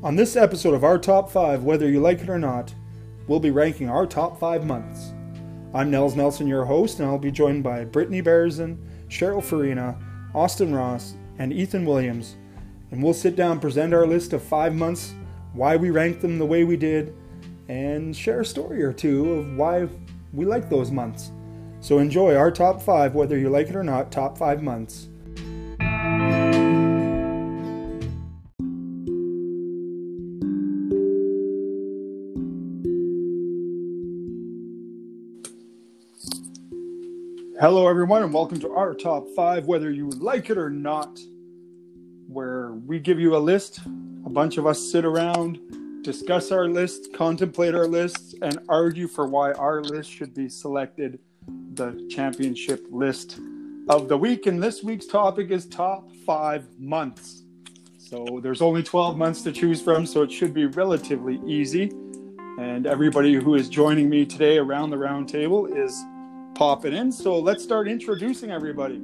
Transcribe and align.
On 0.00 0.14
this 0.14 0.36
episode 0.36 0.74
of 0.74 0.84
our 0.84 0.96
top 0.96 1.28
five, 1.28 1.64
whether 1.64 1.90
you 1.90 1.98
like 1.98 2.20
it 2.20 2.28
or 2.28 2.38
not, 2.38 2.72
we'll 3.26 3.40
be 3.40 3.50
ranking 3.50 3.88
our 3.88 4.06
top 4.06 4.38
five 4.38 4.64
months. 4.64 5.12
I'm 5.74 5.90
Nels 5.90 6.14
Nelson, 6.14 6.46
your 6.46 6.64
host, 6.64 7.00
and 7.00 7.08
I'll 7.08 7.18
be 7.18 7.32
joined 7.32 7.64
by 7.64 7.84
Brittany 7.84 8.20
Bearson, 8.20 8.78
Cheryl 9.08 9.42
Farina, 9.42 9.98
Austin 10.36 10.72
Ross, 10.72 11.14
and 11.40 11.52
Ethan 11.52 11.84
Williams. 11.84 12.36
And 12.92 13.02
we'll 13.02 13.12
sit 13.12 13.34
down, 13.34 13.58
present 13.58 13.92
our 13.92 14.06
list 14.06 14.32
of 14.32 14.40
five 14.40 14.72
months, 14.72 15.14
why 15.52 15.74
we 15.74 15.90
ranked 15.90 16.22
them 16.22 16.38
the 16.38 16.46
way 16.46 16.62
we 16.62 16.76
did, 16.76 17.12
and 17.66 18.16
share 18.16 18.42
a 18.42 18.46
story 18.46 18.84
or 18.84 18.92
two 18.92 19.32
of 19.32 19.56
why 19.56 19.88
we 20.32 20.44
like 20.44 20.70
those 20.70 20.92
months. 20.92 21.32
So 21.80 21.98
enjoy 21.98 22.36
our 22.36 22.52
top 22.52 22.80
five, 22.80 23.16
whether 23.16 23.36
you 23.36 23.48
like 23.50 23.68
it 23.68 23.74
or 23.74 23.82
not, 23.82 24.12
top 24.12 24.38
five 24.38 24.62
months. 24.62 25.08
Hello, 37.60 37.88
everyone, 37.88 38.22
and 38.22 38.32
welcome 38.32 38.60
to 38.60 38.72
our 38.72 38.94
top 38.94 39.26
five, 39.34 39.66
whether 39.66 39.90
you 39.90 40.10
like 40.10 40.48
it 40.48 40.56
or 40.56 40.70
not, 40.70 41.18
where 42.28 42.70
we 42.86 43.00
give 43.00 43.18
you 43.18 43.34
a 43.34 43.38
list. 43.38 43.80
A 44.24 44.30
bunch 44.30 44.58
of 44.58 44.66
us 44.68 44.92
sit 44.92 45.04
around, 45.04 45.58
discuss 46.04 46.52
our 46.52 46.68
list, 46.68 47.12
contemplate 47.12 47.74
our 47.74 47.88
lists, 47.88 48.32
and 48.42 48.60
argue 48.68 49.08
for 49.08 49.26
why 49.26 49.50
our 49.54 49.82
list 49.82 50.08
should 50.08 50.34
be 50.34 50.48
selected 50.48 51.18
the 51.74 52.06
championship 52.08 52.86
list 52.92 53.40
of 53.88 54.06
the 54.06 54.16
week. 54.16 54.46
And 54.46 54.62
this 54.62 54.84
week's 54.84 55.06
topic 55.06 55.50
is 55.50 55.66
top 55.66 56.08
five 56.24 56.64
months. 56.78 57.42
So 57.98 58.38
there's 58.40 58.62
only 58.62 58.84
12 58.84 59.18
months 59.18 59.42
to 59.42 59.50
choose 59.50 59.82
from, 59.82 60.06
so 60.06 60.22
it 60.22 60.30
should 60.30 60.54
be 60.54 60.66
relatively 60.66 61.40
easy. 61.44 61.90
And 62.60 62.86
everybody 62.86 63.34
who 63.34 63.56
is 63.56 63.68
joining 63.68 64.08
me 64.08 64.26
today 64.26 64.58
around 64.58 64.90
the 64.90 64.98
round 64.98 65.28
table 65.28 65.66
is 65.66 66.00
popping 66.58 66.92
in. 66.92 67.12
So 67.12 67.38
let's 67.38 67.62
start 67.62 67.86
introducing 67.86 68.50
everybody. 68.50 69.00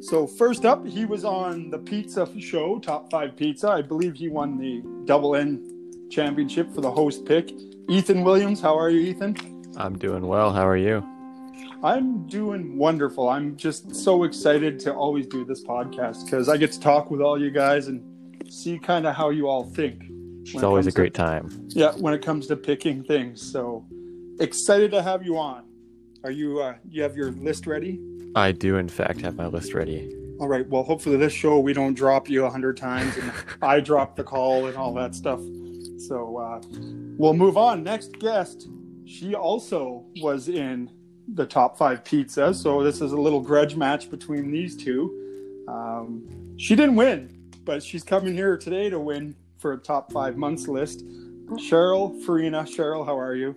So 0.00 0.26
first 0.26 0.64
up, 0.64 0.86
he 0.86 1.04
was 1.04 1.24
on 1.24 1.68
the 1.68 1.78
pizza 1.78 2.26
show, 2.40 2.78
Top 2.78 3.10
Five 3.10 3.36
Pizza. 3.36 3.68
I 3.68 3.82
believe 3.82 4.14
he 4.14 4.28
won 4.28 4.58
the 4.58 4.82
Double 5.04 5.36
N 5.36 6.08
championship 6.10 6.74
for 6.74 6.80
the 6.80 6.90
host 6.90 7.26
pick. 7.26 7.52
Ethan 7.88 8.24
Williams, 8.24 8.62
how 8.62 8.78
are 8.78 8.88
you, 8.88 9.00
Ethan? 9.00 9.36
I'm 9.76 9.98
doing 9.98 10.26
well. 10.26 10.52
How 10.52 10.66
are 10.66 10.76
you? 10.76 11.06
I'm 11.82 12.26
doing 12.28 12.78
wonderful. 12.78 13.28
I'm 13.28 13.56
just 13.56 13.94
so 13.94 14.24
excited 14.24 14.78
to 14.80 14.94
always 14.94 15.26
do 15.26 15.44
this 15.44 15.62
podcast 15.62 16.24
because 16.24 16.48
I 16.48 16.56
get 16.56 16.72
to 16.72 16.80
talk 16.80 17.10
with 17.10 17.20
all 17.20 17.38
you 17.38 17.50
guys 17.50 17.88
and 17.88 18.02
see 18.50 18.78
kind 18.78 19.06
of 19.06 19.14
how 19.14 19.28
you 19.28 19.48
all 19.48 19.64
think. 19.64 20.02
It's 20.44 20.62
always 20.62 20.86
a 20.86 20.92
great 20.92 21.12
to, 21.12 21.20
time. 21.20 21.68
Yeah, 21.68 21.92
when 21.92 22.14
it 22.14 22.22
comes 22.22 22.46
to 22.46 22.56
picking 22.56 23.04
things. 23.04 23.42
So 23.52 23.84
excited 24.40 24.92
to 24.92 25.02
have 25.02 25.22
you 25.22 25.36
on. 25.36 25.64
Are 26.24 26.30
you 26.30 26.62
uh, 26.62 26.74
you 26.88 27.02
have 27.02 27.16
your 27.16 27.32
list 27.32 27.66
ready? 27.66 28.00
I 28.34 28.50
do, 28.50 28.78
in 28.78 28.88
fact, 28.88 29.20
have 29.20 29.36
my 29.36 29.46
list 29.46 29.74
ready. 29.74 30.10
All 30.40 30.48
right. 30.48 30.66
Well, 30.66 30.82
hopefully 30.82 31.18
this 31.18 31.34
show 31.34 31.60
we 31.60 31.74
don't 31.74 31.92
drop 31.92 32.30
you 32.30 32.46
a 32.46 32.50
hundred 32.50 32.78
times 32.78 33.14
and 33.18 33.30
I 33.62 33.80
drop 33.80 34.16
the 34.16 34.24
call 34.24 34.66
and 34.66 34.76
all 34.76 34.94
that 34.94 35.14
stuff. 35.14 35.40
So 35.98 36.38
uh, 36.38 36.60
we'll 37.18 37.34
move 37.34 37.58
on. 37.58 37.84
Next 37.84 38.18
guest. 38.18 38.68
She 39.04 39.34
also 39.34 40.06
was 40.22 40.48
in 40.48 40.90
the 41.34 41.44
top 41.44 41.76
five 41.76 42.02
pizzas. 42.04 42.54
So 42.54 42.82
this 42.82 43.02
is 43.02 43.12
a 43.12 43.20
little 43.20 43.40
grudge 43.40 43.76
match 43.76 44.10
between 44.10 44.50
these 44.50 44.76
two. 44.76 45.64
Um, 45.68 46.56
she 46.56 46.74
didn't 46.74 46.96
win, 46.96 47.50
but 47.64 47.82
she's 47.82 48.02
coming 48.02 48.32
here 48.32 48.56
today 48.56 48.88
to 48.88 48.98
win 48.98 49.36
for 49.58 49.74
a 49.74 49.78
top 49.78 50.10
five 50.10 50.38
months 50.38 50.68
list. 50.68 51.04
Cheryl 51.68 52.22
Farina. 52.22 52.62
Cheryl, 52.62 53.04
how 53.04 53.18
are 53.18 53.34
you? 53.34 53.54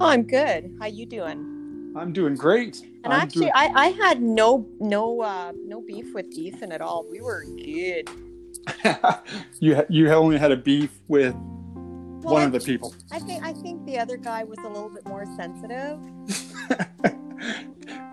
Oh, 0.00 0.08
I'm 0.08 0.24
good. 0.24 0.76
How 0.80 0.86
you 0.86 1.06
doing? 1.06 1.57
I'm 1.96 2.12
doing 2.12 2.34
great. 2.34 2.82
And 3.04 3.12
I'm 3.12 3.20
actually, 3.20 3.46
doing... 3.46 3.52
I, 3.54 3.70
I 3.74 3.86
had 3.88 4.20
no 4.22 4.66
no 4.80 5.20
uh, 5.20 5.52
no 5.64 5.80
beef 5.80 6.14
with 6.14 6.26
Ethan 6.32 6.72
at 6.72 6.80
all. 6.80 7.06
We 7.10 7.20
were 7.20 7.44
good. 7.44 8.08
you 9.60 9.84
you 9.88 10.10
only 10.10 10.38
had 10.38 10.52
a 10.52 10.56
beef 10.56 10.90
with 11.08 11.34
well, 11.34 12.34
one 12.34 12.42
I, 12.42 12.46
of 12.46 12.52
the 12.52 12.60
people. 12.60 12.94
I 13.10 13.18
think 13.18 13.44
I 13.44 13.52
think 13.52 13.84
the 13.86 13.98
other 13.98 14.16
guy 14.16 14.44
was 14.44 14.58
a 14.58 14.68
little 14.68 14.90
bit 14.90 15.06
more 15.06 15.24
sensitive. 15.36 15.98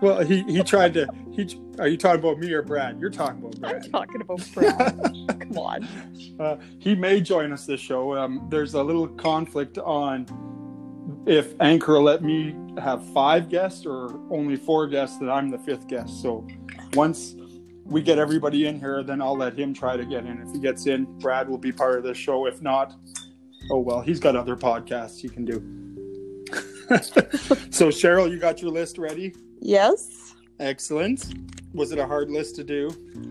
well, 0.00 0.20
he 0.20 0.42
he 0.44 0.62
tried 0.62 0.94
to. 0.94 1.06
He 1.32 1.60
are 1.78 1.88
you 1.88 1.96
talking 1.96 2.20
about 2.20 2.38
me 2.38 2.52
or 2.52 2.62
Brad? 2.62 2.98
You're 3.00 3.10
talking 3.10 3.40
about 3.40 3.60
Brad. 3.60 3.84
I'm 3.84 3.90
talking 3.90 4.20
about 4.20 4.48
Brad. 4.54 5.00
Come 5.40 5.58
on. 5.58 5.88
Uh, 6.38 6.56
he 6.78 6.94
may 6.94 7.20
join 7.20 7.52
us 7.52 7.66
this 7.66 7.80
show. 7.80 8.16
Um, 8.16 8.46
there's 8.48 8.74
a 8.74 8.82
little 8.82 9.08
conflict 9.08 9.78
on 9.78 10.26
if 11.26 11.54
Anchor 11.60 12.00
let 12.00 12.22
me 12.22 12.54
have 12.78 13.04
five 13.12 13.48
guests 13.48 13.84
or 13.84 14.20
only 14.30 14.56
four 14.56 14.86
guests, 14.86 15.18
that 15.18 15.28
I'm 15.28 15.50
the 15.50 15.58
fifth 15.58 15.88
guest. 15.88 16.22
So 16.22 16.46
once 16.94 17.34
we 17.84 18.00
get 18.00 18.18
everybody 18.18 18.66
in 18.66 18.78
here, 18.78 19.02
then 19.02 19.20
I'll 19.20 19.36
let 19.36 19.58
him 19.58 19.74
try 19.74 19.96
to 19.96 20.04
get 20.04 20.24
in. 20.24 20.40
If 20.40 20.52
he 20.52 20.60
gets 20.60 20.86
in, 20.86 21.04
Brad 21.18 21.48
will 21.48 21.58
be 21.58 21.72
part 21.72 21.98
of 21.98 22.04
the 22.04 22.14
show. 22.14 22.46
If 22.46 22.62
not, 22.62 22.94
oh 23.70 23.80
well, 23.80 24.00
he's 24.00 24.20
got 24.20 24.36
other 24.36 24.56
podcasts 24.56 25.20
he 25.20 25.28
can 25.28 25.44
do. 25.44 25.54
so 27.70 27.88
Cheryl, 27.88 28.30
you 28.30 28.38
got 28.38 28.62
your 28.62 28.70
list 28.70 28.96
ready? 28.96 29.34
Yes. 29.60 30.34
Excellent. 30.60 31.34
Was 31.74 31.90
it 31.90 31.98
a 31.98 32.06
hard 32.06 32.30
list 32.30 32.54
to 32.56 32.64
do? 32.64 32.88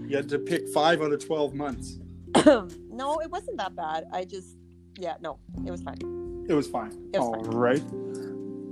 You 0.07 0.17
had 0.17 0.27
to 0.29 0.37
pick 0.37 0.67
five 0.69 1.01
out 1.01 1.13
of 1.13 1.25
twelve 1.25 1.53
months. 1.53 1.97
no, 2.45 3.19
it 3.19 3.31
wasn't 3.31 3.57
that 3.57 3.73
bad. 3.75 4.03
I 4.11 4.25
just, 4.25 4.57
yeah, 4.97 5.15
no, 5.21 5.39
it 5.65 5.71
was 5.71 5.81
fine. 5.81 6.24
It 6.47 6.53
was 6.53 6.67
fine. 6.67 6.91
It 7.13 7.19
was 7.19 7.27
All 7.27 7.43
fine. 7.43 7.55
right. 7.55 7.83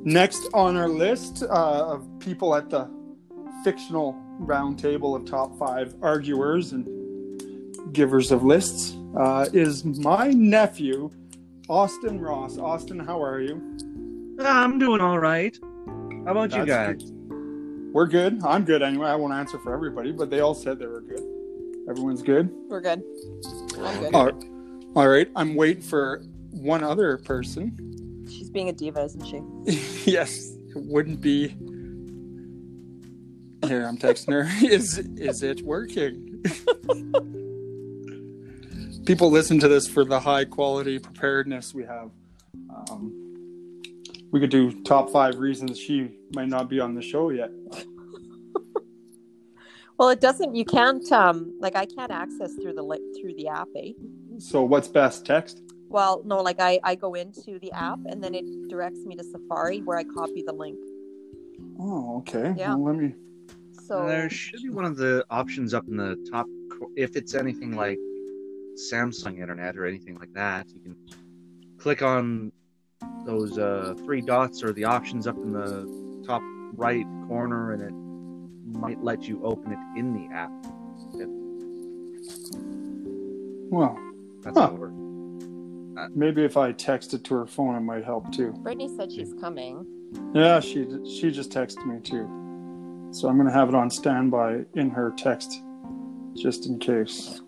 Next 0.06 0.50
on 0.54 0.76
our 0.76 0.90
list 0.90 1.44
uh, 1.44 1.94
of 1.94 2.08
people 2.20 2.56
at 2.56 2.70
the 2.70 2.90
fictional 3.64 4.14
roundtable 4.42 5.16
of 5.16 5.26
top 5.26 5.58
five 5.58 5.96
arguers 6.02 6.74
and 6.74 6.86
givers 7.94 8.32
of 8.32 8.44
lists 8.44 8.96
uh, 9.18 9.48
is 9.54 9.86
my 9.86 10.28
nephew, 10.30 11.10
Austin 11.70 12.20
Ross. 12.20 12.58
Austin, 12.58 13.00
how 13.00 13.24
are 13.24 13.40
you? 13.40 13.56
I'm 14.40 14.78
doing 14.80 15.00
all 15.00 15.20
right. 15.20 15.58
How 16.26 16.32
about 16.32 16.50
That's 16.50 16.56
you 16.56 16.66
guys? 16.66 17.04
Good. 17.04 17.94
We're 17.94 18.08
good. 18.08 18.44
I'm 18.44 18.66
good 18.66 18.82
anyway. 18.82 19.08
I 19.08 19.16
won't 19.16 19.34
answer 19.34 19.60
for 19.60 19.74
everybody, 19.74 20.12
but 20.12 20.30
they 20.30 20.40
all 20.40 20.56
said 20.56 20.80
they 20.80 20.88
were 20.88 21.02
good. 21.02 21.24
Everyone's 21.88 22.24
good. 22.24 22.50
We're 22.68 22.82
good. 22.82 23.04
I'm 23.80 24.00
good. 24.00 24.16
All 24.16 24.26
right. 24.26 24.44
All 24.96 25.08
right. 25.08 25.30
I'm 25.36 25.56
waiting 25.56 25.84
for 25.84 26.24
one 26.54 26.84
other 26.84 27.18
person. 27.18 28.26
She's 28.30 28.50
being 28.50 28.70
a 28.70 28.74
diva, 28.74 29.04
isn't 29.04 29.26
she? 29.26 29.42
yes, 30.10 30.56
it 30.76 30.78
wouldn't 30.78 31.22
be. 31.22 31.50
Here, 33.68 33.86
I'm 33.86 33.98
texting 33.98 34.34
her. 34.34 34.48
is 34.68 35.00
is 35.18 35.44
it 35.44 35.62
working? 35.62 36.44
People 39.06 39.32
listen 39.32 39.60
to 39.60 39.68
this 39.68 39.88
for 39.88 40.06
the 40.06 40.20
high 40.20 40.46
quality 40.46 41.00
preparedness 41.00 41.74
we 41.74 41.84
have. 41.84 42.12
Um, 42.70 43.82
we 44.32 44.40
could 44.40 44.50
do 44.50 44.82
top 44.84 45.12
five 45.12 45.40
reasons 45.40 45.78
she 45.78 46.12
might 46.34 46.48
not 46.48 46.70
be 46.70 46.80
on 46.80 46.96
the 46.96 47.02
show 47.02 47.30
yet. 47.30 47.52
well, 49.98 50.08
it 50.10 50.22
doesn't. 50.22 50.56
You 50.56 50.66
can't. 50.66 51.12
Um, 51.12 51.58
like 51.60 51.76
I 51.76 51.86
can't 51.86 52.12
access 52.12 52.54
through 52.56 52.74
the 52.74 52.84
through 53.20 53.36
the 53.36 53.50
app. 53.50 53.68
Eh? 53.78 53.92
So 54.40 54.64
what's 54.64 54.88
best? 54.88 55.26
Text. 55.26 55.62
Well, 55.94 56.24
no, 56.26 56.42
like 56.42 56.60
I, 56.60 56.80
I 56.84 56.96
go 56.96 57.14
into 57.14 57.60
the 57.60 57.72
app 57.72 58.00
and 58.08 58.22
then 58.22 58.34
it 58.34 58.46
directs 58.68 59.06
me 59.06 59.16
to 59.16 59.24
Safari 59.24 59.80
where 59.82 59.96
I 59.96 60.04
copy 60.04 60.42
the 60.42 60.52
link. 60.52 60.80
Oh, 61.80 62.18
okay. 62.18 62.56
Yeah. 62.58 62.70
Well, 62.70 62.86
let 62.86 62.96
me. 62.96 63.14
So 63.88 64.08
there 64.08 64.28
should 64.28 64.64
be 64.64 64.70
one 64.70 64.86
of 64.86 64.98
the 64.98 65.24
options 65.30 65.72
up 65.76 65.88
in 65.88 65.96
the 65.96 66.18
top. 66.32 66.48
If 66.96 67.16
it's 67.16 67.36
anything 67.36 67.76
like 67.76 68.00
Samsung 68.92 69.40
Internet 69.40 69.78
or 69.78 69.86
anything 69.86 70.16
like 70.16 70.34
that, 70.34 70.66
you 70.74 70.80
can 70.80 70.96
click 71.78 72.02
on 72.02 72.52
those 73.28 73.60
uh, 73.60 73.94
three 74.04 74.22
dots 74.22 74.64
or 74.64 74.74
the 74.74 74.86
options 74.86 75.28
up 75.28 75.36
in 75.36 75.54
the 75.54 76.24
top 76.26 76.42
right 76.76 77.06
corner, 77.28 77.72
and 77.72 77.84
it 77.84 78.80
might 78.80 79.04
let 79.04 79.28
you 79.28 79.44
open 79.44 79.72
it 79.72 80.00
in 80.00 80.12
the 80.12 80.34
app. 80.34 80.50
Well, 83.70 83.96
that's 84.42 84.58
huh. 84.58 84.70
how 84.70 84.74
it 84.74 84.80
works. 84.80 85.03
Maybe 86.16 86.44
if 86.44 86.58
I 86.58 86.72
text 86.72 87.14
it 87.14 87.24
to 87.26 87.36
her 87.36 87.46
phone, 87.46 87.76
it 87.76 87.82
might 87.82 88.04
help 88.04 88.32
too. 88.32 88.52
Brittany 88.60 88.90
said 88.98 89.12
she's 89.12 89.34
coming. 89.40 89.86
Yeah, 90.34 90.60
she 90.60 90.88
she 91.06 91.32
just 91.32 91.52
texted 91.52 91.86
me 91.86 92.00
too. 92.00 92.28
So 93.12 93.28
I'm 93.28 93.38
gonna 93.38 93.52
have 93.52 93.70
it 93.70 93.76
on 93.76 93.90
standby 93.90 94.66
in 94.76 94.90
her 94.90 95.14
text, 95.18 95.62
just 96.36 96.66
in 96.66 96.80
case. 96.80 97.42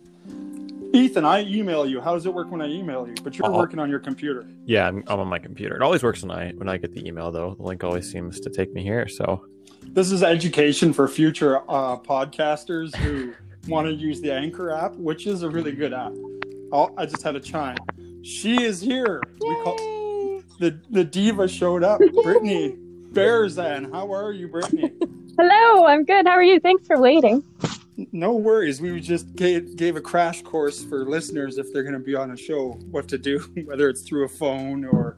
Ethan, 0.94 1.26
I 1.26 1.42
email 1.42 1.86
you. 1.86 2.00
How 2.00 2.14
does 2.14 2.26
it 2.26 2.34
work 2.34 2.50
when 2.52 2.62
I 2.62 2.68
email 2.68 3.08
you? 3.08 3.16
But 3.24 3.38
you're 3.38 3.48
uh 3.48 3.58
working 3.58 3.80
on 3.80 3.90
your 3.90 4.00
computer. 4.00 4.46
Yeah, 4.66 4.88
I'm, 4.88 5.04
I'm, 5.08 5.20
on 5.20 5.28
my 5.28 5.40
computer. 5.40 5.76
It 5.76 5.82
always 5.82 6.04
works 6.04 6.22
when 6.22 6.32
I 6.32 6.52
when 6.52 6.70
I 6.70 6.78
get 6.78 6.94
the 6.94 7.06
email 7.06 7.32
though. 7.32 7.56
The 7.56 7.64
link 7.64 7.84
always 7.84 8.10
seems 8.10 8.40
to 8.40 8.50
take 8.50 8.74
me 8.74 8.84
here. 8.84 9.08
So 9.08 9.46
this 9.84 10.12
is 10.12 10.24
education 10.24 10.94
for 10.94 11.08
future 11.08 11.60
uh, 11.70 11.98
podcasters 11.98 12.96
who 12.96 13.34
want 13.68 13.88
to 13.88 13.94
use 13.94 14.22
the 14.22 14.34
Anchor 14.34 14.72
app, 14.72 14.96
which 14.96 15.28
is 15.28 15.44
a 15.44 15.50
really 15.50 15.72
good 15.72 15.94
app. 15.94 16.14
I'll, 16.72 16.94
I 16.98 17.06
just 17.06 17.24
had 17.24 17.36
a 17.36 17.40
chime 17.40 17.78
She 18.26 18.64
is 18.64 18.82
here. 18.82 19.22
We 19.40 19.54
call 19.64 19.78
the 20.60 20.80
the 20.90 21.04
diva 21.04 21.48
showed 21.48 21.84
up. 21.84 22.00
Brittany 22.24 22.76
Bearzan, 23.12 23.92
how 23.92 24.12
are 24.12 24.32
you, 24.32 24.48
Brittany? 24.48 24.92
Hello, 25.38 25.86
I'm 25.86 26.04
good. 26.06 26.26
How 26.26 26.34
are 26.34 26.44
you? 26.44 26.60
Thanks 26.60 26.88
for 26.88 27.00
waiting. 27.00 27.44
No 28.12 28.34
worries. 28.34 28.82
We 28.82 29.00
just 29.00 29.36
gave, 29.36 29.76
gave 29.76 29.96
a 29.96 30.02
crash 30.02 30.42
course 30.42 30.84
for 30.84 31.06
listeners 31.06 31.58
if 31.60 31.72
they're 31.72 31.84
going 31.84 31.94
to 31.94 32.00
be 32.00 32.16
on 32.16 32.32
a 32.32 32.38
show, 32.38 32.72
what 32.90 33.08
to 33.10 33.18
do, 33.18 33.40
whether 33.66 33.90
it's 33.90 34.02
through 34.02 34.26
a 34.26 34.30
phone 34.30 34.84
or 34.86 35.18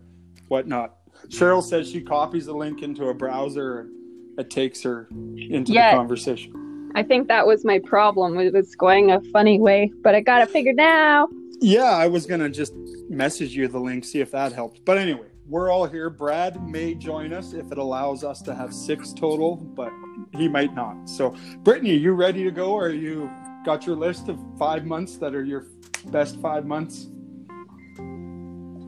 whatnot. 0.49 0.97
Cheryl 1.29 1.63
says 1.63 1.89
she 1.89 2.01
copies 2.01 2.45
the 2.45 2.53
link 2.53 2.83
into 2.83 3.07
a 3.07 3.13
browser 3.13 3.79
and 3.79 3.91
it 4.37 4.49
takes 4.49 4.83
her 4.83 5.07
into 5.11 5.71
the 5.71 5.79
conversation. 5.79 6.91
I 6.93 7.03
think 7.03 7.29
that 7.29 7.47
was 7.47 7.63
my 7.63 7.79
problem. 7.79 8.37
It 8.39 8.53
was 8.53 8.75
going 8.75 9.11
a 9.11 9.21
funny 9.31 9.59
way, 9.59 9.91
but 10.03 10.13
I 10.13 10.19
got 10.19 10.41
it 10.41 10.49
figured 10.49 10.75
now. 10.75 11.27
Yeah, 11.59 11.91
I 11.91 12.07
was 12.07 12.25
to 12.39 12.49
just 12.49 12.73
message 13.09 13.55
you 13.55 13.67
the 13.67 13.79
link, 13.79 14.05
see 14.05 14.19
if 14.19 14.31
that 14.31 14.53
helps. 14.53 14.79
But 14.79 14.97
anyway, 14.97 15.27
we're 15.47 15.71
all 15.71 15.85
here. 15.85 16.09
Brad 16.09 16.61
may 16.67 16.93
join 16.93 17.33
us 17.33 17.53
if 17.53 17.71
it 17.71 17.77
allows 17.77 18.23
us 18.23 18.41
to 18.43 18.53
have 18.53 18.73
six 18.73 19.11
total, 19.11 19.55
but 19.55 19.91
he 20.35 20.47
might 20.47 20.75
not. 20.75 21.09
So, 21.09 21.35
Brittany, 21.59 21.91
are 21.91 21.99
you 21.99 22.13
ready 22.13 22.43
to 22.43 22.51
go? 22.51 22.73
Or 22.73 22.89
you 22.89 23.31
got 23.65 23.87
your 23.87 23.95
list 23.95 24.29
of 24.29 24.39
five 24.59 24.85
months 24.85 25.17
that 25.17 25.33
are 25.33 25.43
your 25.43 25.65
best 26.07 26.39
five 26.41 26.65
months? 26.65 27.07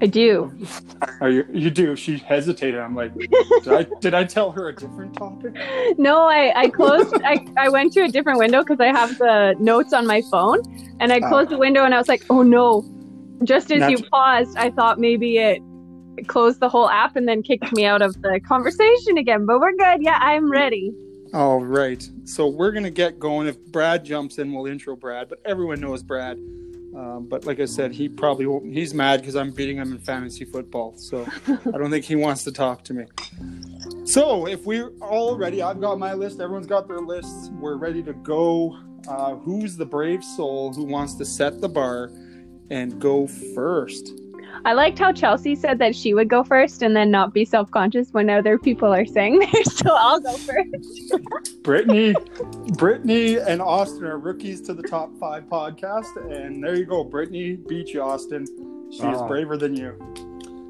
I 0.01 0.05
do. 0.05 0.51
Are 1.19 1.29
you? 1.29 1.45
You 1.51 1.69
do. 1.69 1.95
She 1.95 2.17
hesitated. 2.17 2.79
I'm 2.79 2.95
like, 2.95 3.13
did 3.17 3.67
I, 3.67 3.85
did 3.99 4.13
I 4.13 4.23
tell 4.23 4.51
her 4.51 4.69
a 4.69 4.75
different 4.75 5.15
topic? 5.15 5.55
No, 5.97 6.27
I, 6.27 6.53
I 6.55 6.69
closed, 6.69 7.13
I, 7.23 7.45
I 7.57 7.67
went 7.67 7.93
to 7.93 8.03
a 8.03 8.07
different 8.07 8.39
window 8.39 8.63
because 8.63 8.79
I 8.79 8.87
have 8.87 9.17
the 9.17 9.55
notes 9.59 9.91
on 9.91 10.07
my 10.07 10.21
phone 10.31 10.61
and 10.99 11.11
I 11.11 11.19
ah. 11.21 11.27
closed 11.27 11.49
the 11.49 11.57
window 11.57 11.83
and 11.83 11.93
I 11.93 11.97
was 11.97 12.07
like, 12.07 12.23
oh 12.29 12.43
no. 12.43 12.85
Just 13.43 13.71
as 13.71 13.89
you 13.89 13.97
Natu- 13.97 14.09
paused, 14.09 14.57
I 14.57 14.69
thought 14.69 14.99
maybe 14.99 15.37
it 15.37 15.61
closed 16.27 16.59
the 16.59 16.69
whole 16.69 16.89
app 16.89 17.15
and 17.15 17.27
then 17.27 17.41
kicked 17.43 17.71
me 17.73 17.85
out 17.85 18.01
of 18.01 18.21
the 18.21 18.39
conversation 18.45 19.17
again, 19.17 19.45
but 19.45 19.59
we're 19.59 19.75
good. 19.75 20.01
Yeah, 20.01 20.17
I'm 20.21 20.49
ready. 20.49 20.93
All 21.33 21.63
right. 21.63 22.07
So 22.25 22.47
we're 22.47 22.71
gonna 22.71 22.89
get 22.89 23.19
going. 23.19 23.47
If 23.47 23.63
Brad 23.67 24.03
jumps 24.03 24.39
in, 24.39 24.51
we'll 24.51 24.65
intro 24.65 24.95
Brad. 24.95 25.29
But 25.29 25.39
everyone 25.45 25.79
knows 25.79 26.01
Brad. 26.01 26.39
Um, 26.95 27.27
but 27.27 27.45
like 27.45 27.59
I 27.59 27.65
said, 27.65 27.91
he 27.91 28.09
probably 28.09 28.45
won't. 28.45 28.73
He's 28.73 28.93
mad 28.93 29.19
because 29.19 29.35
I'm 29.35 29.51
beating 29.51 29.77
him 29.77 29.91
in 29.91 29.99
fantasy 29.99 30.45
football. 30.45 30.95
So 30.97 31.27
I 31.47 31.77
don't 31.77 31.91
think 31.91 32.05
he 32.05 32.15
wants 32.15 32.43
to 32.45 32.51
talk 32.51 32.83
to 32.85 32.93
me. 32.93 33.05
So 34.05 34.47
if 34.47 34.65
we're 34.65 34.91
all 35.01 35.37
ready, 35.37 35.61
I've 35.61 35.79
got 35.79 35.99
my 35.99 36.13
list. 36.13 36.39
Everyone's 36.39 36.67
got 36.67 36.87
their 36.87 36.99
lists. 36.99 37.49
We're 37.53 37.77
ready 37.77 38.01
to 38.03 38.13
go. 38.13 38.77
Uh, 39.07 39.35
who's 39.35 39.77
the 39.77 39.85
brave 39.85 40.23
soul 40.23 40.73
who 40.73 40.83
wants 40.83 41.15
to 41.15 41.25
set 41.25 41.61
the 41.61 41.69
bar 41.69 42.11
and 42.69 42.99
go 42.99 43.27
first? 43.27 44.19
I 44.65 44.73
liked 44.73 44.99
how 44.99 45.11
Chelsea 45.13 45.55
said 45.55 45.79
that 45.79 45.95
she 45.95 46.13
would 46.13 46.29
go 46.29 46.43
first 46.43 46.81
and 46.81 46.95
then 46.95 47.09
not 47.11 47.33
be 47.33 47.45
self 47.45 47.71
conscious 47.71 48.11
when 48.11 48.29
other 48.29 48.57
people 48.57 48.93
are 48.93 49.05
saying 49.05 49.39
theirs. 49.53 49.73
So 49.77 49.95
I'll 49.95 50.19
go 50.19 50.33
first. 50.33 51.63
Brittany, 51.63 52.13
Brittany 52.77 53.37
and 53.37 53.61
Austin 53.61 54.05
are 54.05 54.17
rookies 54.17 54.61
to 54.61 54.73
the 54.73 54.83
top 54.83 55.15
five 55.19 55.43
podcast, 55.45 56.15
and 56.33 56.63
there 56.63 56.75
you 56.75 56.85
go. 56.85 57.03
Brittany 57.03 57.53
beat 57.55 57.89
you, 57.89 58.01
Austin. 58.01 58.45
She 58.91 58.97
is 59.07 59.17
Oh. 59.21 59.27
braver 59.27 59.55
than 59.57 59.75
you. 59.75 59.95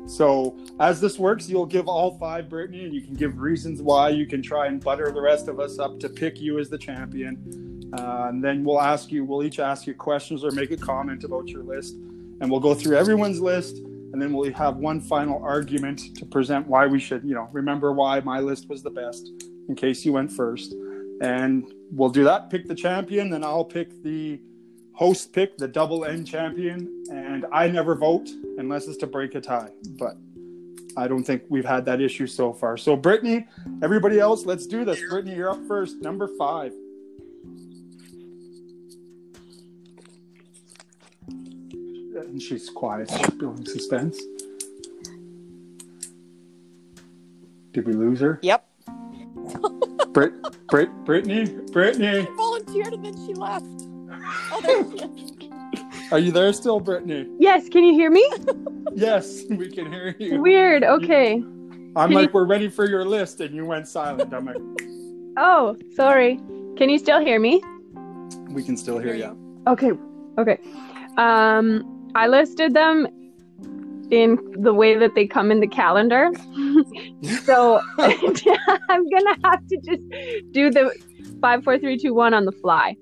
So 0.07 0.57
as 0.79 0.99
this 0.99 1.19
works, 1.19 1.47
you'll 1.47 1.65
give 1.67 1.87
all 1.87 2.17
five 2.17 2.49
Brittany, 2.49 2.85
and 2.85 2.93
you 2.93 3.01
can 3.01 3.13
give 3.13 3.39
reasons 3.39 3.81
why. 3.81 4.09
You 4.09 4.25
can 4.25 4.41
try 4.41 4.67
and 4.67 4.83
butter 4.83 5.11
the 5.11 5.21
rest 5.21 5.47
of 5.47 5.59
us 5.59 5.77
up 5.79 5.99
to 5.99 6.09
pick 6.09 6.41
you 6.41 6.57
as 6.59 6.69
the 6.69 6.77
champion, 6.77 7.91
uh, 7.97 8.25
and 8.29 8.43
then 8.43 8.63
we'll 8.63 8.81
ask 8.81 9.11
you. 9.11 9.23
We'll 9.23 9.43
each 9.43 9.59
ask 9.59 9.87
you 9.87 9.93
questions 9.93 10.43
or 10.43 10.51
make 10.51 10.71
a 10.71 10.77
comment 10.77 11.23
about 11.23 11.47
your 11.47 11.63
list, 11.63 11.95
and 12.41 12.49
we'll 12.49 12.59
go 12.59 12.73
through 12.73 12.97
everyone's 12.97 13.39
list, 13.39 13.77
and 13.77 14.21
then 14.21 14.33
we'll 14.33 14.51
have 14.53 14.77
one 14.77 14.99
final 15.01 15.41
argument 15.43 16.15
to 16.17 16.25
present 16.25 16.67
why 16.67 16.87
we 16.87 16.99
should, 16.99 17.23
you 17.23 17.35
know, 17.35 17.47
remember 17.51 17.91
why 17.91 18.19
my 18.21 18.39
list 18.39 18.69
was 18.69 18.81
the 18.81 18.89
best 18.89 19.31
in 19.67 19.75
case 19.75 20.03
you 20.03 20.13
went 20.13 20.31
first. 20.31 20.73
And 21.21 21.71
we'll 21.91 22.09
do 22.09 22.23
that. 22.23 22.49
Pick 22.49 22.67
the 22.67 22.75
champion, 22.75 23.29
then 23.29 23.43
I'll 23.43 23.65
pick 23.65 24.03
the 24.03 24.39
host 24.93 25.31
pick, 25.31 25.57
the 25.57 25.67
double 25.67 26.05
N 26.05 26.25
champion. 26.25 27.03
And 27.11 27.45
I 27.53 27.67
never 27.67 27.95
vote 27.95 28.29
unless 28.57 28.87
it's 28.87 28.97
to 28.97 29.07
break 29.07 29.35
a 29.35 29.41
tie. 29.41 29.69
But 29.99 30.17
I 30.97 31.07
don't 31.07 31.23
think 31.23 31.43
we've 31.49 31.65
had 31.65 31.85
that 31.85 32.01
issue 32.01 32.25
so 32.27 32.51
far. 32.51 32.77
So, 32.77 32.95
Brittany, 32.95 33.47
everybody 33.83 34.19
else, 34.19 34.45
let's 34.45 34.65
do 34.65 34.83
this. 34.83 34.99
Brittany, 35.09 35.35
you're 35.35 35.51
up 35.51 35.65
first. 35.67 36.01
Number 36.01 36.27
five. 36.37 36.73
And 42.27 42.41
she's 42.41 42.69
quiet. 42.69 43.09
She's 43.09 43.29
building 43.31 43.65
suspense. 43.65 44.19
Did 47.73 47.85
we 47.87 47.93
lose 47.93 48.19
her? 48.19 48.39
Yep. 48.41 48.65
Brit, 50.13 50.33
Brit, 50.69 50.89
Brittany, 51.05 51.45
Brittany, 51.71 52.25
She 52.25 52.31
Volunteered 52.35 52.93
and 52.93 53.05
then 53.05 53.27
she 53.27 53.33
left. 53.35 53.65
Oh, 54.51 54.61
there 54.63 54.83
she 54.89 55.05
is. 55.05 56.11
are 56.11 56.17
you 56.19 56.31
there 56.31 56.51
still, 56.51 56.79
Brittany? 56.79 57.27
Yes, 57.39 57.69
can 57.69 57.83
you 57.83 57.93
hear 57.93 58.09
me? 58.11 58.27
Yes, 58.91 59.43
we 59.51 59.69
can 59.69 59.91
hear 59.93 60.15
you. 60.17 60.41
Weird. 60.41 60.83
Okay. 60.83 61.33
I'm 61.35 61.93
Can 61.93 62.11
like, 62.11 62.29
you- 62.29 62.33
we're 62.33 62.45
ready 62.45 62.69
for 62.69 62.89
your 62.89 63.05
list, 63.05 63.39
and 63.39 63.53
you 63.53 63.63
went 63.63 63.87
silent. 63.87 64.33
I'm 64.33 64.45
like, 64.45 64.57
Oh, 65.37 65.77
sorry. 65.95 66.37
Can 66.75 66.89
you 66.89 66.97
still 66.97 67.19
hear 67.23 67.39
me? 67.39 67.61
we 68.49 68.63
can 68.63 68.75
still 68.75 68.97
hear 68.97 69.13
you. 69.13 69.37
Okay. 69.67 69.91
Okay. 70.39 70.57
Um, 71.17 71.83
I 72.15 72.27
listed 72.27 72.73
them 72.73 73.07
in 74.11 74.39
the 74.57 74.73
way 74.73 74.97
that 74.97 75.13
they 75.15 75.27
come 75.27 75.51
in 75.51 75.59
the 75.59 75.67
calendar. 75.67 76.31
so 77.43 77.79
I'm 77.99 79.09
gonna 79.09 79.37
have 79.43 79.67
to 79.67 79.77
just 79.77 80.01
do 80.51 80.71
the 80.71 80.91
five, 81.41 81.63
four, 81.63 81.77
three, 81.77 81.97
two, 81.97 82.13
one 82.13 82.33
on 82.33 82.45
the 82.45 82.51
fly. 82.51 82.95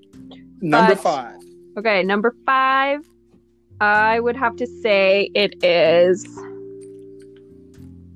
Number 0.61 0.95
But- 0.95 1.01
five. 1.01 1.35
Okay, 1.77 2.03
number 2.03 2.35
five. 2.45 3.01
I 3.79 4.19
would 4.19 4.35
have 4.35 4.55
to 4.55 4.65
say 4.65 5.29
it 5.35 5.63
is 5.63 6.25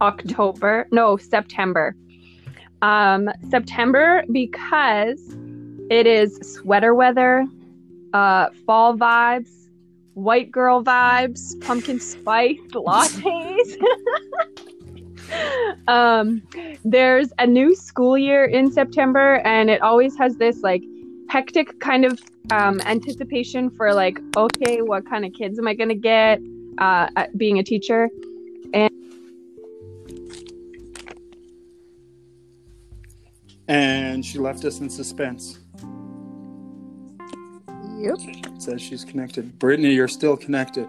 October. 0.02 0.88
No, 0.92 1.18
September. 1.18 1.96
Um, 2.82 3.30
September 3.52 4.24
because 4.32 5.22
it 5.92 6.08
is 6.08 6.36
sweater 6.42 6.96
weather, 6.96 7.46
uh, 8.14 8.48
fall 8.66 8.98
vibes, 8.98 9.61
white 10.14 10.52
girl 10.52 10.84
vibes, 10.84 11.60
pumpkin 11.62 12.00
spice 12.00 12.58
lattes. 12.72 13.78
um, 15.88 16.42
there's 16.84 17.32
a 17.40 17.48
new 17.48 17.76
school 17.76 18.18
year 18.18 18.46
in 18.46 18.72
September, 18.72 19.36
and 19.46 19.70
it 19.70 19.82
always 19.82 20.18
has 20.18 20.38
this 20.38 20.62
like 20.62 20.84
hectic 21.30 21.80
kind 21.80 22.06
of 22.06 22.20
um, 22.52 22.82
anticipation 22.82 23.70
for 23.70 23.94
like, 23.94 24.20
okay, 24.36 24.82
what 24.82 25.06
kind 25.10 25.26
of 25.26 25.34
kids 25.34 25.58
am 25.60 25.68
I 25.68 25.74
gonna 25.74 25.96
get? 25.96 26.40
Uh, 26.78 27.08
at 27.18 27.38
being 27.38 27.60
a 27.60 27.64
teacher, 27.64 28.10
And 33.72 34.26
she 34.26 34.38
left 34.38 34.66
us 34.66 34.82
in 34.82 34.90
suspense. 34.90 35.61
Yep. 38.02 38.18
It 38.56 38.62
says 38.62 38.82
she's 38.82 39.06
connected. 39.06 39.60
Brittany, 39.60 39.94
you're 39.94 40.08
still 40.08 40.36
connected. 40.36 40.88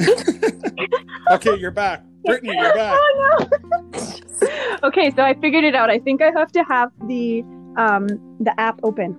okay, 1.30 1.56
you're 1.58 1.70
back. 1.70 2.02
Brittany, 2.24 2.54
you're 2.56 2.74
back. 2.74 2.96
Oh 2.98 3.48
no! 3.92 4.08
okay, 4.84 5.10
so 5.14 5.22
I 5.22 5.34
figured 5.40 5.64
it 5.64 5.74
out. 5.74 5.90
I 5.90 5.98
think 5.98 6.22
I 6.22 6.30
have 6.36 6.52
to 6.52 6.64
have 6.64 6.90
the 7.06 7.42
um 7.76 8.06
the 8.40 8.52
app 8.58 8.80
open. 8.82 9.16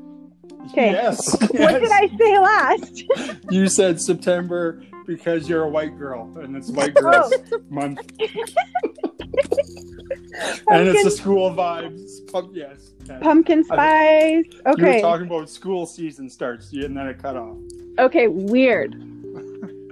Okay. 0.72 0.92
Yes. 0.92 1.32
What 1.42 1.80
did 1.80 1.92
I 1.92 2.10
say 2.18 2.40
last? 2.40 3.04
You 3.52 3.68
said 3.68 4.02
September 4.02 4.84
because 5.06 5.48
you're 5.48 5.64
a 5.64 5.70
white 5.70 5.98
girl, 5.98 6.36
and 6.40 6.56
it's 6.56 6.72
White 6.72 6.96
Girls 6.96 7.32
Oh. 7.52 7.60
Month. 7.70 8.00
and 10.70 10.88
it's 10.88 11.04
the 11.04 11.12
school 11.12 11.52
vibes. 11.52 12.32
Pump, 12.32 12.52
yes. 12.54 12.92
Pumpkin 13.22 13.64
spice. 13.64 14.46
You 14.52 14.62
were 14.66 14.72
Okay. 14.74 15.02
talking 15.02 15.28
about 15.28 15.50
school 15.50 15.86
season 15.86 16.30
starts, 16.30 16.72
and 16.74 16.96
then 16.98 17.08
it 17.08 17.22
cut 17.22 17.36
off. 17.38 17.58
Okay, 18.00 18.28
weird. 18.28 18.96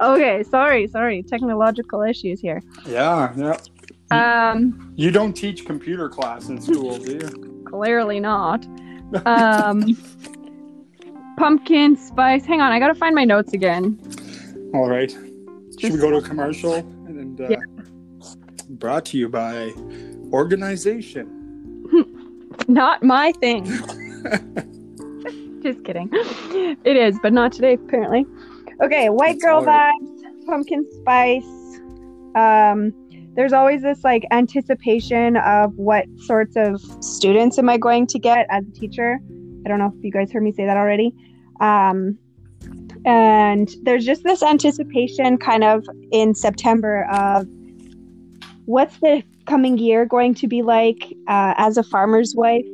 Okay, 0.02 0.44
sorry, 0.44 0.88
sorry. 0.88 1.24
Technological 1.24 2.02
issues 2.02 2.40
here. 2.42 2.62
Yeah, 2.88 3.34
yeah. 3.38 3.58
Um, 4.52 4.94
You 4.96 5.12
don't 5.12 5.34
teach 5.34 5.66
computer 5.66 6.10
class 6.10 6.50
in 6.50 6.60
school, 6.62 6.98
do 6.98 7.12
you? 7.14 7.64
clearly 7.66 8.20
not. 8.20 8.66
Um, 9.26 9.96
pumpkin 11.38 11.96
spice. 11.96 12.46
Hang 12.46 12.62
on, 12.62 12.72
I 12.72 12.80
gotta 12.80 12.94
find 12.96 13.16
my 13.16 13.26
notes 13.26 13.54
again. 13.54 14.00
All 14.74 14.88
right. 14.90 15.12
Should 15.80 15.94
we 15.94 16.00
go 16.00 16.12
to 16.12 16.18
a 16.18 16.22
commercial? 16.22 16.76
And 17.08 17.40
uh, 17.42 17.48
Yeah. 17.50 17.58
brought 18.70 19.06
to 19.06 19.18
you 19.18 19.30
by 19.30 19.74
organization. 20.34 21.86
Not 22.68 23.04
my 23.04 23.32
thing. 23.34 23.66
Just 25.63 25.84
kidding. 25.86 26.10
It 26.12 26.98
is, 26.98 27.18
but 27.24 27.32
not 27.32 27.54
today, 27.54 27.75
apparently. 27.75 28.25
Okay, 28.82 29.10
white 29.10 29.36
It's 29.36 29.44
girl 29.44 29.63
hard. 29.63 29.94
vibes, 30.02 30.46
pumpkin 30.46 30.86
spice. 30.92 31.46
Um, 32.36 32.92
there's 33.36 33.54
always 33.54 33.82
this 33.82 34.04
like 34.04 34.25
anticipation 34.32 35.38
of 35.38 35.74
what 35.78 36.06
sorts 36.18 36.58
of 36.58 36.82
students 37.02 37.58
am 37.58 37.70
I 37.70 37.78
going 37.78 38.08
to 38.08 38.20
get 38.20 38.46
as 38.50 38.66
a 38.68 38.72
teacher. 38.72 39.20
I 39.66 39.70
don't 39.70 39.80
know 39.80 39.94
if 39.98 40.04
you 40.04 40.12
guys 40.12 40.32
heard 40.34 40.44
me 40.44 40.52
say 40.52 40.66
that 40.66 40.75
already. 40.75 41.16
Um, 41.62 42.18
and 43.06 43.74
there's 43.84 44.06
just 44.06 44.24
this 44.24 44.44
anticipation 44.44 45.38
kind 45.38 45.63
of 45.63 45.86
in 46.12 46.36
September 46.36 47.08
of 47.12 47.48
what's 48.66 48.98
the 49.00 49.24
coming 49.46 49.78
year 49.78 50.06
going 50.06 50.34
to 50.34 50.48
be 50.48 50.62
like 50.62 51.04
uh, 51.28 51.54
as 51.58 51.78
a 51.78 51.84
farmer's 51.84 52.34
wife 52.36 52.66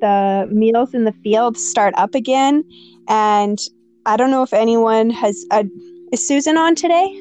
the 0.00 0.48
meals 0.50 0.94
in 0.94 1.04
the 1.04 1.12
field 1.24 1.56
start 1.56 1.92
up 1.96 2.14
again 2.14 2.64
and 3.08 3.58
i 4.06 4.16
don't 4.16 4.30
know 4.30 4.42
if 4.42 4.52
anyone 4.52 5.10
has 5.10 5.44
uh, 5.50 5.64
is 6.12 6.26
susan 6.26 6.56
on 6.56 6.74
today 6.74 7.20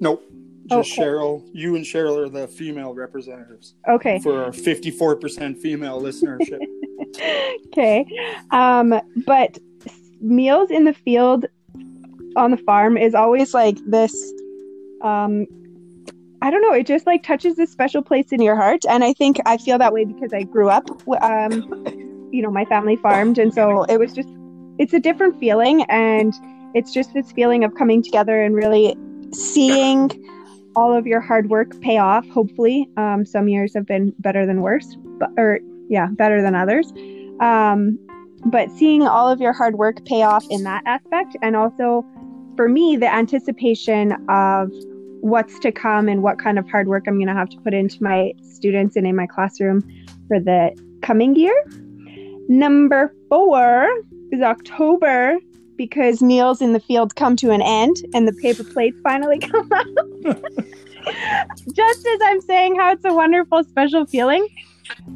Nope. 0.00 0.22
Just 0.66 0.92
Okay. 0.92 1.02
Cheryl. 1.02 1.48
You 1.52 1.76
and 1.76 1.84
Cheryl 1.84 2.18
are 2.18 2.28
the 2.28 2.48
female 2.48 2.92
representatives 2.94 3.74
okay 3.88 4.18
for 4.18 4.44
our 4.44 4.50
54% 4.50 5.56
female 5.58 6.00
listenership. 6.00 6.60
okay 7.66 8.04
um 8.50 9.00
but 9.26 9.58
meals 10.20 10.70
in 10.70 10.84
the 10.84 10.92
field 10.92 11.46
on 12.36 12.50
the 12.50 12.56
farm 12.58 12.96
is 12.96 13.14
always 13.14 13.54
like 13.54 13.78
this 13.86 14.12
um 15.02 15.46
i 16.46 16.50
don't 16.50 16.62
know 16.62 16.72
it 16.72 16.86
just 16.86 17.06
like 17.06 17.22
touches 17.22 17.56
this 17.56 17.70
special 17.70 18.02
place 18.02 18.30
in 18.30 18.40
your 18.40 18.56
heart 18.56 18.82
and 18.88 19.02
i 19.02 19.12
think 19.12 19.38
i 19.46 19.56
feel 19.56 19.78
that 19.78 19.92
way 19.92 20.04
because 20.04 20.32
i 20.32 20.42
grew 20.42 20.68
up 20.68 20.88
um 21.22 21.50
you 22.32 22.42
know 22.42 22.50
my 22.50 22.64
family 22.66 22.96
farmed 22.96 23.38
and 23.38 23.52
so 23.52 23.84
it 23.84 23.98
was 23.98 24.12
just 24.12 24.28
it's 24.78 24.92
a 24.92 25.00
different 25.00 25.38
feeling 25.40 25.82
and 25.84 26.34
it's 26.74 26.92
just 26.92 27.14
this 27.14 27.32
feeling 27.32 27.64
of 27.64 27.74
coming 27.74 28.02
together 28.02 28.42
and 28.42 28.54
really 28.54 28.96
seeing 29.32 30.10
all 30.76 30.92
of 30.94 31.06
your 31.06 31.20
hard 31.20 31.48
work 31.48 31.80
pay 31.80 31.96
off 31.96 32.28
hopefully. 32.28 32.88
Um, 32.98 33.24
some 33.24 33.48
years 33.48 33.72
have 33.74 33.86
been 33.86 34.12
better 34.18 34.44
than 34.44 34.60
worse 34.60 34.96
but 35.18 35.30
or 35.38 35.60
yeah 35.88 36.08
better 36.12 36.42
than 36.42 36.54
others. 36.54 36.92
Um, 37.40 37.98
but 38.44 38.70
seeing 38.70 39.02
all 39.02 39.28
of 39.28 39.40
your 39.40 39.52
hard 39.52 39.76
work 39.76 40.04
pay 40.04 40.22
off 40.22 40.44
in 40.50 40.62
that 40.64 40.82
aspect 40.86 41.36
and 41.42 41.56
also 41.56 42.04
for 42.56 42.68
me 42.68 42.96
the 42.96 43.12
anticipation 43.12 44.12
of 44.28 44.70
what's 45.20 45.58
to 45.58 45.72
come 45.72 46.08
and 46.08 46.22
what 46.22 46.38
kind 46.38 46.58
of 46.58 46.68
hard 46.68 46.88
work 46.88 47.04
i'm 47.06 47.16
going 47.16 47.26
to 47.26 47.34
have 47.34 47.48
to 47.48 47.58
put 47.60 47.74
into 47.74 48.02
my 48.02 48.32
students 48.42 48.96
and 48.96 49.06
in 49.06 49.16
my 49.16 49.26
classroom 49.26 49.82
for 50.28 50.38
the 50.38 50.70
coming 51.02 51.34
year 51.34 51.64
number 52.48 53.12
four 53.28 53.88
is 54.32 54.40
october 54.40 55.36
because 55.76 56.22
meals 56.22 56.62
in 56.62 56.72
the 56.72 56.80
field 56.80 57.14
come 57.16 57.36
to 57.36 57.50
an 57.50 57.60
end 57.60 57.96
and 58.14 58.26
the 58.26 58.32
paper 58.34 58.64
plates 58.64 58.98
finally 59.02 59.38
come 59.50 59.70
out 59.72 59.86
just 61.72 62.06
as 62.06 62.20
i'm 62.22 62.40
saying 62.40 62.76
how 62.76 62.92
it's 62.92 63.04
a 63.04 63.12
wonderful 63.12 63.62
special 63.64 64.06
feeling 64.06 64.46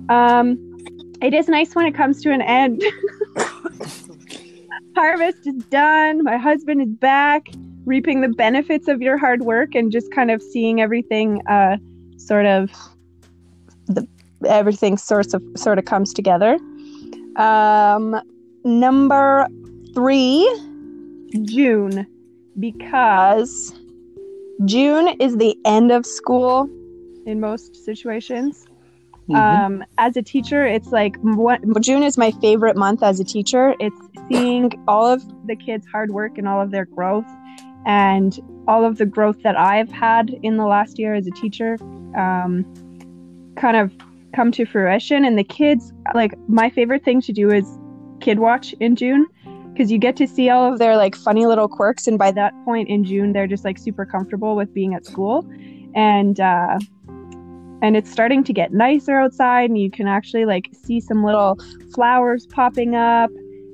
um, 0.08 0.70
it 1.22 1.34
is 1.34 1.48
nice 1.48 1.74
when 1.74 1.86
it 1.86 1.94
comes 1.94 2.22
to 2.22 2.32
an 2.32 2.42
end. 2.42 2.82
Harvest 4.96 5.46
is 5.46 5.64
done. 5.66 6.24
My 6.24 6.36
husband 6.36 6.80
is 6.82 6.88
back, 6.88 7.48
reaping 7.90 8.20
the 8.20 8.28
benefits 8.28 8.86
of 8.86 9.02
your 9.02 9.18
hard 9.18 9.42
work 9.42 9.74
and 9.74 9.90
just 9.90 10.12
kind 10.12 10.30
of 10.30 10.40
seeing 10.40 10.80
everything 10.80 11.44
uh, 11.48 11.76
sort 12.16 12.46
of 12.46 12.70
the 13.86 14.06
everything 14.46 14.96
sort 14.96 15.34
of 15.34 15.42
sort 15.56 15.76
of 15.76 15.84
comes 15.84 16.14
together. 16.14 16.56
Um, 17.36 18.20
number 18.64 19.48
three, 19.92 20.48
June, 21.42 22.06
because 22.58 23.74
June 24.64 25.08
is 25.20 25.36
the 25.38 25.56
end 25.64 25.90
of 25.90 26.06
school 26.06 26.70
in 27.26 27.40
most 27.40 27.84
situations. 27.84 28.66
Mhm. 29.28 29.36
Um, 29.36 29.84
as 29.98 30.16
a 30.16 30.22
teacher, 30.22 30.64
it's 30.64 30.90
like 30.92 31.16
what, 31.22 31.60
June 31.80 32.02
is 32.02 32.16
my 32.18 32.30
favorite 32.40 32.76
month 32.76 33.02
as 33.02 33.20
a 33.20 33.24
teacher. 33.24 33.74
It's 33.78 34.00
seeing 34.28 34.72
all 34.88 35.06
of 35.06 35.22
the 35.46 35.56
kids' 35.56 35.86
hard 35.86 36.10
work 36.10 36.38
and 36.38 36.48
all 36.48 36.60
of 36.60 36.70
their 36.70 36.84
growth, 36.84 37.26
and 37.86 38.38
all 38.68 38.84
of 38.84 38.98
the 38.98 39.06
growth 39.06 39.42
that 39.42 39.58
I've 39.58 39.90
had 39.90 40.30
in 40.42 40.56
the 40.56 40.66
last 40.66 40.98
year 40.98 41.14
as 41.14 41.26
a 41.26 41.30
teacher, 41.30 41.76
um, 42.16 42.64
kind 43.56 43.76
of 43.76 43.92
come 44.34 44.52
to 44.52 44.64
fruition. 44.64 45.24
And 45.24 45.38
the 45.38 45.44
kids, 45.44 45.92
like 46.14 46.34
my 46.48 46.70
favorite 46.70 47.04
thing 47.04 47.20
to 47.22 47.32
do 47.32 47.50
is 47.50 47.66
kid 48.20 48.38
watch 48.38 48.74
in 48.80 48.96
June 48.96 49.26
because 49.72 49.90
you 49.90 49.98
get 49.98 50.16
to 50.16 50.26
see 50.26 50.50
all 50.50 50.72
of 50.72 50.78
their 50.78 50.96
like 50.96 51.16
funny 51.16 51.46
little 51.46 51.68
quirks, 51.68 52.06
and 52.06 52.18
by 52.18 52.30
that 52.32 52.52
point 52.64 52.88
in 52.88 53.04
June, 53.04 53.32
they're 53.32 53.46
just 53.46 53.64
like 53.64 53.78
super 53.78 54.04
comfortable 54.04 54.56
with 54.56 54.72
being 54.74 54.94
at 54.94 55.04
school, 55.06 55.48
and. 55.94 56.40
Uh, 56.40 56.78
and 57.82 57.96
it's 57.96 58.10
starting 58.10 58.44
to 58.44 58.52
get 58.52 58.74
nicer 58.74 59.18
outside 59.18 59.70
and 59.70 59.78
you 59.78 59.90
can 59.90 60.06
actually 60.06 60.44
like 60.44 60.68
see 60.72 61.00
some 61.00 61.24
little 61.24 61.58
flowers 61.94 62.46
popping 62.46 62.94
up 62.94 63.30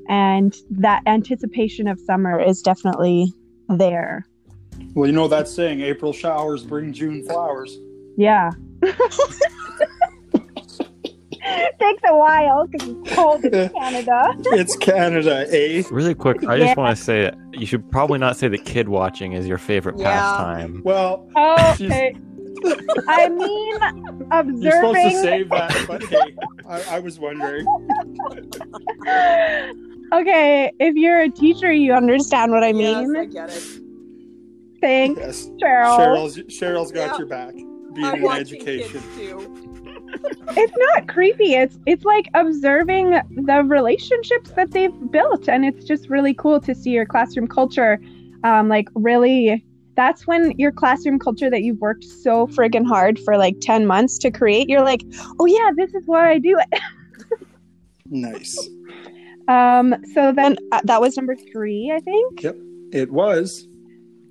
and 0.09 0.57
that 0.71 1.03
anticipation 1.07 1.89
of 1.89 1.99
summer 1.99 2.41
is 2.41 2.63
definitely 2.63 3.33
there 3.69 4.27
Well, 4.95 5.07
you 5.09 5.13
know 5.15 5.29
that 5.29 5.49
saying, 5.49 5.81
April 5.81 6.13
showers 6.13 6.63
bring 6.65 6.93
June 6.93 7.25
flowers. 7.25 7.79
yeah 8.17 8.51
it 11.49 11.79
takes 11.79 12.03
a 12.09 12.17
while 12.17 12.67
because 12.67 12.89
it's 12.89 13.15
cold 13.15 13.45
in 13.45 13.69
canada 13.71 14.35
It's 14.47 14.77
Canada, 14.77 15.47
eh? 15.55 15.83
Really 15.91 16.15
quick, 16.15 16.45
I 16.47 16.57
Yeah. 16.57 16.65
just 16.67 16.77
want 16.77 16.97
to 16.97 17.03
say 17.03 17.31
you 17.53 17.67
should 17.67 17.89
probably 17.91 18.19
not 18.19 18.37
say 18.37 18.49
that 18.49 18.65
kid 18.65 18.89
watching 18.89 19.33
is 19.33 19.47
your 19.47 19.59
favorite 19.59 19.97
Yeah. 19.99 20.13
pastime. 20.13 20.83
Well, 20.85 21.29
oh 21.37 21.73
okay. 21.81 22.15
i 23.09 23.29
mean 23.29 23.77
observing. 24.33 24.63
you're 24.63 24.73
supposed 24.73 24.97
to 24.99 25.07
observing 25.07 25.23
save 25.23 25.49
that, 25.51 25.85
but 25.89 26.03
hey, 26.05 26.35
I, 26.69 26.97
I 26.97 26.99
was 27.01 27.19
wondering. 27.21 27.65
Okay 30.13 30.71
if 30.79 30.95
you're 30.95 31.21
a 31.21 31.31
teacher 31.31 31.73
you 31.73 31.93
understand 31.93 32.53
what 32.53 32.63
i 32.65 32.73
mean 32.73 33.13
Yes, 33.15 33.23
I 33.23 33.25
get 33.27 33.51
it. 33.51 33.63
thanks 34.81 35.21
Yes. 35.21 35.49
cheryl 35.63 35.97
Cheryl's 35.99 36.37
Cheryl's 36.39 36.93
got 36.93 37.13
Yeah. 37.13 37.19
your 37.19 37.27
back. 37.27 37.55
Being 37.95 38.07
I'm 38.07 38.25
in 38.25 38.31
education. 38.31 39.03
it's 40.59 40.73
not 40.95 41.09
creepy 41.09 41.55
it's 41.55 41.79
it's 41.87 42.05
like 42.05 42.29
observing 42.35 43.11
the 43.47 43.65
relationships 43.67 44.51
that 44.53 44.71
they've 44.73 44.93
built 45.11 45.49
and 45.49 45.65
it's 45.65 45.85
just 45.85 46.09
really 46.11 46.35
cool 46.35 46.61
to 46.61 46.75
see 46.75 46.91
your 46.91 47.07
classroom 47.07 47.47
culture 47.49 47.99
um 48.45 48.69
like 48.69 48.89
really 48.95 49.65
that's 49.97 50.27
when 50.27 50.53
your 50.59 50.71
classroom 50.73 51.19
culture 51.19 51.49
that 51.49 51.63
you've 51.63 51.79
worked 51.81 52.05
so 52.05 52.47
friggin' 52.49 52.87
hard 52.87 53.19
for 53.21 53.39
like 53.39 53.55
10 53.61 53.87
months 53.87 54.19
to 54.19 54.31
create 54.31 54.69
you're 54.69 54.83
like 54.85 55.03
oh 55.41 55.47
yeah 55.47 55.71
this 55.77 55.95
is 55.95 56.03
why 56.07 56.31
i 56.31 56.39
do 56.39 56.59
it 56.59 56.81
Nice. 58.09 58.69
Um 59.49 59.95
so 60.15 60.33
then 60.33 60.57
uh, 60.73 60.81
that 60.85 61.01
was 61.01 61.17
number 61.17 61.37
three 61.53 61.93
i 61.95 62.01
think 62.01 62.43
Yep, 62.43 62.57
It 62.93 63.11
was. 63.11 63.67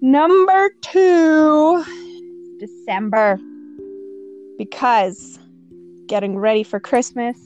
Number 0.01 0.69
two, 0.81 1.83
December. 2.59 3.39
Because 4.57 5.39
getting 6.07 6.37
ready 6.37 6.63
for 6.63 6.79
Christmas, 6.79 7.37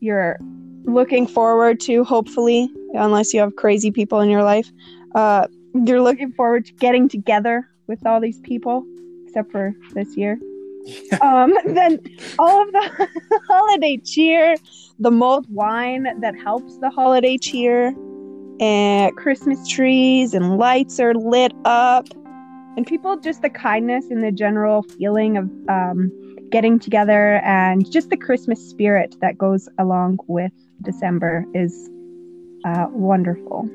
you're 0.00 0.38
looking 0.84 1.26
forward 1.26 1.80
to, 1.80 2.04
hopefully, 2.04 2.70
unless 2.94 3.32
you 3.32 3.40
have 3.40 3.56
crazy 3.56 3.90
people 3.90 4.20
in 4.20 4.30
your 4.30 4.42
life, 4.42 4.70
uh, 5.14 5.46
you're 5.86 6.02
looking 6.02 6.32
forward 6.32 6.66
to 6.66 6.72
getting 6.74 7.08
together 7.08 7.68
with 7.86 8.04
all 8.06 8.20
these 8.20 8.40
people, 8.40 8.84
except 9.26 9.52
for 9.52 9.74
this 9.92 10.16
year. 10.16 10.38
um, 11.22 11.54
then 11.66 11.98
all 12.38 12.62
of 12.62 12.72
the 12.72 13.08
holiday 13.48 13.96
cheer, 13.98 14.56
the 14.98 15.10
mulled 15.10 15.46
wine 15.52 16.06
that 16.20 16.34
helps 16.36 16.78
the 16.78 16.90
holiday 16.90 17.36
cheer, 17.38 17.94
and 18.60 19.16
Christmas 19.16 19.66
trees 19.68 20.34
and 20.34 20.58
lights 20.58 21.00
are 21.00 21.14
lit 21.14 21.52
up, 21.64 22.06
and 22.76 22.86
people 22.86 23.16
just 23.16 23.42
the 23.42 23.50
kindness 23.50 24.06
and 24.10 24.22
the 24.22 24.32
general 24.32 24.82
feeling 24.82 25.36
of 25.36 25.50
um, 25.68 26.12
getting 26.50 26.78
together 26.78 27.36
and 27.44 27.90
just 27.90 28.10
the 28.10 28.16
Christmas 28.16 28.60
spirit 28.60 29.16
that 29.20 29.36
goes 29.36 29.68
along 29.78 30.18
with 30.28 30.52
December 30.82 31.44
is 31.54 31.90
uh, 32.64 32.86
wonderful. 32.90 33.68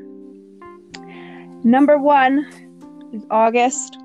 Number 1.64 1.98
one 1.98 2.48
is 3.14 3.26
August 3.30 3.98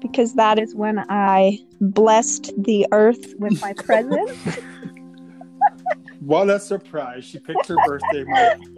because 0.00 0.34
that 0.34 0.58
is 0.58 0.74
when 0.74 1.04
I 1.08 1.58
blessed 1.80 2.52
the 2.56 2.86
earth 2.92 3.34
with 3.38 3.60
my 3.60 3.72
presence. 3.76 4.58
What 6.24 6.50
a 6.50 6.58
surprise. 6.58 7.24
She 7.24 7.38
picked 7.38 7.66
her 7.66 7.76
birthday 7.86 8.24
month. 8.24 8.68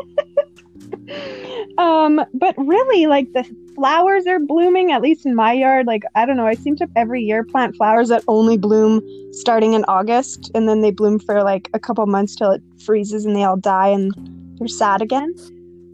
um 1.79 2.25
but 2.35 2.55
really 2.59 3.07
like 3.07 3.33
the 3.33 3.45
flowers 3.75 4.27
are 4.27 4.39
blooming 4.39 4.93
at 4.93 5.03
least 5.03 5.27
in 5.27 5.35
my 5.35 5.53
yard 5.53 5.87
like 5.87 6.03
i 6.15 6.25
don't 6.25 6.37
know 6.37 6.47
i 6.47 6.55
seem 6.55 6.77
to 6.77 6.89
every 6.97 7.23
year 7.23 7.43
plant 7.45 7.75
flowers 7.77 8.09
that 8.09 8.23
only 8.29 8.57
bloom 8.57 9.01
starting 9.33 9.73
in 9.73 9.85
august 9.85 10.51
and 10.55 10.69
then 10.69 10.83
they 10.83 10.91
bloom 10.91 11.19
for 11.19 11.43
like 11.43 11.69
a 11.75 11.79
couple 11.79 12.07
months 12.07 12.37
till 12.37 12.51
it 12.51 12.63
freezes 12.85 13.25
and 13.25 13.35
they 13.35 13.43
all 13.43 13.57
die 13.57 13.89
and 13.89 14.13
they're 14.59 14.69
sad 14.69 15.03
again. 15.03 15.35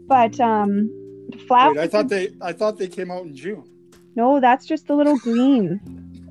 But 0.07 0.39
um, 0.39 0.87
the 1.29 1.37
flowers. 1.47 1.77
Wait, 1.77 1.83
I 1.83 1.87
thought 1.87 2.09
they 2.09 2.29
I 2.41 2.53
thought 2.53 2.77
they 2.77 2.87
came 2.87 3.11
out 3.11 3.25
in 3.25 3.35
June. 3.35 3.63
no, 4.15 4.39
that's 4.39 4.65
just 4.65 4.87
the 4.87 4.95
little 4.95 5.17
green, 5.17 5.79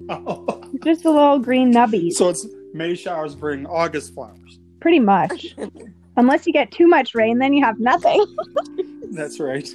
oh. 0.09 0.63
just 0.85 1.03
the 1.03 1.11
little 1.11 1.39
green 1.39 1.73
nubbies. 1.73 2.13
So 2.13 2.29
it's 2.29 2.47
May 2.73 2.95
showers 2.95 3.35
bring 3.35 3.67
August 3.67 4.15
flowers. 4.15 4.59
Pretty 4.83 4.99
much. 4.99 5.55
Unless 6.17 6.47
you 6.47 6.53
get 6.53 6.73
too 6.73 6.89
much 6.89 7.15
rain, 7.15 7.39
then 7.39 7.55
you 7.55 7.65
have 7.65 7.79
nothing. 7.79 8.23
That's 9.13 9.39
right. 9.39 9.73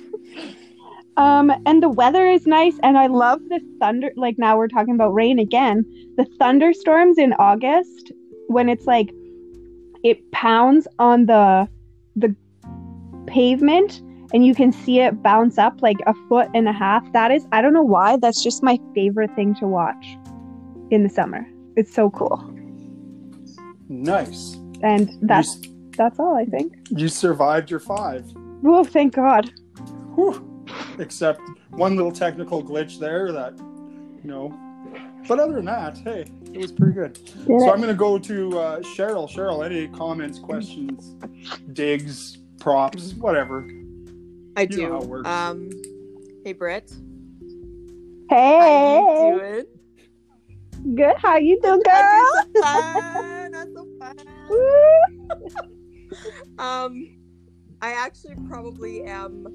Um, 1.15 1.51
and 1.65 1.81
the 1.81 1.89
weather 1.89 2.27
is 2.27 2.45
nice, 2.45 2.77
and 2.83 2.97
I 2.97 3.07
love 3.07 3.39
the 3.49 3.59
thunder. 3.79 4.11
Like 4.17 4.37
now 4.37 4.57
we're 4.57 4.67
talking 4.67 4.93
about 4.93 5.13
rain 5.13 5.39
again. 5.39 5.83
The 6.17 6.25
thunderstorms 6.37 7.17
in 7.17 7.33
August, 7.39 8.11
when 8.47 8.67
it's 8.67 8.85
like 8.85 9.11
it 10.03 10.31
pounds 10.31 10.87
on 10.99 11.25
the 11.25 11.69
the 12.17 12.35
pavement, 13.25 14.01
and 14.33 14.45
you 14.45 14.53
can 14.53 14.73
see 14.73 14.99
it 14.99 15.23
bounce 15.23 15.57
up 15.57 15.81
like 15.81 15.97
a 16.05 16.13
foot 16.27 16.49
and 16.53 16.67
a 16.67 16.73
half. 16.73 17.09
That 17.13 17.31
is, 17.31 17.47
I 17.51 17.61
don't 17.61 17.73
know 17.73 17.81
why. 17.81 18.17
That's 18.17 18.43
just 18.43 18.61
my 18.61 18.77
favorite 18.93 19.33
thing 19.35 19.55
to 19.55 19.67
watch 19.67 20.17
in 20.91 21.03
the 21.03 21.09
summer. 21.09 21.47
It's 21.77 21.93
so 21.93 22.09
cool, 22.11 22.37
Nice. 23.89 24.56
And 24.81 25.09
that's 25.21 25.49
s- 25.49 25.61
that's 25.97 26.19
all 26.19 26.35
I 26.35 26.45
think. 26.45 26.73
you 26.89 27.07
survived 27.07 27.69
your 27.71 27.79
five. 27.79 28.25
Oh, 28.65 28.83
thank 28.83 29.13
God. 29.15 29.51
Whew. 30.15 30.65
Except 30.99 31.41
one 31.71 31.95
little 31.95 32.11
technical 32.11 32.63
glitch 32.63 32.99
there 32.99 33.31
that, 33.31 33.57
you 33.57 34.29
know. 34.29 34.53
But 35.27 35.39
other 35.39 35.53
than 35.53 35.65
that, 35.65 35.97
hey, 35.99 36.25
it 36.53 36.57
was 36.59 36.71
pretty 36.71 36.93
good. 36.93 37.17
So 37.45 37.71
I'm 37.71 37.77
going 37.81 37.87
to 37.89 37.93
go 37.93 38.17
to 38.17 38.59
uh, 38.59 38.79
Cheryl. 38.79 39.29
Cheryl, 39.29 39.65
any 39.65 39.87
comments, 39.89 40.39
questions, 40.39 41.15
digs, 41.73 42.37
props, 42.59 43.13
whatever? 43.15 43.67
I 44.55 44.61
You 44.69 44.83
know 44.83 44.91
how 44.93 44.97
it 44.97 45.01
do. 45.03 45.07
works. 45.07 45.29
Um, 45.29 45.69
hey, 46.45 46.53
Britt. 46.53 46.91
Hey, 48.29 49.01
How 49.05 49.23
you 49.23 49.39
doing? 49.39 50.95
good. 50.95 51.15
How 51.17 51.37
you 51.37 51.59
doing, 51.61 51.81
girl? 51.83 51.95
I'm 52.63 52.83
so 52.83 53.01
fun. 53.13 53.55
I'm 53.55 53.73
so 53.73 53.87
fun. 53.99 54.15
Woo. 54.49 55.49
Um, 56.57 57.17
I 57.81 57.91
actually 57.91 58.35
probably 58.47 59.03
am 59.03 59.45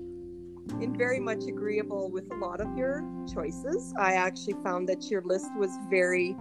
in 0.80 0.96
very 0.96 1.18
much 1.18 1.44
agreeable 1.48 2.10
with 2.10 2.30
a 2.30 2.36
lot 2.36 2.60
of 2.60 2.76
your 2.76 3.02
choices. 3.32 3.92
I 3.98 4.12
actually 4.12 4.54
found 4.62 4.88
that 4.88 5.10
your 5.10 5.22
list 5.22 5.50
was 5.56 5.70
very 5.90 6.36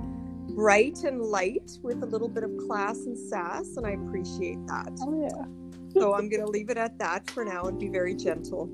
bright 0.49 1.03
and 1.03 1.21
light 1.21 1.71
with 1.81 2.03
a 2.03 2.05
little 2.05 2.27
bit 2.27 2.43
of 2.43 2.51
class 2.67 2.97
and 3.05 3.17
sass, 3.17 3.77
and 3.77 3.87
I 3.87 3.91
appreciate 3.91 4.65
that. 4.67 4.91
Oh 5.01 5.21
yeah. 5.21 5.45
So 5.93 6.13
I'm 6.13 6.29
going 6.29 6.41
to 6.41 6.49
leave 6.49 6.69
it 6.69 6.77
at 6.77 6.97
that 6.99 7.29
for 7.29 7.43
now 7.43 7.63
and 7.63 7.79
be 7.79 7.89
very 7.89 8.15
gentle. 8.15 8.69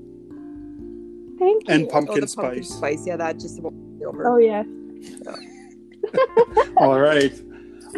Thank 1.38 1.68
you. 1.68 1.74
And 1.74 1.86
oh, 1.86 1.90
pumpkin 1.90 2.26
pumpkin 2.26 2.28
spice. 2.28 2.68
spice. 2.68 3.06
Yeah, 3.06 3.16
that 3.16 3.38
just 3.38 3.60
won't 3.60 3.98
be 3.98 4.04
over. 4.04 4.28
Oh 4.28 4.38
yeah. 4.38 4.64
All 6.76 7.00
right. 7.00 7.32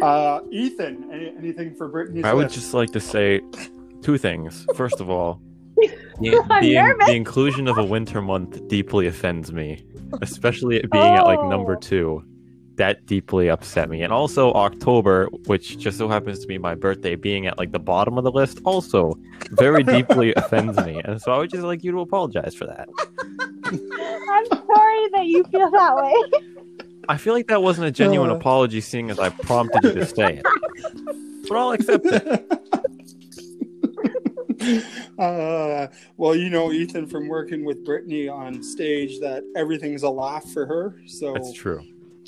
Uh, 0.01 0.39
Ethan, 0.51 1.09
any, 1.11 1.33
anything 1.37 1.75
for 1.75 1.87
Brittany? 1.87 2.23
I 2.23 2.33
would 2.33 2.43
list? 2.43 2.55
just 2.55 2.73
like 2.73 2.91
to 2.91 2.99
say 2.99 3.41
two 4.01 4.17
things. 4.17 4.65
First 4.75 4.99
of 5.01 5.09
all, 5.09 5.41
the, 6.19 6.37
I'm 6.49 6.61
the, 6.63 7.05
the 7.07 7.13
inclusion 7.15 7.67
of 7.67 7.77
a 7.77 7.83
winter 7.83 8.21
month 8.21 8.67
deeply 8.67 9.07
offends 9.07 9.51
me, 9.51 9.83
especially 10.21 10.77
it 10.77 10.91
being 10.91 11.13
at 11.15 11.23
like 11.25 11.41
number 11.45 11.75
Oh. 11.75 11.79
two. 11.79 12.23
That 12.77 13.05
deeply 13.05 13.49
upset 13.49 13.89
me. 13.89 14.01
And 14.01 14.11
also 14.13 14.53
October, 14.53 15.27
which 15.45 15.77
just 15.77 15.97
so 15.99 16.07
happens 16.07 16.39
to 16.39 16.47
be 16.47 16.57
my 16.57 16.73
birthday, 16.73 17.15
being 17.15 17.45
at 17.45 17.57
like 17.59 17.71
the 17.73 17.79
bottom 17.79 18.17
of 18.17 18.23
the 18.23 18.31
list, 18.31 18.59
also 18.63 19.13
very 19.51 19.83
deeply 19.83 20.33
offends 20.37 20.77
me. 20.83 20.99
And 21.05 21.21
so 21.21 21.31
I 21.33 21.37
would 21.37 21.51
just 21.51 21.63
like 21.63 21.83
you 21.83 21.91
to 21.91 21.99
apologize 21.99 22.55
for 22.55 22.65
that. 22.65 22.87
I'm 23.65 24.45
sorry 24.47 25.09
that 25.13 25.25
you 25.25 25.43
feel 25.51 25.69
that 25.69 25.95
way. 25.95 26.13
I 27.11 27.17
feel 27.17 27.33
like 27.33 27.47
that 27.47 27.61
wasn't 27.61 27.87
a 27.87 27.91
genuine 27.91 28.29
Uh. 28.31 28.35
apology, 28.35 28.79
seeing 28.79 29.09
as 29.09 29.19
I 29.19 29.27
prompted 29.29 29.83
you 29.83 29.93
to 29.95 30.05
say 30.05 30.41
it. 30.41 30.45
But 31.49 31.57
I'll 31.57 31.71
accept 31.71 32.05
it. 32.05 32.21
uh, 35.19 35.87
well, 36.17 36.35
you 36.35 36.49
know, 36.49 36.71
Ethan, 36.71 37.07
from 37.07 37.27
working 37.27 37.65
with 37.65 37.83
Brittany 37.83 38.29
on 38.29 38.63
stage, 38.63 39.19
that 39.19 39.43
everything's 39.57 40.03
a 40.03 40.09
laugh 40.09 40.45
for 40.51 40.65
her. 40.65 40.95
So 41.07 41.33
That's 41.33 41.51
true. 41.51 41.83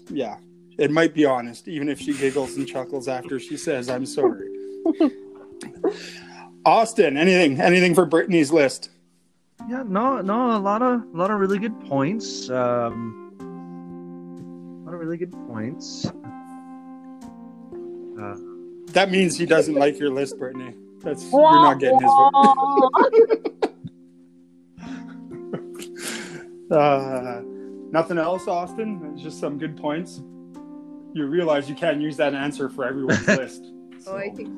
yeah, 0.09 0.37
it 0.77 0.91
might 0.91 1.13
be 1.13 1.23
honest, 1.25 1.69
even 1.69 1.87
if 1.87 2.01
she 2.01 2.13
giggles 2.13 2.57
and 2.57 2.67
chuckles 2.67 3.07
after 3.07 3.39
she 3.39 3.55
says, 3.55 3.87
"I'm 3.89 4.05
sorry." 4.05 4.49
Austin, 6.65 7.15
anything, 7.15 7.61
anything 7.61 7.95
for 7.95 8.05
Brittany's 8.05 8.51
list? 8.51 8.89
Yeah, 9.69 9.83
no, 9.87 10.19
no, 10.21 10.57
a 10.57 10.59
lot 10.59 10.81
of, 10.81 11.01
a 11.13 11.17
lot 11.17 11.31
of 11.31 11.39
really 11.39 11.59
good 11.59 11.79
points. 11.85 12.49
Um, 12.49 13.22
a 13.22 13.22
lot 14.93 15.01
of 15.01 15.07
really 15.07 15.17
good 15.17 15.31
points. 15.47 16.05
Uh, 18.19 18.35
That 18.93 19.09
means 19.11 19.37
he 19.37 19.45
doesn't 19.45 19.75
like 19.75 19.99
your 19.99 20.11
list, 20.11 20.37
Brittany. 20.37 20.75
That's 21.01 21.23
you're 21.31 21.41
not 21.41 21.79
getting 21.79 21.99
his 21.99 22.11
vote. 22.11 23.59
Uh, 26.71 27.41
nothing 27.91 28.17
else, 28.17 28.47
Austin. 28.47 29.11
It's 29.13 29.21
just 29.21 29.39
some 29.39 29.59
good 29.59 29.77
points. 29.77 30.23
You 31.13 31.27
realize 31.27 31.69
you 31.69 31.75
can't 31.75 32.01
use 32.01 32.17
that 32.17 32.33
answer 32.33 32.67
for 32.67 32.83
everyone's 32.83 33.27
list. 33.37 33.61
Oh, 34.07 34.17
I 34.17 34.29
think 34.29 34.49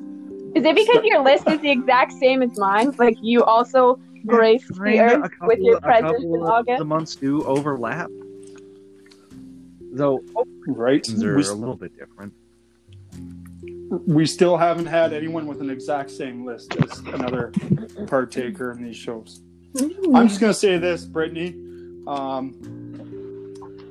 Is 0.56 0.64
it 0.64 0.74
because 0.74 1.04
your 1.04 1.22
list 1.22 1.46
is 1.46 1.60
the 1.60 1.70
exact 1.70 2.12
same 2.12 2.40
as 2.42 2.58
mine? 2.58 2.92
Like 2.98 3.18
you 3.20 3.44
also 3.44 3.98
graced 4.24 4.68
the 4.68 4.98
earth 4.98 5.24
a 5.24 5.28
couple, 5.28 5.48
with 5.48 5.58
your 5.58 5.76
a 5.76 5.80
presence 5.82 6.12
couple 6.12 6.34
in 6.36 6.40
of 6.42 6.48
August? 6.48 6.78
The 6.78 6.84
months 6.86 7.16
do 7.16 7.44
overlap, 7.44 8.08
though 9.96 10.20
right. 10.66 11.00
options 11.00 11.22
are 11.22 11.36
We, 11.36 11.46
a 11.46 11.52
little 11.52 11.76
bit 11.76 11.96
different. 11.98 12.32
we 14.06 14.26
still 14.26 14.56
haven't 14.56 14.86
had 14.86 15.12
anyone 15.12 15.46
with 15.46 15.60
an 15.60 15.70
exact 15.70 16.10
same 16.10 16.44
list 16.44 16.74
as 16.76 16.98
another 17.00 17.52
partaker 18.06 18.72
in 18.72 18.82
these 18.82 18.96
shows. 18.96 19.40
I'm 20.14 20.28
just 20.28 20.40
going 20.40 20.52
to 20.52 20.58
say 20.58 20.78
this, 20.78 21.04
Brittany. 21.04 21.54
Um, 22.06 22.54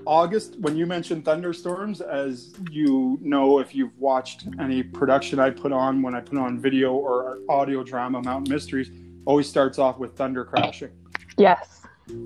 August, 0.05 0.59
when 0.59 0.75
you 0.77 0.85
mentioned 0.85 1.25
thunderstorms, 1.25 1.99
as 2.01 2.53
you 2.71 3.17
know, 3.21 3.59
if 3.59 3.73
you've 3.73 3.97
watched 3.99 4.47
any 4.59 4.83
production 4.83 5.39
I 5.39 5.49
put 5.49 5.71
on 5.71 6.01
when 6.01 6.13
I 6.13 6.21
put 6.21 6.37
on 6.37 6.59
video 6.59 6.93
or 6.93 7.39
audio 7.49 7.83
drama, 7.83 8.21
Mountain 8.21 8.53
Mysteries, 8.53 8.91
always 9.25 9.49
starts 9.49 9.79
off 9.79 9.97
with 9.97 10.15
thunder 10.15 10.45
crashing. 10.45 10.91
Yes. 11.37 11.81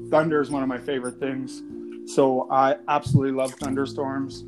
Thunder 0.09 0.41
is 0.41 0.49
one 0.49 0.61
of 0.61 0.67
my 0.69 0.77
favorite 0.77 1.19
things. 1.19 1.61
So 2.09 2.49
I 2.49 2.77
absolutely 2.87 3.33
love 3.33 3.53
thunderstorms. 3.53 4.45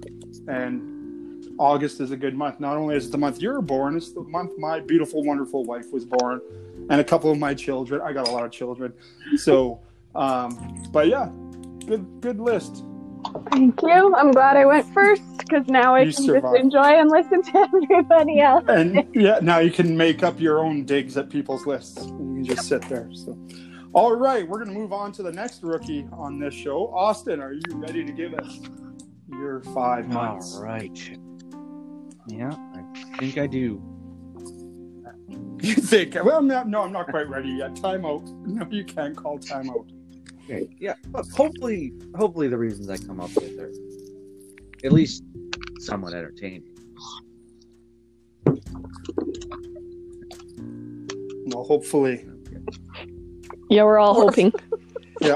And 0.48 1.46
August 1.60 2.02
is 2.02 2.10
a 2.10 2.18
good 2.18 2.36
month. 2.36 2.60
Not 2.60 2.76
only 2.76 2.96
is 2.96 3.06
it 3.06 3.12
the 3.12 3.20
month 3.20 3.40
you 3.40 3.50
were 3.52 3.62
born, 3.62 3.96
it's 3.96 4.12
the 4.12 4.22
month 4.22 4.58
my 4.58 4.80
beautiful, 4.80 5.24
wonderful 5.24 5.64
wife 5.64 5.94
was 5.94 6.04
born, 6.04 6.42
and 6.90 7.00
a 7.00 7.04
couple 7.04 7.32
of 7.32 7.38
my 7.38 7.54
children. 7.54 8.02
I 8.02 8.14
got 8.14 8.28
a 8.28 8.32
lot 8.32 8.46
of 8.46 8.52
children. 8.52 8.94
So, 9.36 9.80
um, 10.16 10.90
but 10.92 11.08
yeah, 11.08 11.30
good 11.86 12.06
good 12.20 12.40
list. 12.40 12.84
Thank 13.52 13.80
you. 13.84 14.16
I'm 14.16 14.32
glad 14.32 14.58
I 14.58 14.66
went 14.66 14.92
first 14.92 15.22
because 15.38 15.68
now 15.68 15.94
I 15.94 16.02
You 16.02 16.14
can 16.14 16.26
just 16.26 16.56
enjoy 16.56 17.00
and 17.00 17.12
listen 17.12 17.44
to 17.44 17.58
everybody 17.92 18.40
else. 18.40 18.66
And 18.68 19.08
yeah, 19.14 19.38
now 19.40 19.60
you 19.60 19.70
can 19.70 19.96
make 19.96 20.24
up 20.24 20.40
your 20.40 20.66
own 20.66 20.84
digs 20.84 21.16
at 21.16 21.30
people's 21.30 21.68
lists. 21.68 22.06
You 22.06 22.08
can 22.08 22.44
just 22.44 22.68
sit 22.68 22.82
there. 22.90 23.08
So, 23.14 23.38
all 23.94 24.16
right, 24.16 24.48
we're 24.48 24.60
gonna 24.60 24.78
move 24.78 24.94
on 24.94 25.12
to 25.14 25.24
the 25.24 25.32
next 25.32 25.64
rookie 25.64 26.08
on 26.12 26.40
this 26.40 26.54
show. 26.54 26.88
Austin, 26.94 27.42
are 27.42 27.54
you 27.54 27.62
ready 27.72 28.06
to 28.06 28.12
give 28.12 28.34
us 28.34 28.60
your 29.30 29.62
five 29.62 30.08
months? 30.08 30.56
All 30.56 30.64
right. 30.64 31.18
Yeah, 32.28 32.52
I 32.52 33.18
think 33.18 33.38
I 33.38 33.48
do. 33.48 33.82
You 35.62 35.76
think? 35.76 36.16
Well, 36.16 36.40
I'm 36.40 36.48
not, 36.48 36.68
no, 36.68 36.82
I'm 36.82 36.92
not 36.92 37.08
quite 37.08 37.30
ready 37.30 37.50
yet. 37.50 37.76
Timeout. 37.76 38.28
No, 38.48 38.68
you 38.72 38.84
can't 38.84 39.16
call 39.16 39.38
timeout. 39.38 39.92
Okay. 40.44 40.68
Yeah. 40.80 40.96
But 41.10 41.28
hopefully, 41.30 41.94
hopefully 42.16 42.48
the 42.48 42.58
reasons 42.58 42.90
I 42.90 42.98
come 42.98 43.20
up 43.20 43.30
with 43.36 43.60
are 43.60 43.72
at 44.84 44.92
least 44.92 45.24
somewhat 45.80 46.14
entertaining. 46.16 46.64
Well, 51.46 51.64
hopefully. 51.64 52.26
Yeah, 53.72 53.84
we're 53.86 54.00
all 54.00 54.14
hoping. 54.14 54.52
Yeah. 55.22 55.36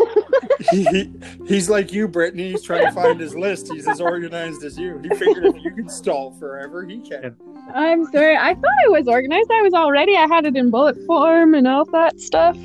he, 0.72 0.84
he, 0.86 1.14
he's 1.46 1.70
like 1.70 1.94
you, 1.94 2.08
Brittany. 2.08 2.50
He's 2.50 2.64
trying 2.64 2.88
to 2.88 2.92
find 2.92 3.20
his 3.20 3.36
list. 3.36 3.72
He's 3.72 3.88
as 3.88 4.02
organized 4.02 4.64
as 4.64 4.80
you. 4.80 4.98
He 4.98 5.10
figured 5.10 5.46
if 5.46 5.64
you 5.64 5.70
can 5.76 5.88
stall 5.88 6.32
forever, 6.40 6.84
he 6.84 7.02
can. 7.08 7.36
I'm 7.72 8.04
sorry. 8.08 8.36
I 8.36 8.56
thought 8.56 8.74
I 8.84 8.90
was 8.90 9.08
organized. 9.08 9.52
I 9.52 9.62
was 9.62 9.76
already. 9.76 10.18
I 10.18 10.26
had 10.26 10.48
it 10.48 10.58
in 10.58 10.72
bullet 10.72 10.98
form 11.06 11.54
and 11.54 11.68
all 11.68 11.86
that 11.92 12.20
stuff. 12.20 12.58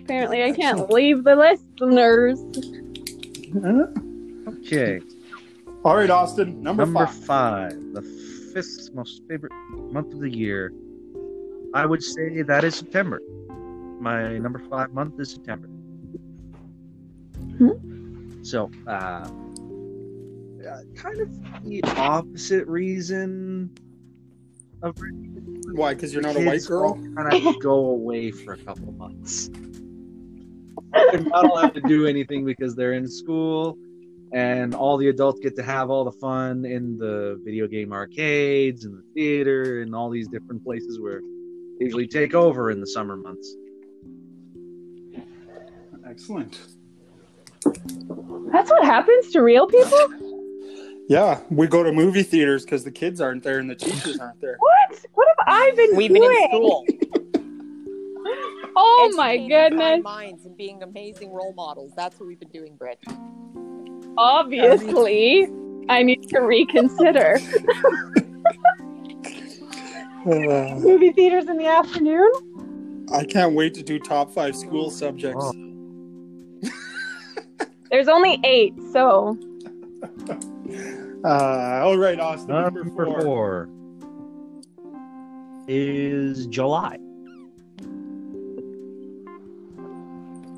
Apparently, 0.00 0.44
I 0.44 0.52
can't 0.52 0.90
leave 0.90 1.24
the 1.24 1.34
listeners. 1.34 2.38
Okay. 4.48 5.00
All 5.82 5.96
right, 5.96 6.10
Austin. 6.10 6.62
Number, 6.62 6.84
Number 6.84 7.06
five. 7.06 7.24
five, 7.24 7.94
the 7.94 8.02
fifth 8.52 8.90
most 8.92 9.22
favorite 9.30 9.52
month 9.92 10.12
of 10.12 10.20
the 10.20 10.28
year. 10.28 10.74
I 11.72 11.86
would 11.86 12.02
say 12.02 12.42
that 12.42 12.64
is 12.64 12.74
September. 12.74 13.22
My 14.00 14.38
number 14.38 14.58
five 14.70 14.92
month 14.92 15.20
is 15.20 15.32
September. 15.32 15.68
So, 18.42 18.70
uh, 18.86 19.28
kind 20.96 21.20
of 21.20 21.64
the 21.64 21.82
opposite 21.84 22.66
reason 22.66 23.70
of 24.82 24.96
Why? 25.72 25.92
Because 25.92 26.14
you're 26.14 26.22
not 26.22 26.36
a 26.36 26.44
white 26.44 26.64
girl. 26.64 26.90
all 26.90 27.14
Kind 27.14 27.46
of 27.46 27.58
go 27.60 27.90
away 27.90 28.30
for 28.30 28.54
a 28.54 28.56
couple 28.56 28.92
months. 28.92 29.50
They're 30.92 31.20
not 31.20 31.44
allowed 31.44 31.74
to 31.74 31.82
do 31.82 32.06
anything 32.06 32.44
because 32.44 32.74
they're 32.74 32.94
in 32.94 33.06
school, 33.06 33.76
and 34.32 34.74
all 34.74 34.96
the 34.96 35.08
adults 35.08 35.40
get 35.40 35.54
to 35.56 35.62
have 35.62 35.90
all 35.90 36.04
the 36.04 36.12
fun 36.12 36.64
in 36.64 36.96
the 36.96 37.38
video 37.44 37.66
game 37.66 37.92
arcades 37.92 38.86
and 38.86 38.96
the 38.96 39.04
theater 39.14 39.82
and 39.82 39.94
all 39.94 40.08
these 40.08 40.28
different 40.28 40.64
places 40.64 40.98
where 40.98 41.20
they 41.78 41.84
usually 41.84 42.08
take 42.08 42.34
over 42.34 42.70
in 42.70 42.80
the 42.80 42.86
summer 42.86 43.16
months. 43.16 43.54
Excellent. 46.10 46.58
That's 48.52 48.68
what 48.70 48.84
happens 48.84 49.30
to 49.32 49.42
real 49.42 49.66
people? 49.68 50.34
Yeah, 51.08 51.40
we 51.50 51.66
go 51.68 51.82
to 51.82 51.92
movie 51.92 52.22
theaters 52.24 52.64
because 52.64 52.82
the 52.84 52.90
kids 52.90 53.20
aren't 53.20 53.42
there 53.44 53.58
and 53.58 53.70
the 53.70 53.76
teachers 53.76 54.18
aren't 54.18 54.40
there. 54.40 54.56
What? 54.58 54.98
What 55.14 55.28
have 55.28 55.46
I 55.46 55.70
been 55.76 55.86
doing? 55.86 55.96
We've 55.96 56.12
been 56.12 56.22
in 56.24 56.48
school. 56.48 56.84
Oh 58.82 59.12
my 59.16 59.34
Educating 59.34 59.52
our 59.52 59.68
goodness. 59.70 60.04
minds 60.04 60.46
and 60.46 60.56
being 60.56 60.82
amazing 60.82 61.32
role 61.32 61.52
models. 61.54 61.92
That's 61.96 62.18
what 62.20 62.28
we've 62.28 62.38
been 62.38 62.50
doing, 62.50 62.76
Britt. 62.76 63.02
Obviously, 64.16 65.48
I 65.88 66.02
need 66.02 66.28
to 66.28 66.40
reconsider. 66.40 67.38
Uh, 70.26 70.74
Movie 70.78 71.12
theaters 71.12 71.48
in 71.48 71.56
the 71.56 71.64
afternoon? 71.66 72.30
I 73.10 73.24
can't 73.24 73.54
wait 73.54 73.72
to 73.72 73.82
do 73.82 73.98
top 73.98 74.30
five 74.30 74.54
school 74.54 74.90
subjects. 74.90 75.50
There's 77.90 78.08
only 78.08 78.40
eight, 78.44 78.74
so 78.92 79.36
Uh, 81.22 81.82
all 81.84 81.98
right, 81.98 82.18
Austin. 82.18 82.48
Number 82.54 82.82
Number 82.84 83.04
four. 83.04 83.20
four 83.22 83.68
is 85.68 86.46
July. 86.46 86.96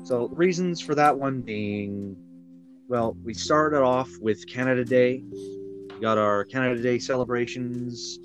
So 0.05 0.29
reasons 0.29 0.79
for 0.79 0.95
that 0.95 1.17
one 1.17 1.41
being, 1.41 2.15
well, 2.87 3.17
we 3.23 3.33
started 3.33 3.81
off 3.81 4.09
with 4.21 4.47
Canada 4.47 4.85
Day. 4.85 5.23
We 5.31 5.99
got 5.99 6.17
our 6.17 6.45
Canada 6.45 6.81
Day 6.81 6.97
celebrations. 6.97 8.19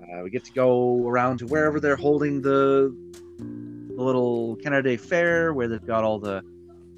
Uh, 0.00 0.22
we 0.22 0.30
get 0.30 0.44
to 0.44 0.52
go 0.52 1.06
around 1.06 1.38
to 1.38 1.46
wherever 1.46 1.80
they're 1.80 1.96
holding 1.96 2.40
the, 2.40 2.94
the 3.38 4.02
little 4.02 4.56
Canada 4.56 4.88
Day 4.88 4.96
fair, 4.96 5.52
where 5.52 5.68
they've 5.68 5.86
got 5.86 6.02
all 6.02 6.18
the 6.18 6.42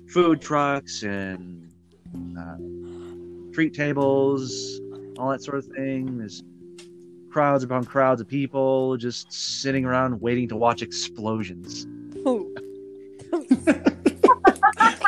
food 0.08 0.40
trucks 0.40 1.02
and 1.02 1.70
uh, 2.38 2.56
treat 3.52 3.74
tables, 3.74 4.80
all 5.18 5.30
that 5.30 5.42
sort 5.42 5.58
of 5.58 5.66
thing. 5.66 6.18
There's 6.18 6.42
crowds 7.30 7.64
upon 7.64 7.84
crowds 7.84 8.20
of 8.20 8.28
people 8.28 8.96
just 8.96 9.32
sitting 9.32 9.84
around 9.84 10.20
waiting 10.20 10.48
to 10.48 10.56
watch 10.56 10.82
explosions. 10.82 11.86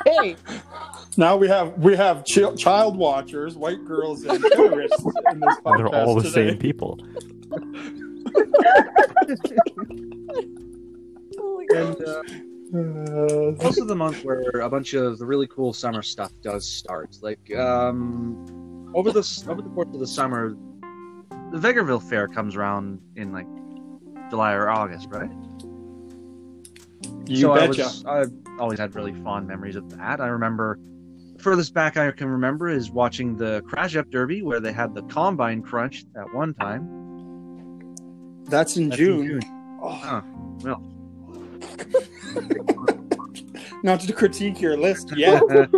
Hey, 0.04 0.37
Now 1.16 1.37
we 1.37 1.48
have 1.48 1.76
we 1.78 1.96
have 1.96 2.24
chi- 2.24 2.54
child 2.54 2.96
watchers, 2.96 3.56
white 3.56 3.85
girls, 3.85 4.24
and 4.24 4.42
terrorists 4.52 5.04
in 5.32 5.40
this 5.40 5.56
podcast 5.64 5.76
They're 5.78 5.88
all 5.88 6.14
the 6.14 6.22
today. 6.22 6.50
same 6.50 6.59
people. 6.59 6.98
oh 11.38 11.64
my 11.70 11.76
And 11.76 12.04
uh, 12.09 12.22
Uh, 12.76 13.54
also 13.64 13.84
the 13.84 13.94
month 13.94 14.22
where 14.24 14.42
a 14.60 14.68
bunch 14.68 14.94
of 14.94 15.18
the 15.18 15.26
really 15.26 15.46
cool 15.46 15.72
summer 15.72 16.02
stuff 16.02 16.32
does 16.42 16.66
start. 16.68 17.16
Like 17.22 17.54
um, 17.56 18.92
over 18.94 19.10
the 19.12 19.44
over 19.48 19.62
the 19.62 19.70
course 19.70 19.88
of 19.94 20.00
the 20.00 20.06
summer, 20.06 20.50
the 21.52 21.58
Vegreville 21.58 22.02
Fair 22.02 22.28
comes 22.28 22.56
around 22.56 23.00
in 23.16 23.32
like 23.32 23.46
July 24.30 24.52
or 24.54 24.68
August, 24.68 25.08
right? 25.10 25.30
you 27.26 27.38
so 27.38 27.52
I 27.52 27.66
betcha. 27.66 27.82
was 27.82 28.04
I've 28.04 28.32
always 28.58 28.78
had 28.78 28.94
really 28.94 29.12
fond 29.22 29.46
memories 29.46 29.76
of 29.76 29.88
that. 29.96 30.20
I 30.20 30.26
remember 30.28 30.78
the 31.34 31.42
furthest 31.42 31.74
back 31.74 31.96
I 31.96 32.10
can 32.10 32.28
remember 32.28 32.68
is 32.68 32.90
watching 32.90 33.36
the 33.36 33.62
Crash 33.66 33.96
Up 33.96 34.10
Derby 34.10 34.42
where 34.42 34.60
they 34.60 34.72
had 34.72 34.94
the 34.94 35.02
Combine 35.04 35.62
Crunch 35.62 36.04
at 36.16 36.32
one 36.34 36.54
time. 36.54 37.04
That's 38.44 38.76
in 38.76 38.88
That's 38.90 39.00
in 39.00 39.06
June. 39.06 39.40
June. 39.40 39.78
Oh, 39.82 40.00
Oh, 40.04 40.22
well. 40.62 40.82
Not 43.82 44.00
to 44.00 44.12
critique 44.12 44.60
your 44.60 44.76
list 44.76 45.12
yet, 45.16 45.42
but 45.48 45.70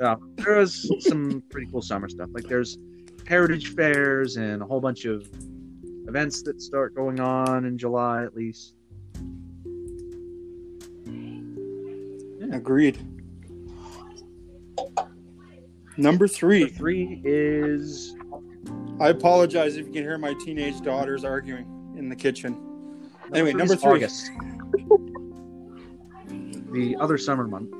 Yeah, 0.00 0.16
there 0.36 0.56
was 0.56 0.90
some 1.00 1.42
pretty 1.50 1.70
cool 1.70 1.82
summer 1.82 2.08
stuff. 2.08 2.30
Like 2.32 2.44
there's 2.44 2.78
heritage 3.26 3.74
fairs 3.74 4.36
and 4.36 4.62
a 4.62 4.64
whole 4.64 4.80
bunch 4.80 5.04
of 5.04 5.28
events 6.08 6.42
that 6.42 6.60
start 6.60 6.94
going 6.94 7.20
on 7.20 7.64
in 7.64 7.78
July 7.78 8.24
at 8.24 8.34
least. 8.34 8.74
agreed. 12.52 12.98
Number 15.96 16.26
Number 16.26 16.28
three. 16.28 16.68
three 16.68 17.20
is 17.24 18.16
I 19.00 19.08
apologize 19.08 19.76
if 19.76 19.86
you 19.86 19.92
can 19.92 20.02
hear 20.02 20.18
my 20.18 20.34
teenage 20.34 20.80
daughters 20.82 21.24
arguing 21.24 21.94
in 21.96 22.08
the 22.08 22.16
kitchen. 22.16 22.56
Anyway, 23.32 23.52
number 23.52 23.76
three. 23.76 23.92
August. 23.92 24.30
the 26.72 26.96
other 26.96 27.18
summer 27.18 27.46
month. 27.46 27.70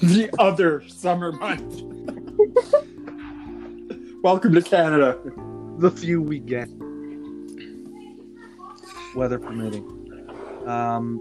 The 0.00 0.28
other 0.38 0.82
summer 0.88 1.32
month. 1.32 1.82
Welcome 4.22 4.52
to 4.54 4.62
Canada. 4.62 5.18
The 5.78 5.90
few 5.90 6.20
we 6.20 6.38
get. 6.38 6.68
Weather 9.14 9.38
permitting. 9.38 9.84
Um, 10.66 11.20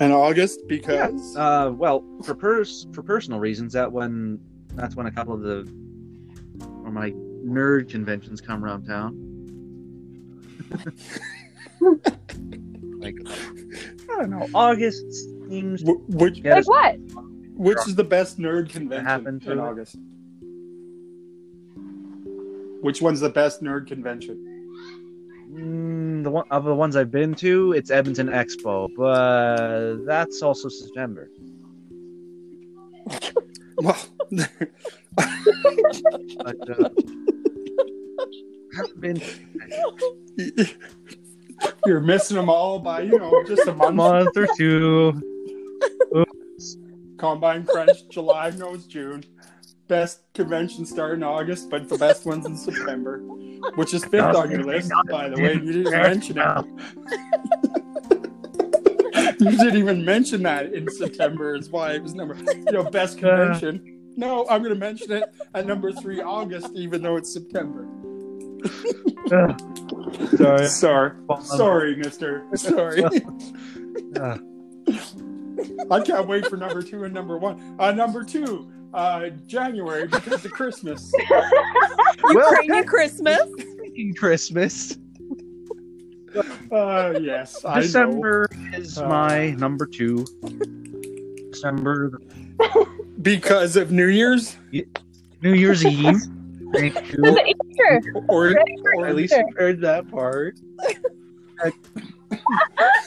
And 0.00 0.12
August 0.12 0.60
because 0.66 1.36
uh, 1.36 1.70
well, 1.74 2.04
for 2.24 2.34
pers- 2.34 2.86
for 2.92 3.02
personal 3.02 3.38
reasons, 3.38 3.72
that 3.74 3.90
when 3.90 4.40
that's 4.74 4.96
when 4.96 5.06
a 5.06 5.12
couple 5.12 5.34
of 5.34 5.42
the 5.42 5.60
or 6.84 6.90
my 6.90 7.10
nerd 7.44 7.88
conventions 7.90 8.40
come 8.40 8.64
around 8.64 8.86
town. 8.86 9.22
like 13.06 13.16
I 14.10 14.20
don't 14.20 14.30
know, 14.30 14.48
August 14.54 15.04
seems 15.48 15.80
to 15.80 15.86
w- 15.86 16.04
which 16.08 16.42
like 16.44 16.58
us 16.60 16.66
what? 16.66 16.96
which 17.56 17.78
is 17.86 17.94
the 17.94 18.04
best 18.04 18.38
nerd 18.38 18.68
convention 18.68 19.06
happened 19.06 19.42
to 19.42 19.52
in? 19.52 19.58
August? 19.58 19.96
Which 22.82 23.00
one's 23.00 23.20
the 23.20 23.30
best 23.30 23.62
nerd 23.62 23.86
convention? 23.86 24.42
Mm, 25.52 26.22
the 26.24 26.30
one 26.30 26.44
of 26.50 26.64
the 26.64 26.74
ones 26.74 26.96
I've 26.96 27.10
been 27.10 27.34
to, 27.36 27.72
it's 27.72 27.90
Edmonton 27.90 28.28
Expo, 28.28 28.88
but 28.96 30.04
that's 30.04 30.42
also 30.42 30.68
September. 30.68 31.30
Well, 33.78 33.98
But 35.16 36.70
uh, 36.70 36.88
haven't 38.74 39.00
been 39.00 39.20
you're 41.86 42.00
missing 42.00 42.36
them 42.36 42.48
all 42.48 42.78
by 42.78 43.02
you 43.02 43.18
know 43.18 43.42
just 43.46 43.66
a 43.66 43.70
a 43.70 43.74
month. 43.74 43.96
month 43.96 44.36
or 44.36 44.46
two. 44.56 45.22
Combine 47.18 47.64
Crunch, 47.64 48.08
July, 48.10 48.50
no, 48.50 48.74
it's 48.74 48.84
June. 48.84 49.24
Best 49.88 50.20
convention 50.34 50.84
start 50.84 51.14
in 51.14 51.22
August, 51.22 51.70
but 51.70 51.88
the 51.88 51.96
best 51.96 52.26
one's 52.26 52.44
in 52.44 52.56
September, 52.56 53.18
which 53.76 53.94
is 53.94 54.04
fifth 54.04 54.34
on 54.34 54.50
your 54.50 54.64
list, 54.64 54.90
by 55.10 55.28
the 55.28 55.40
way. 55.40 55.54
You 55.54 55.72
didn't 55.72 55.92
mention 55.92 56.38
it. 56.38 56.66
you 59.40 59.50
didn't 59.56 59.76
even 59.76 60.04
mention 60.04 60.42
that 60.42 60.74
in 60.74 60.90
September, 60.90 61.54
is 61.54 61.70
why 61.70 61.92
it 61.92 62.02
was 62.02 62.14
number, 62.14 62.36
you 62.36 62.72
know, 62.72 62.84
best 62.84 63.18
uh. 63.18 63.20
convention. 63.20 63.92
No, 64.16 64.46
I'm 64.48 64.62
going 64.62 64.74
to 64.74 64.80
mention 64.80 65.12
it 65.12 65.24
at 65.54 65.66
number 65.66 65.92
three, 65.92 66.20
August, 66.20 66.70
even 66.74 67.02
though 67.02 67.16
it's 67.16 67.32
September. 67.32 67.86
Uh. 69.30 69.54
Sorry. 70.36 70.66
Sorry. 70.68 71.12
Sorry, 71.42 71.96
mister. 71.96 72.44
Sorry. 72.54 73.02
Uh, 73.04 74.38
I 75.90 76.00
can't 76.00 76.26
wait 76.28 76.46
for 76.46 76.56
number 76.56 76.82
two 76.82 77.04
and 77.04 77.14
number 77.14 77.38
one. 77.38 77.76
Uh, 77.78 77.92
number 77.92 78.22
two, 78.24 78.70
uh, 78.94 79.28
January 79.46 80.06
because 80.06 80.44
of 80.44 80.52
Christmas. 80.52 81.10
Ukrainian 82.30 82.84
Christmas. 82.84 83.40
speaking 83.78 84.14
Christmas. 84.14 84.98
Uh, 86.70 87.18
yes, 87.20 87.64
I 87.64 87.76
know. 87.76 87.80
December 87.80 88.48
is 88.74 88.98
Uh, 88.98 89.08
my 89.08 89.50
number 89.52 89.86
two. 89.86 90.26
December, 91.50 92.20
because 93.22 93.76
of 93.76 93.90
New 93.90 94.08
Year's. 94.08 94.56
New 95.42 95.54
Year's 95.54 95.84
Eve. 95.84 96.20
Thank 96.72 96.94
you. 97.12 97.22
The 97.22 97.54
Sure. 97.76 98.00
Or, 98.28 98.54
or 98.96 99.06
At 99.06 99.16
least 99.16 99.34
you 99.34 99.44
heard 99.56 99.80
that 99.82 100.10
part. 100.10 100.58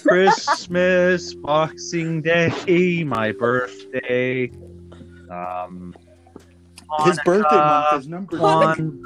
Christmas, 0.01 1.33
Boxing 1.35 2.21
Day, 2.21 3.03
my 3.03 3.31
birthday. 3.31 4.49
Um, 5.29 5.93
his 7.05 7.19
birthday 7.23 7.55
month 7.55 8.01
is 8.01 8.07
number 8.07 8.39
one. 8.39 9.03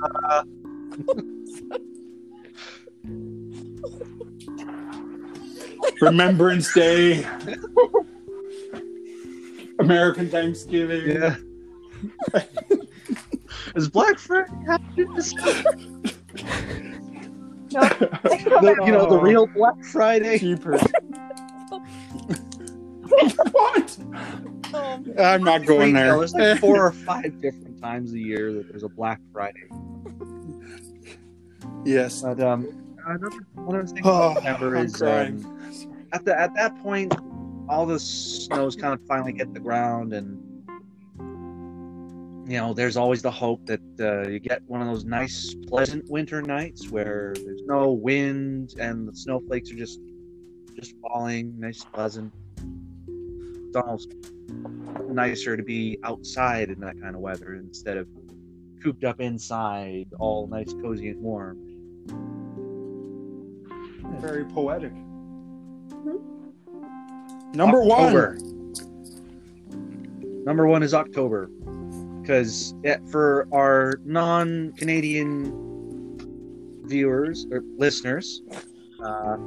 Remembrance 6.01 6.73
Day. 6.73 7.25
American 9.79 10.29
Thanksgiving. 10.29 11.09
Yeah. 11.09 11.35
Is 13.75 13.89
Black 13.89 14.17
Friday 14.19 14.51
happening 14.67 15.13
this 15.15 15.33
The- 17.69 18.81
you 18.85 18.91
know, 18.91 19.09
the 19.09 19.19
real 19.19 19.47
Black 19.47 19.83
Friday. 19.85 20.37
Jeepers. 20.39 20.81
what? 23.51 23.97
Um, 24.73 25.13
I'm 25.19 25.43
not 25.43 25.65
going 25.65 25.93
there. 25.93 26.17
There's 26.17 26.33
like 26.33 26.59
four 26.59 26.87
or 26.87 26.91
five 27.05 27.39
different 27.41 27.81
times 27.81 28.13
a 28.13 28.19
year 28.19 28.51
that 28.53 28.67
there's 28.69 28.83
a 28.83 28.89
Black 28.89 29.19
Friday. 29.31 29.67
yes. 31.85 32.21
But 32.21 32.39
um, 32.41 32.95
another 33.05 33.29
one 33.55 33.75
of 33.79 33.87
the 33.87 33.93
things 33.93 34.05
Oh, 34.07 34.33
to 34.33 34.39
remember 34.39 34.75
I'm 34.77 34.85
is 34.85 34.95
crying. 34.95 35.45
um, 35.45 36.05
at 36.13 36.25
the 36.25 36.39
at 36.39 36.53
that 36.55 36.77
point, 36.81 37.13
all 37.69 37.85
the 37.85 37.99
snow's 37.99 38.75
kind 38.75 38.93
of 38.93 39.01
finally 39.07 39.33
hit 39.33 39.53
the 39.53 39.59
ground, 39.59 40.13
and 40.13 40.39
you 42.45 42.57
know, 42.57 42.73
there's 42.73 42.97
always 42.97 43.21
the 43.21 43.31
hope 43.31 43.65
that 43.65 43.81
uh, 43.99 44.27
you 44.29 44.39
get 44.39 44.61
one 44.67 44.81
of 44.81 44.87
those 44.87 45.05
nice, 45.05 45.55
pleasant 45.67 46.09
winter 46.09 46.41
nights 46.41 46.89
where 46.89 47.33
there's 47.43 47.61
no 47.65 47.91
wind 47.91 48.73
and 48.79 49.07
the 49.07 49.15
snowflakes 49.15 49.71
are 49.71 49.75
just 49.75 49.99
just 50.75 50.95
falling, 51.01 51.57
nice, 51.59 51.83
pleasant. 51.83 52.33
It's 53.67 53.77
almost 53.77 54.13
nicer 55.07 55.55
to 55.55 55.63
be 55.63 55.97
outside 56.03 56.69
in 56.69 56.79
that 56.81 56.99
kind 56.99 57.15
of 57.15 57.21
weather 57.21 57.53
instead 57.55 57.97
of 57.97 58.07
cooped 58.83 59.03
up 59.03 59.21
inside, 59.21 60.07
all 60.19 60.47
nice, 60.47 60.73
cozy, 60.73 61.09
and 61.09 61.21
warm. 61.21 61.57
Very 64.19 64.45
poetic. 64.45 64.93
Number 67.53 67.83
October. 67.83 68.37
one. 68.39 68.53
Number 70.43 70.67
one 70.67 70.83
is 70.83 70.93
October, 70.93 71.49
because 72.23 72.73
for 73.11 73.47
our 73.51 73.99
non-Canadian 74.05 75.51
viewers 76.85 77.45
or 77.51 77.63
listeners, 77.77 78.41
uh, 79.03 79.37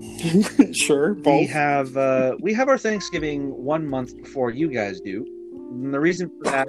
sure, 0.72 1.14
we 1.14 1.46
have 1.46 1.96
uh, 1.96 2.36
we 2.40 2.52
have 2.52 2.68
our 2.68 2.76
Thanksgiving 2.78 3.50
one 3.56 3.86
month 3.86 4.14
before 4.16 4.50
you 4.50 4.68
guys 4.68 5.00
do. 5.00 5.24
And 5.70 5.92
the 5.92 5.98
reason 5.98 6.30
for 6.38 6.50
that, 6.50 6.68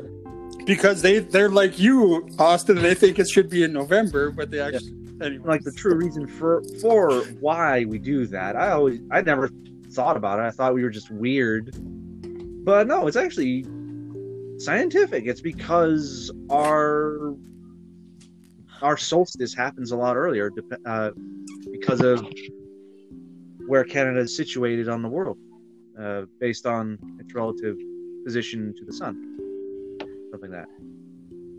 because 0.66 1.02
they 1.02 1.20
they're 1.20 1.50
like 1.50 1.78
you, 1.78 2.28
Austin. 2.40 2.82
They 2.82 2.96
think 2.96 3.20
it 3.20 3.28
should 3.28 3.50
be 3.50 3.64
in 3.64 3.74
November, 3.74 4.32
but 4.32 4.50
they 4.50 4.62
actually 4.62 4.94
anyway. 5.22 5.46
like 5.46 5.64
the 5.64 5.74
true 5.74 5.96
reason 5.96 6.26
for 6.26 6.64
for 6.82 7.22
why 7.42 7.84
we 7.86 8.00
do 8.00 8.26
that, 8.28 8.56
I 8.56 8.72
always 8.72 9.02
I 9.12 9.22
never 9.22 9.50
thought 9.92 10.16
about 10.16 10.40
it. 10.40 10.44
I 10.44 10.52
thought 10.52 10.74
we 10.74 10.84
were 10.84 10.90
just 10.90 11.12
weird, 11.12 11.76
but 12.64 12.88
no, 12.88 13.08
it's 13.08 13.18
actually 13.18 13.66
scientific. 14.60 15.26
It's 15.26 15.42
because 15.42 16.32
our 16.50 17.36
our 18.82 18.98
solstice 18.98 19.54
happens 19.56 19.92
a 19.92 19.98
lot 19.98 20.16
earlier, 20.16 20.50
dep- 20.52 20.82
uh, 20.86 21.12
because 21.72 22.02
of 22.02 22.24
where 23.68 23.84
Canada 23.84 24.20
is 24.20 24.36
situated 24.36 24.88
on 24.88 25.02
the 25.02 25.10
world, 25.10 25.38
uh, 26.00 26.24
based 26.40 26.66
on 26.66 26.98
its 27.20 27.34
relative 27.34 27.76
position 28.26 28.74
to 28.78 28.86
the 28.86 28.94
sun, 28.94 29.16
something 30.32 30.52
like 30.52 30.62
that. 30.62 30.68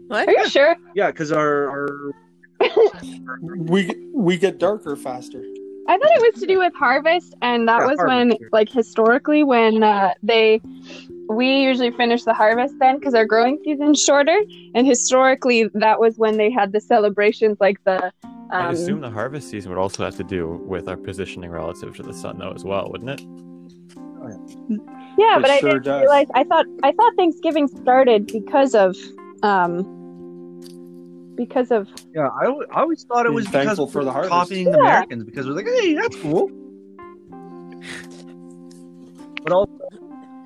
what? 0.08 0.28
Are 0.28 0.32
you 0.32 0.48
sure? 0.48 0.76
Yeah, 0.94 1.10
because 1.10 1.32
our, 1.32 1.68
our 1.68 2.12
we 3.42 3.94
we 4.14 4.36
get 4.36 4.58
darker 4.58 4.96
faster. 4.96 5.42
I 5.88 5.96
thought 5.96 6.10
it 6.10 6.32
was 6.32 6.40
to 6.42 6.46
do 6.46 6.58
with 6.58 6.74
harvest, 6.74 7.34
and 7.40 7.66
that 7.68 7.80
Yeah, 7.80 7.86
was 7.86 7.96
harvest, 7.98 8.38
when, 8.40 8.50
like, 8.52 8.68
historically, 8.68 9.42
when 9.42 9.82
uh, 9.82 10.12
they, 10.22 10.60
we 11.28 11.62
usually 11.62 11.90
finish 11.92 12.24
the 12.24 12.34
harvest 12.34 12.74
then 12.80 12.98
because 12.98 13.14
our 13.14 13.24
growing 13.26 13.58
season's 13.64 14.00
shorter, 14.02 14.38
and 14.74 14.86
historically, 14.86 15.68
that 15.74 16.00
was 16.00 16.16
when 16.16 16.36
they 16.36 16.50
had 16.50 16.72
the 16.72 16.80
celebrations, 16.80 17.56
like 17.60 17.82
the. 17.84 18.12
I 18.50 18.66
Um, 18.68 18.74
assume 18.74 19.00
the 19.02 19.10
harvest 19.10 19.50
season 19.50 19.70
would 19.70 19.78
also 19.78 20.02
have 20.04 20.16
to 20.16 20.24
do 20.24 20.48
with 20.66 20.88
our 20.88 20.96
positioning 20.96 21.50
relative 21.50 21.94
to 21.96 22.02
the 22.02 22.14
sun, 22.14 22.38
though, 22.38 22.52
as 22.52 22.64
well, 22.64 22.88
wouldn't 22.90 23.10
it? 23.10 23.20
yeah, 25.18 25.36
It 25.36 25.42
but 25.42 25.50
I 25.50 25.60
didn't 25.60 25.82
does. 25.82 26.00
realize. 26.00 26.26
I 26.34 26.44
thought 26.44 26.66
I 26.82 26.92
thought 26.92 27.12
Thanksgiving 27.16 27.68
started 27.68 28.26
because 28.26 28.74
of, 28.74 28.96
um, 29.42 29.82
because 31.34 31.70
of. 31.70 31.88
Yeah, 32.14 32.28
I, 32.40 32.46
I 32.72 32.80
always 32.82 33.04
thought 33.04 33.26
it 33.26 33.32
was 33.32 33.46
because 33.46 33.66
thankful 33.66 33.86
for 33.86 34.02
the 34.02 34.06
we're 34.06 34.12
harvest. 34.12 34.30
copying 34.32 34.64
the 34.70 34.78
Yeah. 34.78 34.84
Americans 34.92 35.24
because 35.24 35.46
we're 35.46 35.52
like, 35.54 35.66
hey, 35.66 35.94
that's 35.94 36.16
cool. 36.16 36.50
But 39.44 39.52
also, 39.52 39.72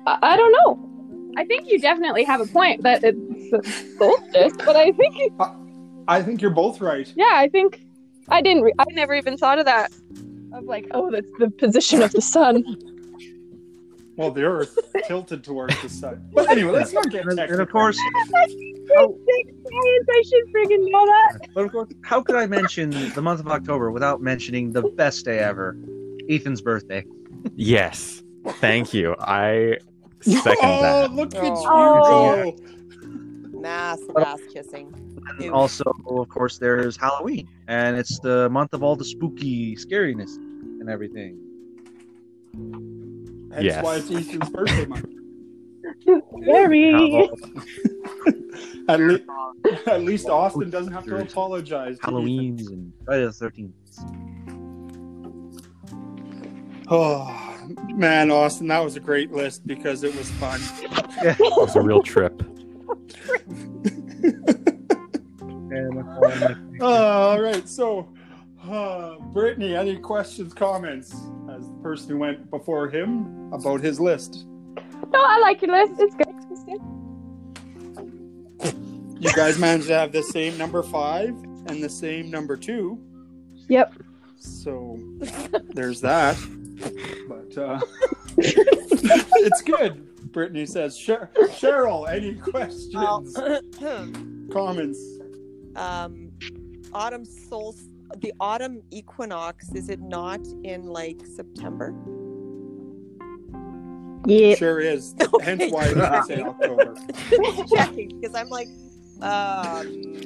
I, 0.05 0.17
I 0.21 0.37
don't 0.37 0.51
know. 0.51 0.89
I 1.37 1.45
think 1.45 1.67
you 1.67 1.79
definitely 1.79 2.23
have 2.25 2.41
a 2.41 2.45
point 2.45 2.83
that 2.83 3.03
it's 3.03 3.97
solstice, 3.97 4.53
but 4.65 4.75
I 4.75 4.91
think 4.91 5.33
I 6.07 6.21
think 6.21 6.41
you're 6.41 6.51
both 6.51 6.79
right. 6.81 7.11
Yeah, 7.15 7.31
I 7.33 7.49
think 7.49 7.81
I 8.29 8.41
didn't. 8.41 8.63
Re- 8.63 8.73
I 8.77 8.85
never 8.91 9.15
even 9.15 9.37
thought 9.37 9.57
of 9.59 9.65
that. 9.65 9.91
Of 10.53 10.65
like, 10.65 10.87
oh, 10.91 11.09
that's 11.09 11.27
the 11.39 11.49
position 11.49 12.01
of 12.01 12.11
the 12.11 12.21
sun. 12.21 12.63
Well, 14.15 14.29
the 14.29 14.43
Earth 14.43 14.77
tilted 15.07 15.43
towards 15.43 15.81
the 15.81 15.89
sun. 15.89 16.23
But 16.33 16.47
anyway, 16.51 16.71
let's 16.73 16.93
not 16.93 17.09
get 17.09 17.25
and, 17.25 17.39
and 17.39 17.59
of 17.59 17.69
course, 17.71 17.97
Oh. 18.95 19.17
Science, 19.25 20.07
I 20.11 20.23
should 20.29 20.53
freaking 20.53 20.91
know 20.91 21.05
that. 21.05 21.47
but 21.55 21.65
of 21.65 21.71
course, 21.71 21.89
how 22.03 22.21
could 22.21 22.35
I 22.35 22.45
mention 22.45 22.91
the 23.13 23.21
month 23.23 23.39
of 23.39 23.47
October 23.47 23.89
without 23.91 24.21
mentioning 24.21 24.71
the 24.71 24.83
best 24.83 25.25
day 25.25 25.39
ever, 25.39 25.75
Ethan's 26.29 26.61
birthday? 26.61 27.03
Yes. 27.55 28.21
Thank 28.59 28.93
you. 28.93 29.15
I 29.19 29.77
second 30.23 30.57
oh, 30.63 30.81
that. 30.81 31.13
look 31.13 31.35
at 31.35 31.41
Oh. 31.43 32.43
you 32.43 32.51
go. 32.53 33.59
Mass 33.59 33.99
ass 34.17 34.39
kissing. 34.51 34.93
And 35.37 35.45
Ew. 35.45 35.53
also, 35.53 35.83
of 36.07 36.29
course, 36.29 36.57
there's 36.57 36.97
Halloween, 36.97 37.47
and 37.67 37.97
it's 37.97 38.19
the 38.19 38.49
month 38.49 38.73
of 38.73 38.83
all 38.83 38.95
the 38.95 39.05
spooky 39.05 39.75
scariness 39.75 40.35
and 40.35 40.89
everything. 40.89 41.37
That's 43.49 43.63
Yes. 43.63 43.83
why 43.83 43.95
it's 43.97 44.11
Ethan's 44.11 44.49
birthday 44.49 44.85
month. 44.85 45.05
Very. 46.45 47.29
At, 48.89 48.99
le- 48.99 49.19
at 49.87 50.03
least 50.03 50.27
Austin 50.27 50.69
doesn't 50.69 50.91
have 50.91 51.05
to 51.05 51.15
apologize. 51.17 51.97
to 51.99 52.05
Halloween's 52.05 52.67
and 52.67 52.91
Friday 53.05 53.25
the 53.25 53.31
Thirteenth. 53.31 53.73
Oh 56.89 57.52
man, 57.93 58.31
Austin, 58.31 58.67
that 58.67 58.79
was 58.79 58.95
a 58.95 58.99
great 58.99 59.31
list 59.31 59.65
because 59.65 60.03
it 60.03 60.15
was 60.15 60.29
fun. 60.31 60.59
It 61.21 61.37
was 61.39 61.75
a 61.75 61.81
real 61.81 62.01
trip. 62.01 62.41
And 65.71 66.03
Uh, 66.81 66.85
all 66.85 67.41
right, 67.41 67.67
so 67.67 68.09
uh, 68.69 69.17
Brittany, 69.31 69.75
any 69.75 69.97
questions, 69.97 70.53
comments 70.53 71.13
as 71.49 71.67
the 71.67 71.77
person 71.81 72.09
who 72.09 72.17
went 72.17 72.49
before 72.49 72.89
him 72.89 73.51
about 73.53 73.81
his 73.81 73.99
list? 73.99 74.45
No, 75.11 75.23
I 75.23 75.39
like 75.39 75.61
your 75.61 75.71
list. 75.71 75.93
It's 75.99 76.15
good. 76.15 76.27
It's 76.51 76.63
good. 76.63 76.81
You 79.23 79.31
guys 79.33 79.57
managed 79.57 79.87
to 79.87 79.93
have 79.93 80.11
the 80.11 80.23
same 80.23 80.57
number 80.57 80.83
five 80.83 81.29
and 81.67 81.81
the 81.81 81.89
same 81.89 82.29
number 82.29 82.57
two. 82.57 82.99
Yep. 83.69 83.93
So 84.37 84.99
there's 85.73 86.01
that. 86.01 86.37
But 87.27 87.57
uh, 87.57 87.79
it's 88.37 89.61
good. 89.61 90.09
Brittany 90.31 90.65
says, 90.65 90.97
Sher- 90.97 91.29
Cheryl, 91.35 92.09
any 92.09 92.35
questions, 92.35 92.93
Well, 92.95 93.23
comments? 94.51 94.99
um, 95.75 96.31
autumn 96.93 97.25
sol 97.25 97.75
the 98.19 98.31
autumn 98.39 98.81
equinox 98.91 99.71
is 99.73 99.89
it 99.89 99.99
not 99.99 100.39
in 100.63 100.85
like 100.85 101.19
September? 101.35 101.93
Yeah. 104.25 104.55
Sure 104.55 104.79
is. 104.79 105.15
Hence 105.41 105.71
why 105.71 105.85
I 105.85 106.21
say 106.27 106.41
October. 106.43 106.95
Checking 107.75 108.19
because 108.19 108.35
I'm 108.35 108.49
like, 108.49 108.67
um, 109.21 110.21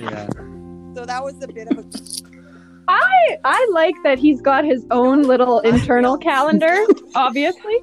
yeah, 0.00 0.26
so 0.94 1.04
that 1.04 1.22
was 1.22 1.34
a 1.42 1.48
bit 1.48 1.68
of 1.68 1.78
a 1.78 1.84
I 2.88 3.38
I 3.44 3.68
like 3.72 3.94
that 4.04 4.18
he's 4.18 4.40
got 4.40 4.64
his 4.64 4.86
own 4.90 5.22
little 5.22 5.60
internal 5.72 6.16
calendar. 6.18 6.84
Obviously. 7.14 7.80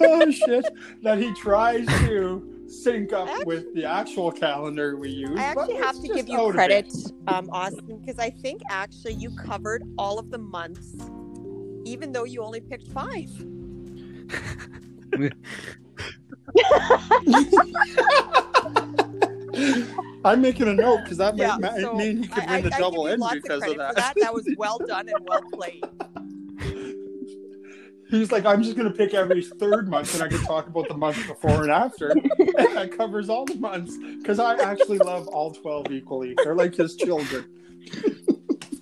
oh 0.00 0.30
shit! 0.30 0.66
That 1.02 1.18
he 1.18 1.32
tries 1.34 1.86
to 1.86 2.64
sync 2.68 3.12
up 3.12 3.28
I 3.28 3.42
with 3.44 3.74
the 3.74 3.84
actual 3.84 4.32
calendar 4.32 4.96
we 4.96 5.10
use. 5.10 5.38
I 5.38 5.54
but 5.54 5.62
actually 5.62 5.76
have 5.76 6.00
to 6.00 6.08
give 6.08 6.28
you 6.28 6.50
credit, 6.50 6.92
um, 7.28 7.48
Austin, 7.50 7.98
because 7.98 8.18
I 8.18 8.30
think 8.30 8.62
actually 8.70 9.14
you 9.14 9.30
covered 9.36 9.84
all 9.98 10.18
of 10.18 10.30
the 10.30 10.38
months, 10.38 10.96
even 11.84 12.12
though 12.12 12.24
you 12.24 12.42
only 12.42 12.60
picked 12.60 12.88
five. 12.88 13.30
I'm 20.26 20.40
making 20.42 20.68
a 20.68 20.74
note 20.74 21.02
because 21.04 21.18
that 21.18 21.36
Yeah, 21.36 21.56
might 21.58 21.80
so 21.80 21.94
mean 21.94 22.22
he 22.22 22.28
could 22.28 22.44
I, 22.44 22.56
win 22.56 22.64
the 22.64 22.72
I, 22.74 22.76
I 22.76 22.80
double 22.80 23.04
give 23.04 23.12
end 23.12 23.20
lots 23.22 23.36
of 23.36 23.42
because 23.42 23.62
of 23.66 23.76
that. 23.78 23.96
that. 23.96 24.14
That 24.20 24.34
was 24.34 24.48
well 24.56 24.78
done 24.78 25.08
and 25.08 25.18
well 25.28 25.42
played. 25.52 25.82
He's 28.08 28.30
like, 28.30 28.46
I'm 28.46 28.62
just 28.62 28.76
going 28.76 28.88
to 28.90 28.96
pick 28.96 29.14
every 29.14 29.42
third 29.42 29.88
month 29.88 30.14
and 30.14 30.22
I 30.22 30.28
can 30.28 30.38
talk 30.44 30.68
about 30.68 30.86
the 30.88 30.94
month 30.96 31.16
before 31.26 31.62
and 31.62 31.72
after. 31.72 32.10
and 32.38 32.76
that 32.76 32.94
covers 32.96 33.28
all 33.28 33.44
the 33.44 33.56
months 33.56 33.96
because 34.18 34.38
I 34.38 34.54
actually 34.60 34.98
love 34.98 35.26
all 35.28 35.52
12 35.52 35.90
equally. 35.90 36.34
They're 36.44 36.54
like 36.54 36.74
his 36.76 36.94
children. 36.94 37.44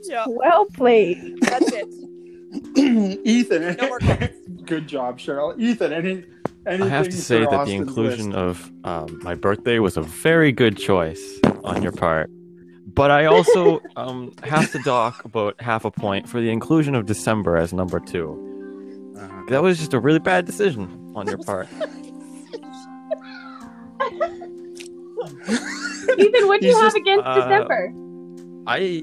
Yeah, 0.03 0.25
Well 0.29 0.67
played. 0.67 1.39
that's 1.41 1.73
it. 1.73 1.87
Ethan, 3.25 3.77
No 3.77 3.89
more 3.89 3.99
comments. 3.99 4.37
good 4.65 4.87
job, 4.87 5.19
Cheryl. 5.19 5.59
Ethan, 5.59 5.93
any 5.93 6.11
anything 6.11 6.27
I 6.67 6.89
have 6.89 7.09
to 7.09 7.17
say 7.17 7.41
that 7.41 7.67
the 7.67 7.75
inclusion 7.75 8.31
list? 8.31 8.39
of 8.39 8.73
um, 8.85 9.19
my 9.23 9.35
birthday 9.35 9.79
was 9.79 9.97
a 9.97 10.03
very 10.03 10.53
good 10.53 10.77
choice 10.77 11.41
on 11.63 11.83
your 11.83 11.93
part. 11.93 12.31
But 12.87 13.11
I 13.11 13.27
also 13.27 13.81
um, 13.97 14.33
have 14.43 14.71
to 14.73 14.79
dock 14.81 15.25
about 15.25 15.61
half 15.61 15.85
a 15.85 15.91
point 15.91 16.29
for 16.29 16.41
the 16.41 16.51
inclusion 16.51 16.95
of 16.95 17.07
December 17.07 17.57
as 17.57 17.73
number 17.73 18.01
two. 18.01 19.13
Uh-huh. 19.17 19.43
That 19.49 19.63
was 19.63 19.79
just 19.79 19.95
a 19.95 20.01
really 20.01 20.19
bad 20.19 20.47
decision 20.47 21.13
on 21.15 21.27
your 21.27 21.39
part. 21.39 21.69
Ethan, 26.19 26.47
what 26.47 26.61
do 26.61 26.67
you 26.67 26.75
He's 26.75 26.83
have 26.83 26.95
against 26.95 27.27
uh, 27.27 27.35
December? 27.35 27.93
I 28.67 29.03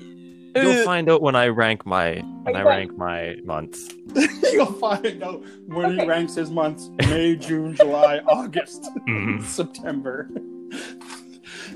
you'll 0.55 0.83
find 0.85 1.09
out 1.09 1.21
when 1.21 1.35
I 1.35 1.47
rank 1.47 1.85
my 1.85 2.15
when 2.43 2.55
I 2.55 2.61
rank 2.63 2.97
my 2.97 3.37
months. 3.43 3.89
You'll 4.51 4.65
find 4.65 5.23
out 5.23 5.43
when 5.67 5.97
he 5.97 6.05
ranks 6.05 6.35
his 6.35 6.51
months 6.51 6.89
May, 7.07 7.35
June, 7.37 7.75
July, 7.75 8.17
August, 8.27 8.83
Mhm. 9.07 9.41
September. 9.43 10.29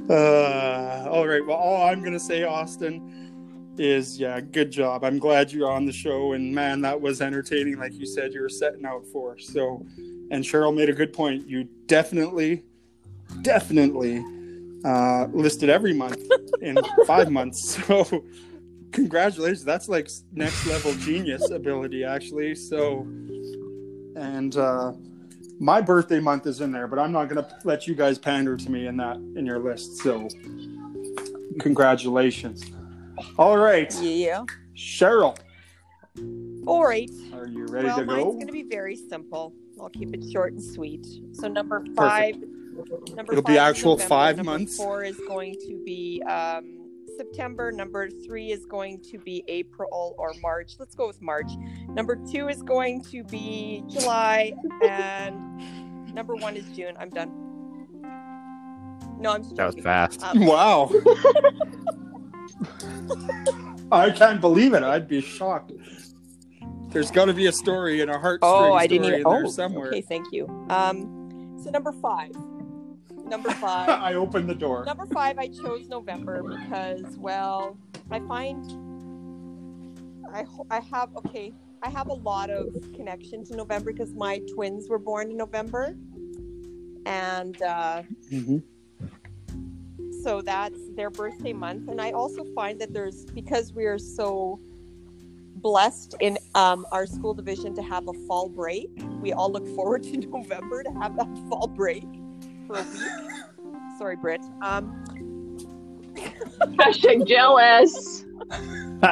Uh, 0.10 1.08
all 1.10 1.26
right. 1.28 1.46
Well, 1.46 1.58
all 1.58 1.88
I'm 1.88 2.02
going 2.02 2.14
to 2.14 2.20
say, 2.20 2.44
Austin, 2.44 3.74
is 3.78 4.20
yeah, 4.20 4.40
good 4.42 4.72
job. 4.72 5.04
I'm 5.04 5.20
glad 5.20 5.52
you're 5.52 5.72
on 5.72 5.86
the 5.86 5.92
show. 5.94 6.34
And 6.34 6.54
man, 6.54 6.82
that 6.82 7.00
was 7.00 7.22
entertaining, 7.22 7.78
like 7.78 7.94
you 7.94 8.06
said, 8.06 8.34
you 8.34 8.42
were 8.42 8.50
setting 8.50 8.86
out 8.86 9.06
for. 9.08 9.38
So, 9.40 9.86
and 10.32 10.44
Cheryl 10.44 10.76
made 10.76 10.90
a 10.90 10.94
good 10.94 11.14
point. 11.14 11.48
You 11.48 11.66
definitely, 11.88 12.64
definitely 13.42 14.24
uh, 14.84 15.28
listed 15.32 15.70
every 15.70 15.94
month 15.94 16.20
in 16.62 16.78
five 17.06 17.32
months. 17.32 17.78
So, 17.88 18.24
congratulations. 18.96 19.64
That's 19.64 19.88
like 19.88 20.10
next 20.34 20.66
level 20.66 20.94
genius 20.96 21.50
ability, 21.52 22.04
actually. 22.04 22.56
So, 22.56 23.02
and 24.16 24.56
uh, 24.56 24.94
my 25.60 25.82
birthday 25.82 26.20
month 26.20 26.48
is 26.48 26.62
in 26.62 26.72
there, 26.72 26.88
but 26.88 26.98
I'm 27.00 27.12
not 27.12 27.30
going 27.30 27.44
to 27.44 27.56
let 27.64 27.88
you 27.88 27.94
guys 27.96 28.18
pander 28.18 28.58
to 28.58 28.72
me 28.72 28.88
in 28.88 28.98
that 28.98 29.18
in 29.18 29.46
your 29.46 29.60
list. 29.60 29.98
So, 29.98 30.28
congratulations. 31.60 32.64
All 33.38 33.58
right, 33.58 33.94
Yeah. 34.02 34.44
Cheryl, 34.76 35.38
All 36.68 36.84
right. 36.86 37.10
are 37.34 37.48
you 37.48 37.66
ready 37.68 37.88
well, 37.88 37.98
to 38.00 38.06
go 38.06 38.12
mine's 38.12 38.34
going 38.36 38.48
to 38.48 38.52
be 38.52 38.64
very 38.64 38.98
simple. 38.98 39.54
I'll 39.80 39.90
keep 39.90 40.14
it 40.14 40.30
short 40.32 40.52
and 40.52 40.62
sweet. 40.62 41.06
So 41.34 41.48
number 41.48 41.86
five. 41.96 42.36
Number 43.16 43.32
It'll 43.32 43.44
five 43.44 43.46
be 43.46 43.58
actual 43.58 43.92
November. 43.92 44.10
five 44.10 44.44
months. 44.44 44.76
Four 44.76 45.04
is 45.06 45.18
going 45.30 45.54
to 45.66 45.82
be 45.86 46.22
um, 46.24 46.85
September. 47.18 47.72
Number 47.72 48.10
three 48.10 48.52
is 48.52 48.66
going 48.66 49.02
to 49.12 49.18
be 49.20 49.44
April 49.48 50.16
or 50.18 50.34
March. 50.42 50.74
Let's 50.80 50.96
go 50.96 51.08
with 51.08 51.22
March. 51.22 51.52
Number 51.90 52.16
two 52.16 52.48
is 52.50 52.62
going 52.62 53.04
to 53.06 53.24
be 53.24 53.84
July, 53.88 54.54
and 54.84 56.14
number 56.14 56.36
one 56.36 56.56
is 56.56 56.66
June. 56.76 56.96
I'm 57.00 57.10
done. 57.10 57.32
No, 59.20 59.32
I'm 59.32 59.44
just 59.44 59.56
That 59.56 59.66
was 59.68 59.76
joking. 59.76 59.84
fast. 59.84 60.24
Um, 60.24 60.46
Wow. 60.46 60.92
I 63.92 64.10
can't 64.12 64.42
believe 64.42 64.74
it. 64.74 64.84
I'd 64.84 65.08
be 65.08 65.22
shocked. 65.22 65.72
There's 66.90 67.12
got 67.12 67.26
to 67.26 67.34
be 67.34 67.46
a 67.48 67.52
story 67.52 68.02
in 68.02 68.10
a 68.10 68.18
heartstring 68.18 68.40
Oh, 68.42 68.74
I 68.74 68.86
story 68.86 68.88
didn't 68.88 69.06
even. 69.06 69.18
in 69.20 69.24
there 69.30 69.44
Oh, 69.46 69.50
somewhere. 69.50 69.88
okay. 69.90 70.02
Thank 70.02 70.32
you. 70.32 70.48
Um, 70.70 71.58
so 71.64 71.70
number 71.70 71.92
five. 71.92 72.32
Number 73.28 73.50
five. 73.56 73.90
I 73.90 74.14
opened 74.14 74.50
the 74.50 74.56
door. 74.56 74.86
Number 74.86 75.06
five, 75.08 75.38
I 75.38 75.48
chose 75.48 75.88
November 75.90 76.44
because, 76.44 77.18
well, 77.18 77.78
I 78.12 78.20
find 78.22 78.64
I 80.34 80.46
I 80.70 80.80
have 80.80 81.16
okay, 81.18 81.54
I 81.82 81.90
have 81.90 82.08
a 82.10 82.14
lot 82.14 82.50
of 82.50 82.68
connection 82.96 83.44
to 83.46 83.56
November 83.56 83.92
because 83.92 84.14
my 84.14 84.40
twins 84.54 84.90
were 84.90 85.00
born 85.00 85.32
in 85.32 85.38
November, 85.38 85.96
and 87.06 87.62
uh, 87.62 88.04
Mhm. 88.32 88.64
so 90.24 90.42
that's 90.42 90.80
their 90.96 91.10
birthday 91.10 91.54
month. 91.54 91.88
And 91.90 92.02
I 92.02 92.12
also 92.12 92.44
find 92.56 92.80
that 92.82 92.94
there's 92.94 93.26
because 93.26 93.74
we 93.74 93.86
are 93.86 94.00
so 94.00 94.60
blessed 95.58 96.16
in 96.20 96.38
um, 96.54 96.86
our 96.92 97.06
school 97.06 97.34
division 97.34 97.74
to 97.76 97.82
have 97.82 98.08
a 98.08 98.14
fall 98.28 98.50
break. 98.50 98.90
We 99.22 99.34
all 99.34 99.52
look 99.52 99.68
forward 99.76 100.04
to 100.04 100.18
November 100.28 100.84
to 100.84 100.92
have 101.00 101.16
that 101.18 101.30
fall 101.50 101.68
break 101.68 102.04
for 102.68 102.78
a 102.78 102.84
week. 102.84 103.76
Sorry, 103.98 104.16
Britt. 104.16 104.42
Um, 104.62 105.06
Hashtag 106.78 107.28
jealous. 107.28 108.26
I 108.52 108.58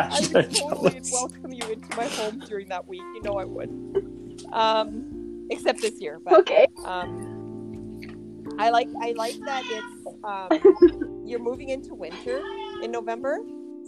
Hashtag 0.10 0.34
would 0.34 0.56
totally 0.56 0.90
jealous. 0.92 1.12
welcome 1.12 1.54
you 1.54 1.64
into 1.72 1.98
my 1.98 2.06
home 2.08 2.40
during 2.48 2.68
that 2.70 2.88
week. 2.88 3.02
You 3.16 3.22
know 3.24 3.38
I 3.38 3.46
would. 3.46 3.70
Um, 4.52 5.48
except 5.52 5.82
this 5.82 6.00
year, 6.02 6.20
but 6.24 6.40
Okay. 6.42 6.68
um, 6.86 8.56
I 8.60 8.70
like 8.70 8.88
I 9.02 9.12
like 9.14 9.38
that 9.46 9.64
it's 9.66 10.08
um, 10.24 11.24
you're 11.26 11.40
moving 11.40 11.70
into 11.70 11.94
winter 11.96 12.42
in 12.82 12.92
November, 12.92 13.40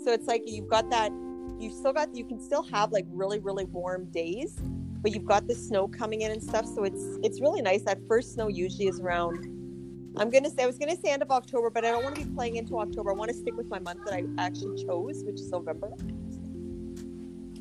so 0.04 0.12
it's 0.12 0.28
like 0.28 0.44
you've 0.46 0.68
got 0.70 0.90
that 0.92 1.12
you 1.60 1.70
still 1.72 1.94
got 1.94 2.14
you 2.16 2.26
can 2.26 2.40
still 2.42 2.64
have 2.64 2.92
like 2.92 3.06
really 3.10 3.40
really 3.40 3.66
warm 3.66 4.06
days, 4.12 4.58
but 5.02 5.14
you've 5.14 5.26
got 5.26 5.48
the 5.48 5.56
snow 5.56 5.88
coming 5.88 6.22
in 6.22 6.32
and 6.32 6.42
stuff. 6.44 6.66
So 6.66 6.84
it's 6.84 7.04
it's 7.24 7.40
really 7.42 7.62
nice. 7.62 7.84
That 7.84 8.00
first 8.08 8.34
snow 8.34 8.48
usually 8.48 8.88
is 8.88 9.00
around. 9.00 9.52
I'm 10.18 10.30
gonna 10.30 10.50
say 10.50 10.64
I 10.64 10.68
was 10.68 10.78
gonna 10.78 10.96
say 10.96 11.10
end 11.10 11.22
of 11.22 11.32
October, 11.32 11.70
but 11.70 11.84
I 11.84 11.92
don't 11.92 12.04
want 12.04 12.16
to 12.16 12.26
be 12.26 12.34
playing 12.34 12.56
into 12.56 12.80
October. 12.80 13.12
I 13.12 13.14
want 13.14 13.32
to 13.32 13.38
stick 13.38 13.56
with 13.56 13.68
my 13.68 13.80
month 13.80 14.00
that 14.06 14.14
I 14.14 14.24
actually 14.38 14.84
chose, 14.86 15.24
which 15.26 15.36
is 15.36 15.50
November. 15.50 15.92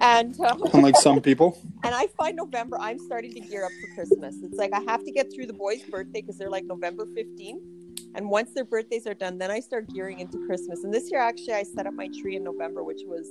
And 0.01 0.39
uh, 0.41 0.57
Unlike 0.73 0.97
some 0.99 1.21
people. 1.21 1.59
and 1.83 1.95
I 1.95 2.09
find 2.19 2.37
November, 2.37 2.77
I'm 2.81 2.99
starting 2.99 3.33
to 3.35 3.41
gear 3.41 3.65
up 3.65 3.73
for 3.81 3.95
Christmas. 3.95 4.37
It's 4.43 4.59
like 4.59 4.73
I 4.73 4.81
have 4.87 5.05
to 5.05 5.11
get 5.11 5.33
through 5.33 5.47
the 5.47 5.53
boys' 5.53 5.83
birthday 5.83 6.21
because 6.21 6.37
they're 6.37 6.51
like 6.51 6.65
November 6.65 7.07
15th. 7.07 7.63
And 8.17 8.31
once 8.31 8.53
their 8.55 8.65
birthdays 8.65 9.07
are 9.07 9.15
done, 9.15 9.39
then 9.39 9.51
I 9.51 9.61
start 9.61 9.89
gearing 9.93 10.21
into 10.21 10.45
Christmas. 10.47 10.85
And 10.85 10.95
this 10.95 11.11
year, 11.11 11.21
actually, 11.21 11.55
I 11.55 11.65
set 11.65 11.87
up 11.87 11.95
my 11.95 12.09
tree 12.21 12.37
in 12.37 12.45
November, 12.45 12.85
which 12.85 13.01
was 13.07 13.27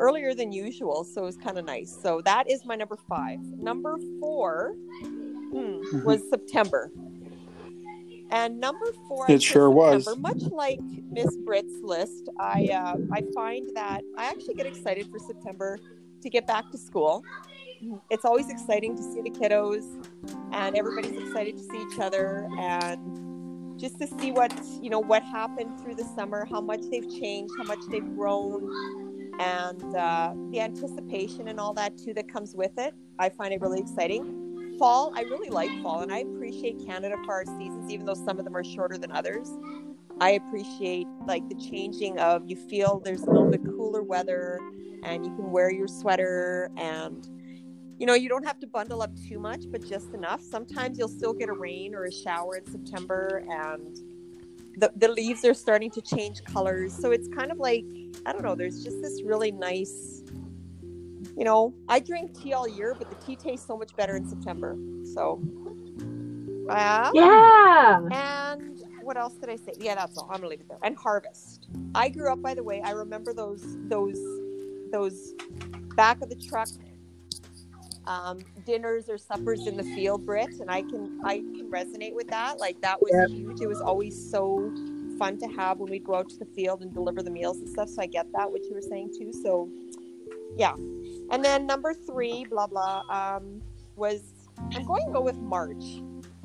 earlier 0.00 0.34
than 0.34 0.52
usual. 0.52 1.04
So 1.04 1.22
it 1.22 1.26
was 1.26 1.36
kind 1.36 1.58
of 1.58 1.66
nice. 1.66 1.96
So 2.02 2.22
that 2.24 2.50
is 2.50 2.64
my 2.64 2.76
number 2.76 2.96
five. 3.08 3.40
Number 3.40 3.98
four 4.20 4.74
hmm, 5.02 6.04
was 6.04 6.22
September. 6.30 6.90
And 8.30 8.58
number 8.58 8.86
four, 9.08 9.30
It 9.30 9.42
sure 9.42 9.70
was. 9.70 10.08
Much 10.18 10.42
like 10.42 10.80
Miss 11.10 11.36
Britt's 11.44 11.78
list, 11.82 12.28
I 12.40 12.68
uh, 12.72 12.96
I 13.12 13.22
find 13.34 13.68
that 13.74 14.02
I 14.16 14.24
actually 14.24 14.54
get 14.54 14.66
excited 14.66 15.08
for 15.10 15.18
September 15.18 15.78
to 16.22 16.30
get 16.30 16.46
back 16.46 16.70
to 16.72 16.78
school. 16.78 17.22
It's 18.10 18.24
always 18.24 18.48
exciting 18.48 18.96
to 18.96 19.02
see 19.02 19.20
the 19.20 19.30
kiddos, 19.30 19.84
and 20.52 20.76
everybody's 20.76 21.20
excited 21.22 21.56
to 21.58 21.62
see 21.62 21.82
each 21.82 22.00
other, 22.00 22.48
and 22.58 23.78
just 23.78 23.98
to 23.98 24.06
see 24.06 24.32
what 24.32 24.52
you 24.80 24.88
know 24.88 25.00
what 25.00 25.22
happened 25.22 25.80
through 25.80 25.94
the 25.96 26.04
summer, 26.16 26.46
how 26.46 26.60
much 26.60 26.80
they've 26.90 27.08
changed, 27.20 27.52
how 27.58 27.64
much 27.64 27.80
they've 27.90 28.16
grown, 28.16 29.34
and 29.38 29.94
uh, 29.94 30.32
the 30.50 30.60
anticipation 30.60 31.48
and 31.48 31.60
all 31.60 31.74
that 31.74 31.98
too 31.98 32.14
that 32.14 32.32
comes 32.32 32.54
with 32.54 32.78
it. 32.78 32.94
I 33.18 33.28
find 33.28 33.52
it 33.52 33.60
really 33.60 33.80
exciting. 33.80 34.43
Fall, 34.78 35.12
I 35.14 35.22
really 35.22 35.50
like 35.50 35.70
fall, 35.82 36.00
and 36.00 36.12
I 36.12 36.18
appreciate 36.18 36.84
Canada 36.84 37.16
for 37.24 37.34
our 37.34 37.44
seasons, 37.44 37.90
even 37.90 38.06
though 38.06 38.14
some 38.14 38.38
of 38.38 38.44
them 38.44 38.56
are 38.56 38.64
shorter 38.64 38.98
than 38.98 39.12
others. 39.12 39.48
I 40.20 40.30
appreciate 40.30 41.06
like 41.26 41.48
the 41.48 41.54
changing 41.56 42.18
of 42.18 42.48
you 42.48 42.56
feel 42.56 43.00
there's 43.04 43.22
a 43.22 43.30
little 43.30 43.50
bit 43.50 43.62
cooler 43.64 44.02
weather, 44.02 44.58
and 45.04 45.24
you 45.24 45.34
can 45.34 45.50
wear 45.50 45.70
your 45.70 45.88
sweater, 45.88 46.70
and 46.76 47.28
you 47.98 48.06
know 48.06 48.14
you 48.14 48.28
don't 48.28 48.44
have 48.44 48.58
to 48.60 48.66
bundle 48.66 49.02
up 49.02 49.10
too 49.28 49.38
much, 49.38 49.64
but 49.70 49.86
just 49.86 50.12
enough. 50.12 50.40
Sometimes 50.40 50.98
you'll 50.98 51.08
still 51.08 51.32
get 51.32 51.48
a 51.48 51.52
rain 51.52 51.94
or 51.94 52.04
a 52.04 52.12
shower 52.12 52.56
in 52.56 52.66
September, 52.66 53.44
and 53.48 53.98
the 54.76 54.92
the 54.96 55.08
leaves 55.08 55.44
are 55.44 55.54
starting 55.54 55.90
to 55.92 56.00
change 56.00 56.42
colors, 56.44 56.92
so 56.92 57.12
it's 57.12 57.28
kind 57.28 57.52
of 57.52 57.58
like 57.58 57.84
I 58.26 58.32
don't 58.32 58.42
know. 58.42 58.54
There's 58.54 58.82
just 58.82 59.02
this 59.02 59.22
really 59.22 59.52
nice 59.52 60.22
you 61.36 61.44
know, 61.44 61.74
I 61.88 62.00
drink 62.00 62.38
tea 62.40 62.52
all 62.52 62.68
year, 62.68 62.94
but 62.94 63.08
the 63.10 63.16
tea 63.16 63.36
tastes 63.36 63.66
so 63.66 63.76
much 63.76 63.94
better 63.96 64.16
in 64.16 64.28
September. 64.28 64.76
So 65.14 65.40
Uh, 66.68 67.10
Yeah. 67.14 68.00
And 68.10 68.82
what 69.02 69.16
else 69.16 69.34
did 69.34 69.50
I 69.50 69.56
say? 69.56 69.72
Yeah, 69.78 69.94
that's 69.96 70.16
all. 70.16 70.24
I'm 70.30 70.36
gonna 70.38 70.48
leave 70.48 70.60
it 70.60 70.68
there. 70.68 70.78
And 70.82 70.96
harvest. 70.96 71.68
I 71.94 72.08
grew 72.08 72.32
up, 72.32 72.40
by 72.42 72.54
the 72.54 72.62
way. 72.62 72.80
I 72.82 72.90
remember 72.90 73.32
those 73.34 73.62
those 73.88 74.18
those 74.90 75.34
back 75.96 76.22
of 76.22 76.28
the 76.30 76.36
truck 76.36 76.68
um, 78.06 78.38
dinners 78.64 79.08
or 79.08 79.18
suppers 79.18 79.66
in 79.66 79.76
the 79.76 79.82
field, 79.82 80.24
Brit, 80.26 80.48
and 80.60 80.70
I 80.70 80.82
can 80.82 81.20
I 81.24 81.38
can 81.38 81.68
resonate 81.70 82.14
with 82.14 82.28
that. 82.28 82.58
Like 82.58 82.80
that 82.82 83.00
was 83.00 83.10
Yep. 83.12 83.28
huge. 83.30 83.60
It 83.60 83.66
was 83.66 83.80
always 83.80 84.30
so 84.30 84.72
fun 85.18 85.38
to 85.38 85.46
have 85.48 85.78
when 85.78 85.90
we'd 85.90 86.04
go 86.04 86.14
out 86.14 86.28
to 86.30 86.38
the 86.38 86.46
field 86.46 86.82
and 86.82 86.92
deliver 86.92 87.22
the 87.22 87.30
meals 87.30 87.58
and 87.58 87.68
stuff. 87.68 87.88
So 87.90 88.02
I 88.02 88.06
get 88.06 88.26
that 88.32 88.50
what 88.50 88.62
you 88.64 88.74
were 88.74 88.82
saying 88.82 89.12
too. 89.18 89.32
So 89.32 89.68
yeah. 90.56 90.74
And 91.30 91.44
then 91.44 91.66
number 91.66 91.94
three, 91.94 92.44
blah 92.44 92.66
blah, 92.66 93.02
um, 93.10 93.62
was 93.96 94.22
I'm 94.72 94.84
going 94.84 95.06
to 95.06 95.12
go 95.12 95.20
with 95.20 95.36
March. 95.36 95.84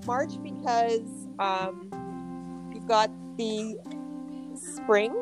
March 0.06 0.32
because 0.42 1.28
um, 1.40 2.70
you've 2.74 2.88
got 2.88 3.12
the 3.38 3.78
spring 4.56 5.14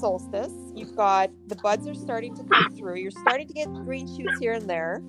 solstice. 0.00 0.52
You've 0.74 0.96
got 0.96 1.30
the 1.48 1.56
buds 1.56 1.86
are 1.86 1.94
starting 1.94 2.34
to 2.36 2.44
come 2.44 2.74
through. 2.76 2.96
You're 2.96 3.10
starting 3.10 3.46
to 3.48 3.54
get 3.54 3.72
green 3.72 4.06
shoots 4.06 4.38
here 4.40 4.52
and 4.52 4.68
there. 4.68 5.02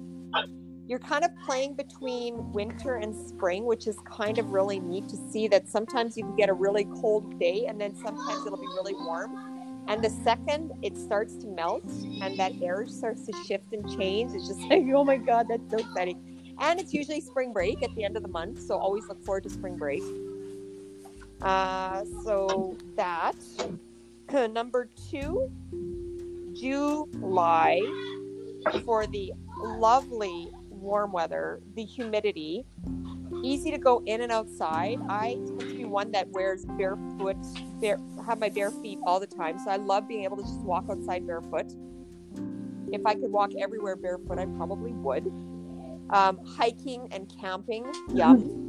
You're 0.87 0.99
kind 0.99 1.23
of 1.23 1.29
playing 1.45 1.75
between 1.75 2.51
winter 2.51 2.95
and 2.95 3.15
spring, 3.15 3.65
which 3.65 3.85
is 3.85 3.95
kind 4.09 4.39
of 4.39 4.49
really 4.49 4.79
neat 4.79 5.07
to 5.09 5.17
see 5.31 5.47
that 5.49 5.69
sometimes 5.69 6.17
you 6.17 6.23
can 6.23 6.35
get 6.35 6.49
a 6.49 6.53
really 6.53 6.85
cold 6.99 7.39
day 7.39 7.67
and 7.67 7.79
then 7.79 7.95
sometimes 7.95 8.45
it'll 8.47 8.57
be 8.57 8.65
really 8.65 8.95
warm. 8.95 9.48
And 9.89 10.03
the 10.03 10.09
second 10.23 10.71
it 10.83 10.95
starts 10.95 11.35
to 11.37 11.47
melt 11.47 11.83
and 12.21 12.37
that 12.39 12.53
air 12.61 12.85
starts 12.87 13.25
to 13.25 13.33
shift 13.45 13.73
and 13.73 13.89
change, 13.97 14.33
it's 14.33 14.47
just 14.47 14.61
like, 14.69 14.83
oh 14.93 15.03
my 15.03 15.17
God, 15.17 15.47
that's 15.49 15.69
so 15.69 15.77
exciting. 15.77 16.55
And 16.59 16.79
it's 16.79 16.93
usually 16.93 17.21
spring 17.21 17.51
break 17.51 17.81
at 17.83 17.93
the 17.95 18.03
end 18.03 18.15
of 18.15 18.23
the 18.23 18.29
month, 18.29 18.61
so 18.61 18.77
always 18.77 19.07
look 19.07 19.23
forward 19.23 19.43
to 19.43 19.49
spring 19.49 19.75
break. 19.75 20.03
Uh, 21.41 22.05
so 22.23 22.77
that. 22.95 23.35
Number 24.51 24.87
two, 25.09 25.51
July 26.53 27.81
for 28.85 29.07
the 29.07 29.33
lovely 29.63 30.51
warm 30.69 31.11
weather, 31.11 31.61
the 31.75 31.83
humidity, 31.83 32.65
easy 33.43 33.71
to 33.71 33.77
go 33.77 34.01
in 34.05 34.21
and 34.21 34.31
outside. 34.31 34.99
I 35.09 35.35
tend 35.45 35.59
to 35.61 35.75
be 35.75 35.85
one 35.85 36.11
that 36.11 36.29
wears 36.29 36.65
barefoot, 36.65 37.37
bare, 37.81 37.99
have 38.25 38.39
my 38.39 38.49
bare 38.49 38.71
feet 38.71 38.99
all 39.05 39.19
the 39.19 39.27
time, 39.27 39.57
so 39.59 39.71
I 39.71 39.77
love 39.77 40.07
being 40.07 40.23
able 40.23 40.37
to 40.37 40.43
just 40.43 40.59
walk 40.61 40.85
outside 40.89 41.25
barefoot. 41.25 41.73
If 42.91 43.05
I 43.05 43.13
could 43.13 43.31
walk 43.31 43.51
everywhere 43.59 43.95
barefoot, 43.95 44.39
I 44.39 44.45
probably 44.45 44.93
would. 44.93 45.27
Um, 46.09 46.39
hiking 46.43 47.07
and 47.11 47.31
camping, 47.39 47.91
yum. 48.13 48.55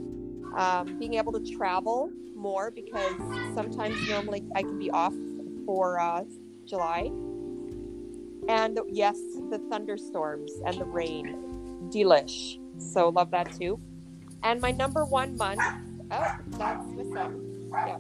Um, 0.51 0.99
being 0.99 1.15
able 1.15 1.31
to 1.33 1.57
travel 1.57 2.11
more 2.35 2.73
because 2.73 3.15
sometimes 3.55 3.97
normally 4.09 4.43
I 4.57 4.63
can 4.63 4.81
be 4.81 4.91
off 4.91 5.15
for 5.65 6.01
uh, 6.01 6.25
July. 6.67 7.13
And 8.49 8.81
yes, 8.89 9.17
the 9.51 9.61
thunderstorms 9.71 10.51
and 10.67 10.77
the 10.77 10.85
rain. 10.85 11.89
Delish. 11.93 12.59
So 12.79 13.11
love 13.11 13.31
that 13.31 13.53
too. 13.57 13.81
And 14.43 14.61
my 14.61 14.71
number 14.71 15.05
one 15.05 15.37
month. 15.37 15.61
Oh, 16.11 16.37
that's 16.51 16.87
my 16.87 17.05
son. 17.15 17.71
Yeah. 17.73 17.99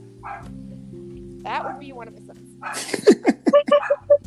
That 1.42 1.64
would 1.64 1.78
be 1.80 1.92
one 1.92 2.08
of 2.08 2.14
my 2.14 2.20
sons. 2.26 2.96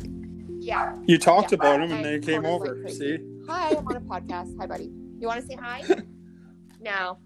yeah. 0.60 0.96
You 1.06 1.18
talked 1.18 1.52
Yeah, 1.52 1.56
about 1.56 1.80
him 1.82 1.92
I 1.92 1.96
and 1.96 2.04
they 2.04 2.18
came 2.18 2.44
over. 2.46 2.76
crazy. 2.82 3.18
See? 3.18 3.24
Hi, 3.48 3.70
I'm 3.70 3.86
on 3.86 3.96
a 3.96 4.00
podcast. 4.00 4.56
Hi, 4.58 4.66
buddy. 4.66 4.90
You 5.18 5.26
want 5.28 5.40
to 5.42 5.46
say 5.46 5.56
hi? 5.60 5.82
no. 6.80 7.18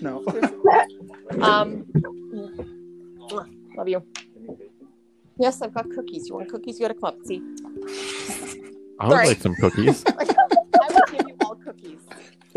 No. 0.00 0.24
Um, 1.42 1.84
love 3.76 3.88
you. 3.88 4.02
Yes, 5.38 5.60
I've 5.60 5.74
got 5.74 5.90
cookies. 5.90 6.28
You 6.28 6.36
want 6.36 6.48
cookies? 6.48 6.78
You 6.78 6.86
got 6.86 6.94
to 6.94 7.00
come 7.00 7.08
up. 7.08 7.16
See, 7.26 7.42
I 9.00 9.06
would 9.08 9.12
Sorry. 9.12 9.26
like 9.26 9.40
some 9.40 9.54
cookies. 9.56 10.04
I 10.06 10.12
will 10.88 11.02
give 11.10 11.26
you 11.28 11.36
all 11.44 11.56
cookies. 11.56 11.98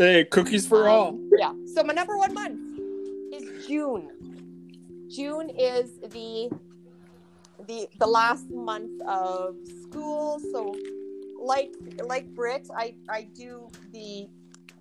Hey, 0.00 0.24
cookies 0.24 0.66
for 0.66 0.88
Um, 0.88 0.94
all. 0.96 1.18
Yeah. 1.38 1.52
So 1.74 1.82
my 1.84 1.92
number 1.92 2.16
one 2.16 2.32
month 2.32 2.58
is 3.34 3.66
June. 3.66 4.08
June 5.14 5.50
is 5.50 5.90
the 6.08 6.48
the 7.68 7.86
the 7.98 8.06
last 8.06 8.48
month 8.48 8.96
of 9.02 9.56
school. 9.82 10.40
So 10.52 10.74
like 11.38 11.74
like 12.02 12.26
Brit, 12.34 12.66
I 12.74 12.94
I 13.10 13.28
do 13.36 13.68
the 13.92 14.26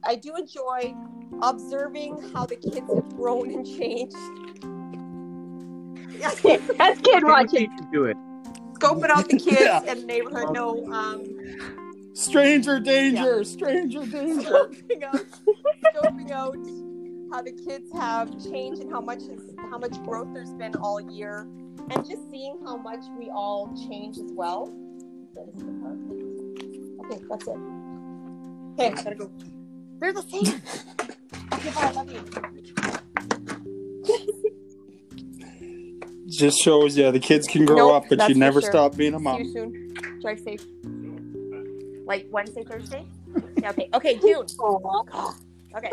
I 0.08 0.16
do 0.16 0.38
enjoy 0.38 0.96
observing 1.42 2.32
how 2.32 2.46
the 2.46 2.56
kids 2.56 2.78
have 2.88 3.10
grown 3.18 3.52
and 3.52 3.66
changed. 3.68 4.16
That's 6.22 7.02
kid 7.02 7.24
watching. 7.26 7.70
Do 7.92 8.06
it. 8.06 8.16
Scoping 8.80 9.10
out 9.10 9.28
the 9.28 9.38
kids 9.48 9.60
Yeah. 9.60 9.82
and 9.86 10.00
the 10.04 10.06
neighborhood. 10.06 10.54
No, 10.54 10.86
um, 10.94 11.89
Stranger 12.20 12.82
danger, 12.82 13.46
stranger 13.46 14.06
danger. 14.06 14.50
scoping 14.50 15.04
out, 15.04 15.26
scoping 15.96 16.32
out 16.32 16.58
how 17.32 17.42
the 17.42 17.54
kids 17.66 17.90
have 17.94 18.30
changed 18.44 18.82
and 18.82 18.92
how 18.92 19.00
much 19.00 19.20
is, 19.20 19.56
how 19.72 19.78
much 19.78 19.94
growth 20.04 20.28
there's 20.34 20.54
been 20.56 20.76
all 20.76 21.00
year, 21.00 21.48
and 21.90 22.06
just 22.06 22.30
seeing 22.30 22.60
how 22.66 22.76
much 22.76 23.00
we 23.18 23.30
all 23.30 23.74
change 23.88 24.18
as 24.18 24.34
well. 24.34 24.70
Okay, 27.06 27.22
that's 27.30 27.48
it. 27.48 27.58
Okay, 28.74 28.88
I 28.88 28.90
gotta 29.02 29.16
go. 29.16 29.32
They're 30.02 30.12
the 30.12 30.24
same. 30.24 30.62
Okay, 31.54 31.70
bye. 31.72 31.84
I 31.84 31.92
love 31.92 32.12
you. 32.12 32.22
Just 36.28 36.60
shows 36.60 36.98
yeah, 36.98 37.12
the 37.12 37.20
kids 37.22 37.48
can 37.48 37.64
grow 37.66 37.78
Nope, 37.78 38.04
up, 38.04 38.10
but 38.10 38.28
you 38.28 38.36
never 38.36 38.60
sure. 38.60 38.72
stop 38.72 38.98
being 38.98 39.14
a 39.14 39.20
mom. 39.20 39.38
See 39.38 39.44
you 39.46 39.54
soon. 39.54 40.20
Drive 40.22 40.42
safe. 40.42 40.66
Like 42.10 42.26
Wednesday, 42.32 42.64
Thursday. 42.66 43.06
Yeah. 43.62 43.70
Okay. 43.72 43.90
Okay. 43.94 44.18
June. 44.20 44.46
Okay. 45.76 45.92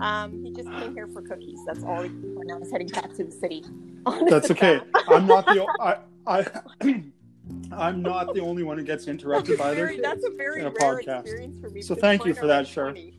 Um, 0.00 0.44
he 0.44 0.52
just 0.52 0.68
came 0.72 0.92
here 0.92 1.06
for 1.06 1.22
cookies. 1.22 1.58
That's 1.64 1.82
all. 1.84 2.02
He, 2.02 2.08
and 2.08 2.42
now 2.46 2.58
he's 2.58 2.70
heading 2.70 2.88
back 2.88 3.14
to 3.14 3.24
the 3.24 3.30
city. 3.30 3.64
Honest 4.06 4.28
That's 4.28 4.50
okay. 4.50 4.80
I'm 5.08 5.26
not 5.26 5.46
the 5.46 5.64
o- 5.64 5.74
I 5.80 5.96
I 6.26 6.46
I'm 7.72 8.02
not 8.02 8.34
the 8.34 8.40
only 8.40 8.64
one 8.64 8.76
who 8.76 8.84
gets 8.84 9.06
interrupted 9.06 9.56
by 9.56 9.72
their 9.74 9.96
that's 10.02 10.24
a 10.26 10.30
very 10.30 10.60
in 10.60 10.66
a 10.66 10.70
rare 10.70 10.96
podcast. 10.96 11.20
experience 11.20 11.60
for 11.60 11.70
me. 11.70 11.80
So 11.80 11.94
thank 11.94 12.24
you 12.24 12.34
for 12.34 12.46
that, 12.48 12.64
like 12.64 12.66
Shar. 12.66 12.90
20. 12.90 13.16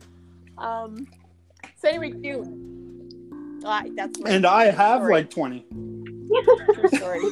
Um. 0.58 1.06
So 1.76 1.88
anyway, 1.88 2.12
June. 2.22 3.60
Uh, 3.64 3.82
that's 3.96 4.18
my 4.20 4.30
And 4.30 4.44
I 4.46 4.66
have 4.66 5.00
story. 5.00 5.12
like 5.12 5.30
20. 5.30 5.66
True 6.74 6.88
story. 6.98 7.22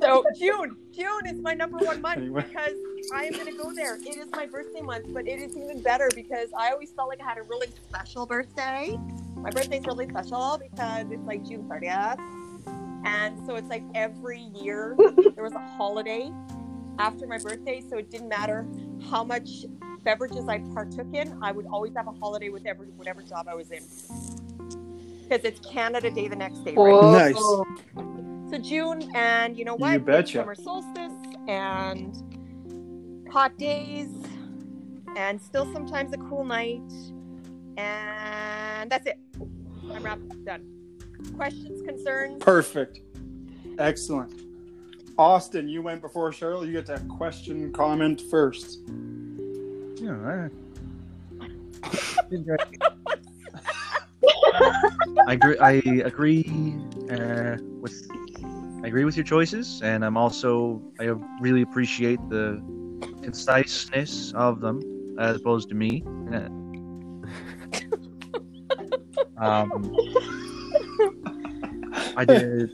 so 0.00 0.24
June, 0.38 0.76
June 0.94 1.26
is 1.26 1.40
my 1.40 1.54
number 1.54 1.78
one 1.78 2.00
month 2.00 2.18
Anyway. 2.18 2.44
because 2.48 2.74
I 3.12 3.24
am 3.24 3.32
going 3.32 3.46
to 3.46 3.52
go 3.56 3.72
there. 3.72 3.96
It 3.96 4.16
is 4.16 4.28
my 4.32 4.46
birthday 4.46 4.80
month, 4.80 5.06
but 5.08 5.26
it 5.26 5.38
is 5.40 5.56
even 5.56 5.82
better 5.82 6.08
because 6.14 6.48
I 6.56 6.70
always 6.70 6.92
felt 6.92 7.08
like 7.08 7.20
I 7.20 7.24
had 7.24 7.38
a 7.38 7.42
really 7.42 7.68
special 7.88 8.26
birthday. 8.26 8.98
My 9.36 9.50
birthday's 9.50 9.84
really 9.86 10.08
special 10.08 10.58
because 10.62 11.06
it's 11.10 11.26
like 11.26 11.44
June 11.44 11.64
30th, 11.68 12.18
and 13.04 13.46
so 13.46 13.56
it's 13.56 13.68
like 13.68 13.82
every 13.94 14.40
year 14.40 14.96
there 15.34 15.44
was 15.44 15.52
a 15.52 15.76
holiday 15.76 16.30
after 16.98 17.26
my 17.26 17.38
birthday, 17.38 17.82
so 17.90 17.98
it 17.98 18.10
didn't 18.10 18.28
matter 18.28 18.66
how 19.10 19.24
much 19.24 19.66
beverages 20.04 20.48
I 20.48 20.58
partook 20.74 21.12
in. 21.12 21.38
I 21.42 21.52
would 21.52 21.66
always 21.66 21.92
have 21.96 22.06
a 22.06 22.12
holiday 22.12 22.48
with 22.50 22.66
every 22.66 22.88
whatever 22.88 23.22
job 23.22 23.48
I 23.48 23.54
was 23.54 23.70
in. 23.70 23.82
Because 25.22 25.44
it's 25.44 25.60
Canada 25.68 26.10
Day 26.10 26.28
the 26.28 26.36
next 26.36 26.64
day, 26.64 26.74
right? 26.76 27.34
Nice. 27.34 28.13
So 28.54 28.60
June, 28.60 29.10
and 29.16 29.58
you 29.58 29.64
know 29.64 29.74
what? 29.74 29.94
You 29.94 29.98
betcha. 29.98 30.38
Summer 30.38 30.54
solstice 30.54 31.12
and 31.48 32.14
hot 33.28 33.58
days, 33.58 34.10
and 35.16 35.42
still 35.42 35.64
sometimes 35.72 36.12
a 36.12 36.18
cool 36.18 36.44
night, 36.44 36.80
and 37.76 38.88
that's 38.88 39.06
it. 39.06 39.18
I'm 39.92 40.04
wrapped. 40.04 40.44
Done. 40.44 40.64
Questions, 41.34 41.82
concerns? 41.82 42.40
Perfect. 42.40 43.00
Excellent. 43.80 44.42
Austin, 45.18 45.68
you 45.68 45.82
went 45.82 46.00
before 46.00 46.30
Cheryl. 46.30 46.64
You 46.64 46.74
get 46.74 46.86
to 46.86 47.00
question, 47.08 47.72
comment 47.72 48.20
first. 48.20 48.82
Yeah. 49.96 50.48
I, 51.40 51.48
I 55.26 55.32
agree. 55.32 55.58
I 55.58 55.72
agree 56.04 56.76
uh, 57.10 57.56
with. 57.80 58.13
I 58.84 58.86
agree 58.86 59.04
with 59.04 59.16
your 59.16 59.24
choices, 59.24 59.82
and 59.82 60.04
I'm 60.04 60.16
also. 60.16 60.80
I 61.00 61.12
really 61.40 61.62
appreciate 61.62 62.20
the 62.28 62.62
conciseness 63.22 64.32
of 64.34 64.60
them, 64.60 64.80
as 65.18 65.36
opposed 65.36 65.68
to 65.70 65.74
me. 65.74 66.04
Uh, 66.32 66.48
um, 69.42 69.92
I 72.16 72.24
did 72.24 72.70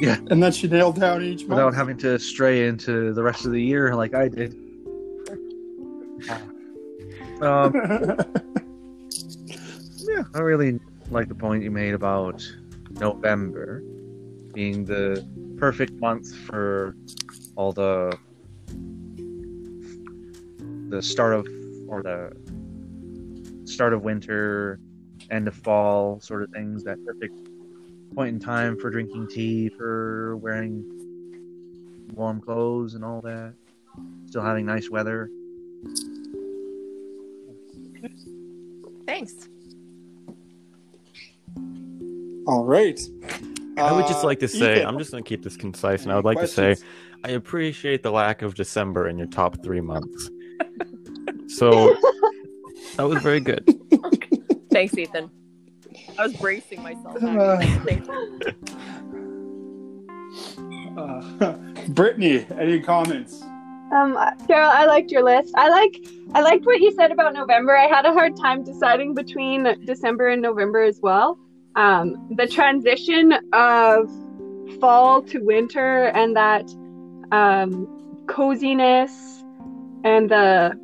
yeah. 0.00 0.16
And 0.30 0.42
then 0.42 0.52
she 0.52 0.68
nailed 0.68 1.00
down 1.00 1.22
each 1.22 1.40
month. 1.40 1.50
without 1.50 1.74
having 1.74 1.98
to 1.98 2.18
stray 2.18 2.66
into 2.66 3.12
the 3.12 3.22
rest 3.22 3.44
of 3.46 3.52
the 3.52 3.62
year 3.62 3.94
like 3.94 4.14
I 4.14 4.28
did. 4.28 4.56
Um, 7.40 7.74
I 10.34 10.38
really 10.38 10.80
like 11.10 11.28
the 11.28 11.34
point 11.34 11.62
you 11.62 11.70
made 11.70 11.94
about 11.94 12.46
November 12.90 13.82
being 14.54 14.84
the 14.84 15.26
perfect 15.58 15.92
month 15.94 16.34
for 16.46 16.96
all 17.56 17.72
the 17.72 18.16
the 20.88 21.02
start 21.02 21.34
of 21.34 21.46
or 21.88 22.02
the 22.02 22.30
start 23.64 23.92
of 23.92 24.02
winter, 24.02 24.78
end 25.30 25.48
of 25.48 25.54
fall 25.54 26.20
sort 26.20 26.42
of 26.42 26.50
things. 26.50 26.84
That 26.84 27.04
perfect 27.04 27.34
point 28.14 28.34
in 28.34 28.40
time 28.40 28.78
for 28.78 28.90
drinking 28.90 29.28
tea, 29.28 29.68
for 29.68 30.36
wearing 30.36 30.84
warm 32.14 32.40
clothes 32.40 32.94
and 32.94 33.04
all 33.04 33.20
that. 33.22 33.54
Still 34.28 34.42
having 34.42 34.66
nice 34.66 34.88
weather. 34.90 35.28
Thanks. 39.06 39.48
All 42.46 42.64
right. 42.64 43.00
I 43.76 43.92
would 43.92 44.06
just 44.06 44.22
Uh, 44.24 44.28
like 44.28 44.38
to 44.40 44.48
say, 44.48 44.76
Ethan, 44.76 44.86
I'm 44.86 44.98
just 44.98 45.10
going 45.10 45.24
to 45.24 45.28
keep 45.28 45.42
this 45.42 45.56
concise, 45.56 46.04
and 46.04 46.12
I 46.12 46.16
would 46.16 46.24
like 46.24 46.38
to 46.38 46.46
say. 46.48 46.76
I 47.24 47.30
appreciate 47.30 48.02
the 48.02 48.10
lack 48.12 48.42
of 48.42 48.54
December 48.54 49.08
in 49.08 49.18
your 49.18 49.26
top 49.28 49.62
three 49.62 49.80
months. 49.80 50.30
So 51.46 51.94
that 52.96 53.04
was 53.08 53.22
very 53.22 53.38
good. 53.38 53.64
Thanks, 54.72 54.96
Ethan. 54.98 55.30
I 56.18 56.22
was 56.24 56.32
bracing 56.36 56.82
myself. 56.82 57.22
Uh, 57.22 57.62
Uh, 61.40 61.52
Brittany, 61.88 62.46
any 62.58 62.80
comments? 62.80 63.42
Um, 63.92 64.16
Carol, 64.46 64.70
I 64.70 64.86
liked 64.86 65.10
your 65.10 65.22
list. 65.22 65.52
I 65.56 65.68
like 65.68 65.96
I 66.34 66.40
liked 66.40 66.64
what 66.66 66.80
you 66.80 66.92
said 66.92 67.10
about 67.12 67.34
November. 67.34 67.76
I 67.76 67.86
had 67.86 68.06
a 68.06 68.12
hard 68.12 68.36
time 68.36 68.64
deciding 68.64 69.14
between 69.14 69.64
December 69.84 70.28
and 70.28 70.40
November 70.42 70.82
as 70.82 71.00
well. 71.02 71.38
Um, 71.76 72.28
the 72.36 72.46
transition 72.46 73.32
of 73.52 74.10
fall 74.80 75.22
to 75.22 75.40
winter 75.40 76.06
and 76.06 76.36
that 76.36 76.68
um, 77.32 78.24
coziness 78.26 79.42
and 80.04 80.30
the 80.30 80.78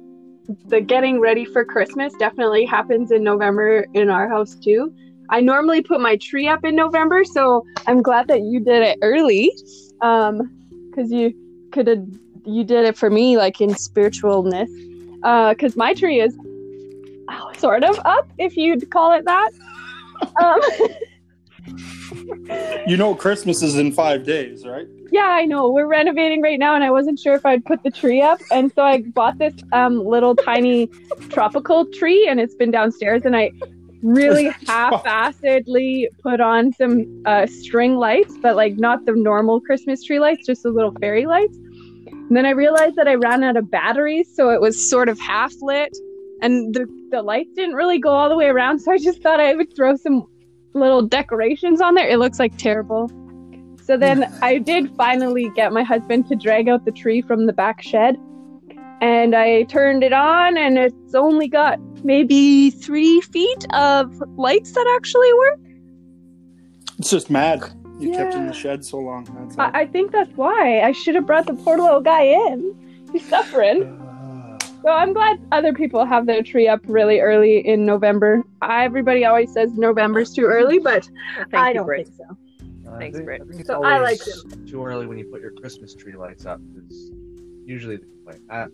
the 0.66 0.80
getting 0.80 1.20
ready 1.20 1.45
for 1.45 1.64
Christmas 1.64 2.12
definitely 2.18 2.64
happens 2.64 3.12
in 3.12 3.22
November 3.22 3.86
in 3.95 4.11
our 4.11 4.28
house 4.28 4.57
too. 4.57 4.93
I 5.28 5.41
normally 5.41 5.80
put 5.80 6.01
my 6.01 6.16
tree 6.16 6.49
up 6.49 6.64
in 6.64 6.74
November, 6.74 7.24
so 7.24 7.64
I'm 7.86 8.03
glad 8.03 8.26
that 8.26 8.41
you 8.41 8.59
did 8.59 8.82
it 8.82 8.99
early. 9.01 9.53
Um, 10.01 10.61
because 10.91 11.11
you 11.11 11.34
could 11.72 11.86
have 11.86 12.05
you 12.45 12.64
did 12.64 12.84
it 12.84 12.97
for 12.97 13.11
me 13.11 13.36
like 13.36 13.61
in 13.61 13.70
spiritualness 13.70 14.68
because 15.55 15.76
my 15.76 15.95
tree 15.95 16.20
is 16.20 16.36
sort 17.59 17.84
of 17.84 17.99
up 18.05 18.28
if 18.38 18.57
you'd 18.57 18.91
call 18.91 19.12
it 19.12 19.24
that 19.24 19.51
um, 20.43 20.61
You 22.87 22.97
know 22.97 23.14
Christmas 23.14 23.62
is 23.62 23.77
in 23.77 23.93
five 23.93 24.25
days, 24.25 24.66
right? 24.66 24.87
yeah 25.12 25.27
i 25.27 25.45
know. 25.45 25.71
We're 25.71 25.87
renovating 25.87 26.41
right 26.41 26.59
now 26.59 26.75
and 26.75 26.85
i 26.85 26.91
wasn't 26.91 27.18
sure 27.18 27.35
if 27.35 27.45
i'd 27.45 27.64
put 27.64 27.83
the 27.83 27.91
tree 27.91 28.23
up. 28.23 28.41
And 28.51 28.73
so 28.73 28.83
i 28.83 29.03
bought 29.03 29.39
this 29.39 29.55
um, 29.73 30.05
little 30.05 30.35
tiny 30.37 30.89
tropical 31.29 31.87
tree 31.87 32.27
and 32.29 32.41
it's 32.41 32.55
been 32.55 32.71
downstairs. 32.71 33.25
And 33.25 33.37
i 33.37 33.51
really 34.03 34.49
half-assedly 34.66 36.07
put 36.23 36.41
on 36.41 36.73
some 36.73 37.23
uh, 37.27 37.47
string 37.47 37.97
lights 37.97 38.35
but 38.41 38.57
like 38.57 38.79
not 38.79 39.05
the 39.05 39.12
normal 39.12 39.61
christmas 39.61 40.03
tree 40.03 40.18
lights 40.18 40.47
just 40.47 40.62
the 40.62 40.71
little 40.71 40.93
fairy 41.01 41.27
lights. 41.27 41.57
And 41.57 42.37
then 42.37 42.47
i 42.47 42.51
realized 42.51 42.97
that 42.97 43.09
i 43.09 43.14
ran 43.14 43.43
out 43.43 43.57
of 43.57 43.71
batteries 43.71 44.35
so 44.35 44.51
it 44.51 44.61
was 44.61 44.89
sort 44.89 45.09
of 45.09 45.18
half 45.18 45.53
lit. 45.61 45.97
And 46.43 46.75
the, 46.75 46.87
the 47.11 47.23
lights 47.23 47.51
didn't 47.55 47.75
really 47.75 47.99
go 47.99 48.11
all 48.11 48.29
the 48.29 48.37
way 48.37 48.47
around 48.47 48.79
so 48.79 48.93
i 48.93 48.99
just 48.99 49.23
thought 49.23 49.41
i 49.41 49.55
would 49.55 49.75
throw 49.75 49.97
some 49.97 50.27
little 50.75 51.03
decorations 51.03 51.81
on 51.81 51.95
there 51.95 52.09
it 52.09 52.19
looks 52.19 52.39
like 52.39 52.57
terrible 52.57 53.11
so 53.91 53.97
then 53.97 54.33
I 54.43 54.59
did 54.59 54.95
finally 54.95 55.51
get 55.57 55.73
my 55.73 55.83
husband 55.83 56.29
to 56.29 56.37
drag 56.37 56.69
out 56.69 56.85
the 56.85 56.93
tree 56.93 57.23
from 57.23 57.47
the 57.47 57.53
back 57.53 57.83
shed. 57.83 58.17
And 59.01 59.35
I 59.35 59.63
turned 59.65 60.05
it 60.05 60.13
on, 60.13 60.57
and 60.57 60.79
it's 60.79 61.15
only 61.15 61.49
got 61.49 61.81
maybe 62.05 62.71
three 62.71 63.21
feet 63.23 63.67
of 63.73 64.23
lights 64.37 64.73
that 64.73 64.87
actually 64.95 65.33
work. 65.35 65.59
It's 66.99 67.11
just 67.11 67.31
mad. 67.31 67.73
You 67.99 68.13
kept 68.13 68.35
in 68.35 68.47
the 68.47 68.53
shed 68.53 68.85
so 68.85 68.99
long. 68.99 69.27
I, 69.59 69.81
I 69.81 69.87
think 69.87 70.13
that's 70.13 70.35
why. 70.37 70.83
I 70.83 70.93
should 70.93 71.15
have 71.17 71.27
brought 71.27 71.47
the 71.47 71.55
poor 71.55 71.79
little 71.79 72.01
guy 72.01 72.23
in. 72.23 73.09
He's 73.11 73.27
suffering. 73.27 73.85
Uh, 73.85 74.10
Uh, 74.81 74.83
So 74.83 74.89
I'm 74.91 75.12
glad 75.12 75.41
other 75.53 75.72
people 75.72 76.05
have 76.05 76.26
their 76.26 76.43
tree 76.43 76.68
up 76.68 76.81
really 76.87 77.20
early 77.20 77.66
in 77.66 77.85
November. 77.87 78.43
I, 78.62 78.85
everybody 78.85 79.24
always 79.24 79.53
says 79.53 79.72
November's 79.76 80.33
too 80.33 80.45
early, 80.45 80.78
but 80.78 81.09
thank 81.51 81.55
I 81.55 81.68
you, 81.68 81.74
don't 81.74 81.87
Britt. 81.87 82.09
think 82.09 82.16
so. 82.16 82.37
Thanks, 82.99 83.16
I 83.16 83.18
think, 83.18 83.24
Britt. 83.24 83.41
I 83.43 83.45
think 83.45 83.61
it's 83.61 83.68
So 83.68 83.85
I 83.85 83.99
always 83.99 84.45
like 84.47 84.66
too 84.66 84.85
early 84.85 85.07
when 85.07 85.18
you 85.18 85.24
put 85.26 85.41
your 85.41 85.53
Christmas 85.53 85.95
tree 85.95 86.16
lights 86.16 86.47
up 86.47 86.61
because 86.74 87.11
usually 87.64 87.97
they 87.97 88.05
like 88.26 88.41
ah, 88.51 88.66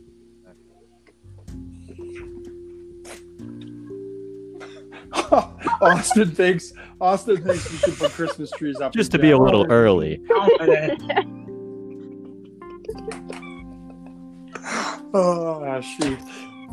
Austin 5.80 6.30
thinks 6.30 6.72
Austin 7.00 7.42
thinks 7.42 7.70
you 7.72 7.78
should 7.78 7.98
put 7.98 8.10
Christmas 8.12 8.50
trees 8.52 8.80
up. 8.80 8.92
Just 8.92 9.12
to 9.12 9.18
be 9.18 9.30
a 9.30 9.36
town. 9.36 9.44
little 9.44 9.66
early. 9.70 10.20
Oh 15.14 15.80
shoot! 15.80 16.18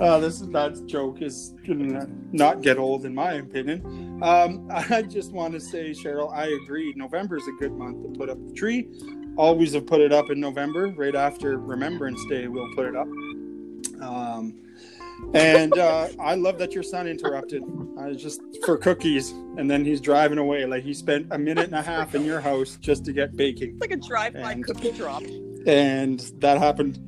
Uh, 0.01 0.19
this 0.19 0.41
is 0.41 0.49
that 0.49 0.86
joke 0.88 1.21
is 1.21 1.53
gonna 1.67 2.07
not 2.31 2.61
get 2.61 2.77
old, 2.77 3.05
in 3.05 3.13
my 3.13 3.34
opinion. 3.34 4.19
Um, 4.23 4.67
I 4.71 5.01
just 5.03 5.31
want 5.31 5.53
to 5.53 5.59
say, 5.59 5.91
Cheryl, 5.91 6.34
I 6.34 6.47
agree. 6.63 6.93
November 6.95 7.38
is 7.38 7.47
a 7.47 7.51
good 7.59 7.73
month 7.73 8.01
to 8.03 8.17
put 8.17 8.29
up 8.29 8.38
the 8.47 8.53
tree. 8.53 8.89
Always 9.38 9.73
have 9.73 9.88
put 9.88 10.01
it 10.01 10.11
up 10.11 10.29
in 10.29 10.39
November, 10.39 10.88
right 10.89 11.15
after 11.15 11.57
Remembrance 11.57 12.23
Day. 12.25 12.47
We'll 12.47 12.73
put 12.75 12.86
it 12.88 12.95
up. 12.95 13.07
Um, 14.01 14.59
and 15.34 15.77
uh, 15.77 16.09
I 16.19 16.36
love 16.36 16.57
that 16.59 16.73
your 16.73 16.84
son 16.84 17.07
interrupted. 17.07 17.63
I 17.99 18.07
was 18.09 18.21
just 18.21 18.41
for 18.65 18.77
cookies, 18.77 19.31
and 19.57 19.69
then 19.69 19.86
he's 19.86 20.01
driving 20.01 20.38
away. 20.39 20.65
Like 20.65 20.84
he 20.84 20.93
spent 20.93 21.27
a 21.31 21.38
minute 21.38 21.65
and 21.65 21.75
a 21.75 21.81
half 21.81 22.13
in 22.15 22.25
your 22.25 22.41
house 22.41 22.77
just 22.81 23.05
to 23.05 23.13
get 23.13 23.36
baking 23.38 23.71
It's 23.73 23.81
like 23.81 23.91
a 23.91 23.97
drive-by 23.97 24.51
And- 24.53 24.65
cookie 24.65 24.91
drop. 24.91 25.23
and 25.67 26.19
that 26.39 26.57
happened. 26.57 26.99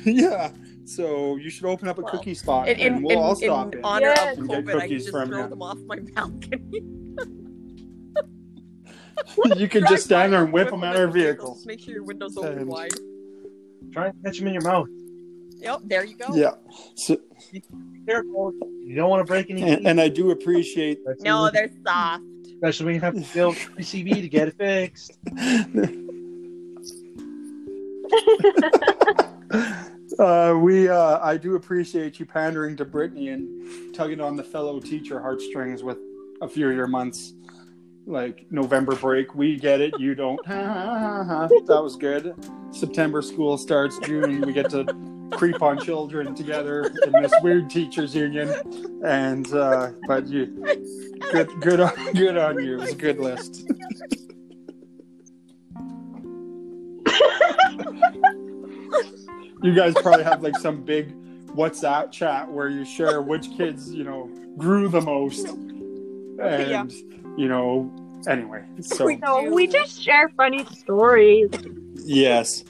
yeah, 0.04 0.52
so 0.84 1.36
you 1.36 1.50
should 1.50 1.64
open 1.66 1.88
up 1.88 1.98
a 1.98 2.02
Well, 2.02 2.12
cookie 2.12 2.34
spot, 2.34 2.68
In, 2.68 2.78
in, 2.78 2.94
and 2.94 3.04
we'll 3.04 3.18
all 3.18 3.34
stop 3.34 3.72
in 3.72 3.78
in. 3.80 3.84
honor 3.84 4.06
Yes. 4.08 4.32
of 4.34 4.38
And 4.38 4.48
get 4.48 4.64
COVID, 4.64 4.68
I 4.68 4.72
can 4.72 4.80
cookies 4.80 5.02
just 5.04 5.10
from 5.16 5.28
throw 5.28 5.42
you. 5.42 5.48
them 5.48 5.62
off 5.62 5.78
my 5.86 5.98
balcony. 5.98 6.82
you 9.60 9.68
can 9.68 9.84
just 9.88 10.04
stand 10.04 10.32
there 10.32 10.42
and 10.44 10.52
whip 10.52 10.70
them 10.70 10.82
out 10.84 10.94
of 10.96 11.00
our 11.02 11.08
vehicles. 11.08 11.58
Just 11.58 11.66
make 11.66 11.80
sure 11.80 11.94
your 11.94 12.04
windows 12.04 12.36
open 12.36 12.58
And- 12.58 12.68
wide. 12.68 12.92
try 13.92 14.06
and 14.08 14.24
catch 14.24 14.38
them 14.38 14.46
in 14.48 14.54
your 14.54 14.62
mouth. 14.62 14.88
Yep, 15.58 15.80
there 15.84 16.04
you 16.04 16.16
go. 16.16 16.34
Yeah, 16.34 16.52
so, 16.94 17.18
Be 17.52 17.62
careful. 18.06 18.52
You 18.82 18.94
don't 18.94 19.10
want 19.10 19.20
to 19.20 19.24
break 19.30 19.50
any. 19.50 19.62
and, 19.62 19.86
and 19.86 20.00
I 20.00 20.08
do 20.08 20.30
appreciate. 20.30 20.98
especially 21.00 21.24
No, 21.24 21.42
when- 21.42 21.52
they're 21.52 21.70
soft. 21.86 22.22
especially 22.54 22.86
when 22.86 22.94
you 22.94 23.00
have 23.02 23.14
to 23.14 23.34
build 23.34 23.56
PCB 23.56 24.22
to 24.22 24.28
get 24.28 24.48
it 24.48 24.54
fixed. 24.56 25.18
uh, 30.18 30.54
we, 30.56 30.88
uh, 30.88 31.18
I 31.20 31.36
do 31.36 31.56
appreciate 31.56 32.20
you 32.20 32.26
pandering 32.26 32.76
to 32.76 32.84
Brittany 32.84 33.28
and 33.28 33.94
tugging 33.94 34.20
on 34.20 34.36
the 34.36 34.44
fellow 34.44 34.78
teacher 34.78 35.20
heartstrings 35.20 35.82
with 35.82 35.98
a 36.40 36.48
few 36.48 36.68
of 36.68 36.76
your 36.76 36.86
months, 36.86 37.32
like 38.06 38.46
November 38.50 38.94
break. 38.94 39.34
We 39.34 39.56
get 39.56 39.80
it, 39.80 39.98
you 39.98 40.14
don't. 40.14 40.40
that 40.46 41.80
was 41.82 41.96
good. 41.96 42.34
September 42.70 43.22
school 43.22 43.58
starts. 43.58 43.98
June 44.04 44.40
we 44.42 44.52
get 44.52 44.70
to 44.70 44.84
creep 45.32 45.62
on 45.62 45.78
children 45.78 46.34
together 46.34 46.92
in 47.04 47.12
this 47.22 47.32
weird 47.42 47.68
teachers 47.70 48.14
union, 48.14 48.54
and 49.04 49.52
uh, 49.52 49.90
but 50.06 50.26
you, 50.26 50.46
good, 51.32 51.48
good, 51.60 51.80
on, 51.80 52.12
good 52.12 52.36
on 52.36 52.62
you. 52.62 52.74
It 52.74 52.80
was 52.80 52.92
a 52.92 52.96
good 52.96 53.18
list. 53.18 53.66
you 59.62 59.74
guys 59.74 59.94
probably 59.94 60.24
have 60.24 60.42
like 60.42 60.56
some 60.58 60.82
big 60.82 61.14
WhatsApp 61.48 62.12
chat 62.12 62.50
where 62.50 62.68
you 62.68 62.84
share 62.84 63.22
which 63.22 63.50
kids 63.56 63.92
you 63.92 64.04
know 64.04 64.30
grew 64.56 64.88
the 64.88 65.00
most, 65.00 65.48
Okay, 65.48 66.70
yeah. 66.70 66.80
and 66.82 66.92
you 67.38 67.48
know. 67.48 67.92
Anyway, 68.28 68.62
so 68.82 69.06
We 69.06 69.16
No, 69.16 69.42
we 69.50 69.66
just 69.66 69.98
share 70.02 70.28
funny 70.36 70.64
stories. 70.66 71.48
yes, 71.94 72.64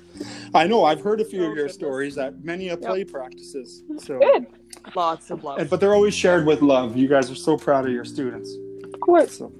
I 0.54 0.68
know 0.68 0.84
I've 0.84 1.00
heard 1.00 1.20
a 1.20 1.24
few 1.24 1.40
Oh, 1.40 1.50
of 1.50 1.56
your 1.56 1.66
goodness. 1.66 1.74
stories 1.74 2.18
at 2.18 2.44
many 2.44 2.68
of 2.68 2.80
play 2.80 3.02
practices. 3.02 3.82
So, 3.98 4.20
Good. 4.20 4.46
Lots 4.94 5.28
of 5.32 5.42
love. 5.42 5.58
and, 5.58 5.68
but 5.68 5.80
they're 5.80 5.92
always 5.92 6.14
shared 6.14 6.46
with 6.46 6.62
love. 6.62 6.96
You 6.96 7.08
guys 7.08 7.32
are 7.32 7.34
so 7.34 7.56
proud 7.56 7.84
of 7.84 7.90
your 7.92 8.04
students. 8.04 8.48
Of 8.94 9.00
course. 9.00 9.38
So, 9.38 9.52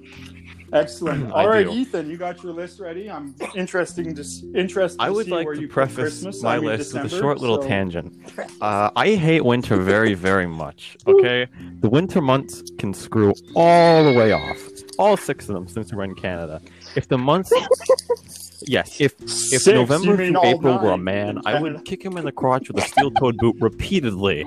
Excellent. 0.73 1.31
All 1.33 1.47
right, 1.49 1.65
do. 1.65 1.71
Ethan, 1.73 2.09
you 2.09 2.17
got 2.17 2.41
your 2.43 2.53
list 2.53 2.79
ready. 2.79 3.09
I'm 3.09 3.35
interesting 3.55 4.15
to 4.15 4.21
s- 4.21 4.43
interested. 4.55 5.01
I 5.01 5.07
to 5.07 5.13
would 5.13 5.25
see 5.25 5.31
like 5.31 5.45
where 5.45 5.55
to 5.55 5.61
you 5.61 5.67
preface 5.67 5.95
Christmas. 6.21 6.41
my 6.41 6.55
I 6.55 6.59
mean, 6.59 6.65
list 6.67 6.93
with 6.93 7.05
a 7.05 7.09
short 7.09 7.39
little 7.39 7.61
so- 7.61 7.67
tangent. 7.67 8.13
Uh, 8.61 8.89
I 8.95 9.15
hate 9.15 9.43
winter 9.43 9.77
very, 9.77 10.13
very 10.29 10.47
much. 10.47 10.97
Okay, 11.07 11.47
the 11.79 11.89
winter 11.89 12.21
months 12.21 12.63
can 12.77 12.93
screw 12.93 13.33
all 13.55 14.03
the 14.03 14.17
way 14.17 14.31
off. 14.31 14.57
All 14.99 15.17
six 15.17 15.49
of 15.49 15.55
them, 15.55 15.67
since 15.67 15.93
we're 15.93 16.03
in 16.03 16.15
Canada. 16.15 16.61
If 16.95 17.07
the 17.07 17.17
months, 17.17 17.51
yes, 18.61 18.99
if 19.01 19.19
if 19.21 19.29
Six, 19.29 19.67
November 19.67 20.15
mean 20.17 20.33
through 20.33 20.45
April 20.45 20.77
were 20.79 20.91
a 20.91 20.97
man, 20.97 21.39
I 21.45 21.59
would 21.59 21.83
kick 21.85 22.03
him 22.03 22.17
in 22.17 22.25
the 22.25 22.31
crotch 22.31 22.67
with 22.69 22.77
a 22.83 22.87
steel-toed 22.87 23.37
boot 23.37 23.55
repeatedly. 23.59 24.45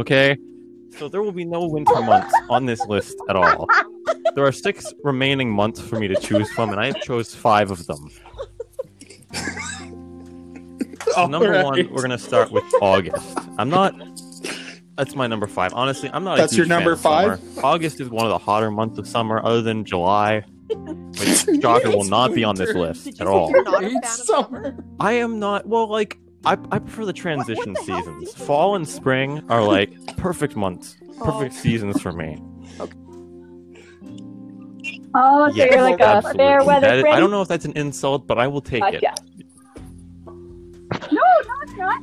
Okay, 0.00 0.36
so 0.96 1.08
there 1.08 1.22
will 1.22 1.32
be 1.32 1.44
no 1.44 1.66
winter 1.66 2.00
months 2.02 2.34
on 2.50 2.66
this 2.66 2.80
list 2.86 3.16
at 3.28 3.36
all. 3.36 3.66
There 4.38 4.46
are 4.46 4.52
six 4.52 4.94
remaining 5.02 5.50
months 5.50 5.80
for 5.80 5.98
me 5.98 6.06
to 6.06 6.14
choose 6.14 6.48
from, 6.52 6.70
and 6.70 6.78
I 6.78 6.92
chose 6.92 7.34
five 7.34 7.72
of 7.72 7.84
them. 7.88 8.08
So 11.12 11.26
number 11.26 11.56
All 11.58 11.64
one, 11.64 11.90
we're 11.90 12.02
gonna 12.02 12.16
start 12.18 12.52
with 12.52 12.62
August. 12.80 13.36
I'm 13.58 13.68
not. 13.68 13.96
That's 14.96 15.16
my 15.16 15.26
number 15.26 15.48
five. 15.48 15.72
Honestly, 15.74 16.08
I'm 16.12 16.22
not. 16.22 16.38
That's 16.38 16.52
a 16.52 16.56
your 16.56 16.66
huge 16.66 16.68
fan 16.70 16.78
number 16.78 16.92
of 16.92 17.00
summer. 17.00 17.36
five? 17.38 17.64
August 17.64 18.00
is 18.00 18.10
one 18.10 18.26
of 18.26 18.30
the 18.30 18.38
hotter 18.38 18.70
months 18.70 18.96
of 19.00 19.08
summer, 19.08 19.44
other 19.44 19.60
than 19.60 19.84
July, 19.84 20.42
which 20.68 21.60
shocker 21.60 21.88
will 21.90 22.02
It's 22.02 22.08
not 22.08 22.32
be 22.32 22.44
on 22.44 22.54
this 22.54 22.76
list 22.76 23.06
Did 23.06 23.22
at 23.22 23.26
all. 23.26 23.50
you're 23.50 23.64
not 23.64 23.82
a 23.82 23.88
fan 23.88 23.96
of 23.96 24.04
summer. 24.04 24.62
summer? 24.66 24.84
I 25.00 25.14
am 25.14 25.40
not. 25.40 25.66
Well, 25.66 25.88
like 25.88 26.16
I, 26.44 26.52
I 26.70 26.78
prefer 26.78 27.06
the 27.06 27.12
transition 27.12 27.72
the 27.72 27.80
seasons. 27.80 28.34
Fall 28.34 28.76
and 28.76 28.88
spring 28.88 29.42
are 29.50 29.64
like 29.64 30.16
perfect 30.16 30.54
months, 30.54 30.96
oh. 31.20 31.24
perfect 31.24 31.56
Oh. 31.58 31.60
seasons 31.60 32.00
for 32.00 32.12
me. 32.12 32.40
Oh, 35.14 35.48
so 35.48 35.54
Yes, 35.54 35.72
you're 35.72 35.82
like 35.82 36.00
a 36.00 36.22
fair 36.34 36.62
weather 36.64 36.86
That 36.86 36.98
is- 36.98 37.04
I 37.04 37.18
don't 37.20 37.30
know 37.30 37.42
if 37.42 37.48
that's 37.48 37.64
an 37.64 37.72
insult, 37.76 38.26
but 38.26 38.38
I 38.38 38.46
will 38.46 38.60
take 38.60 38.82
it. 38.84 39.00
Gotcha. 39.02 39.14
No, 40.26 41.10
no, 41.10 41.22
it's 41.62 41.72
not. 41.76 42.02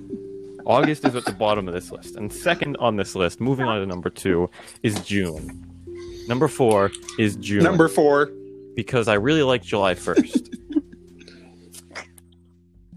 August 0.65 1.05
is 1.05 1.15
at 1.15 1.25
the 1.25 1.31
bottom 1.31 1.67
of 1.67 1.73
this 1.73 1.91
list. 1.91 2.15
And 2.15 2.31
second 2.33 2.75
on 2.77 2.95
this 2.95 3.15
list, 3.15 3.39
moving 3.39 3.67
on 3.67 3.79
to 3.79 3.85
number 3.85 4.09
two, 4.09 4.49
is 4.81 4.99
June. 5.05 5.61
Number 6.27 6.47
four 6.47 6.91
is 7.19 7.35
June. 7.35 7.63
Number 7.63 7.87
four. 7.87 8.31
because 8.75 9.07
I 9.07 9.13
really 9.13 9.43
like 9.43 9.61
July 9.61 9.93
1st. 9.93 10.53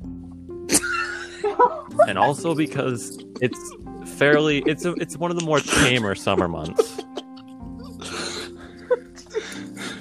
and 2.08 2.18
also 2.18 2.54
because 2.54 3.22
it's 3.40 3.74
fairly 4.18 4.58
it's 4.66 4.84
a, 4.84 4.92
it's 4.94 5.16
one 5.16 5.30
of 5.30 5.38
the 5.38 5.44
more 5.44 5.60
tamer 5.60 6.14
summer 6.14 6.48
months. 6.48 7.00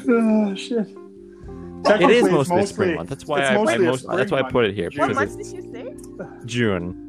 Oh 0.10 0.55
shit. 0.55 0.88
It 0.88 1.84
Technically, 1.84 2.16
is 2.16 2.26
it's 2.26 2.32
mostly 2.34 2.60
a 2.62 2.68
spring 2.68 2.95
month. 2.95 3.10
That's 3.10 3.26
why 3.26 3.39
it's 3.39 3.49
I, 3.49 3.74
I 3.74 3.78
most, 3.78 4.08
that's 4.10 4.32
why 4.32 4.39
I 4.39 4.51
put 4.51 4.66
it 4.66 4.74
here 4.74 4.89
What 4.95 5.14
month 5.14 5.38
did 5.38 5.47
you 5.47 5.72
say? 5.72 6.45
June. 6.45 7.03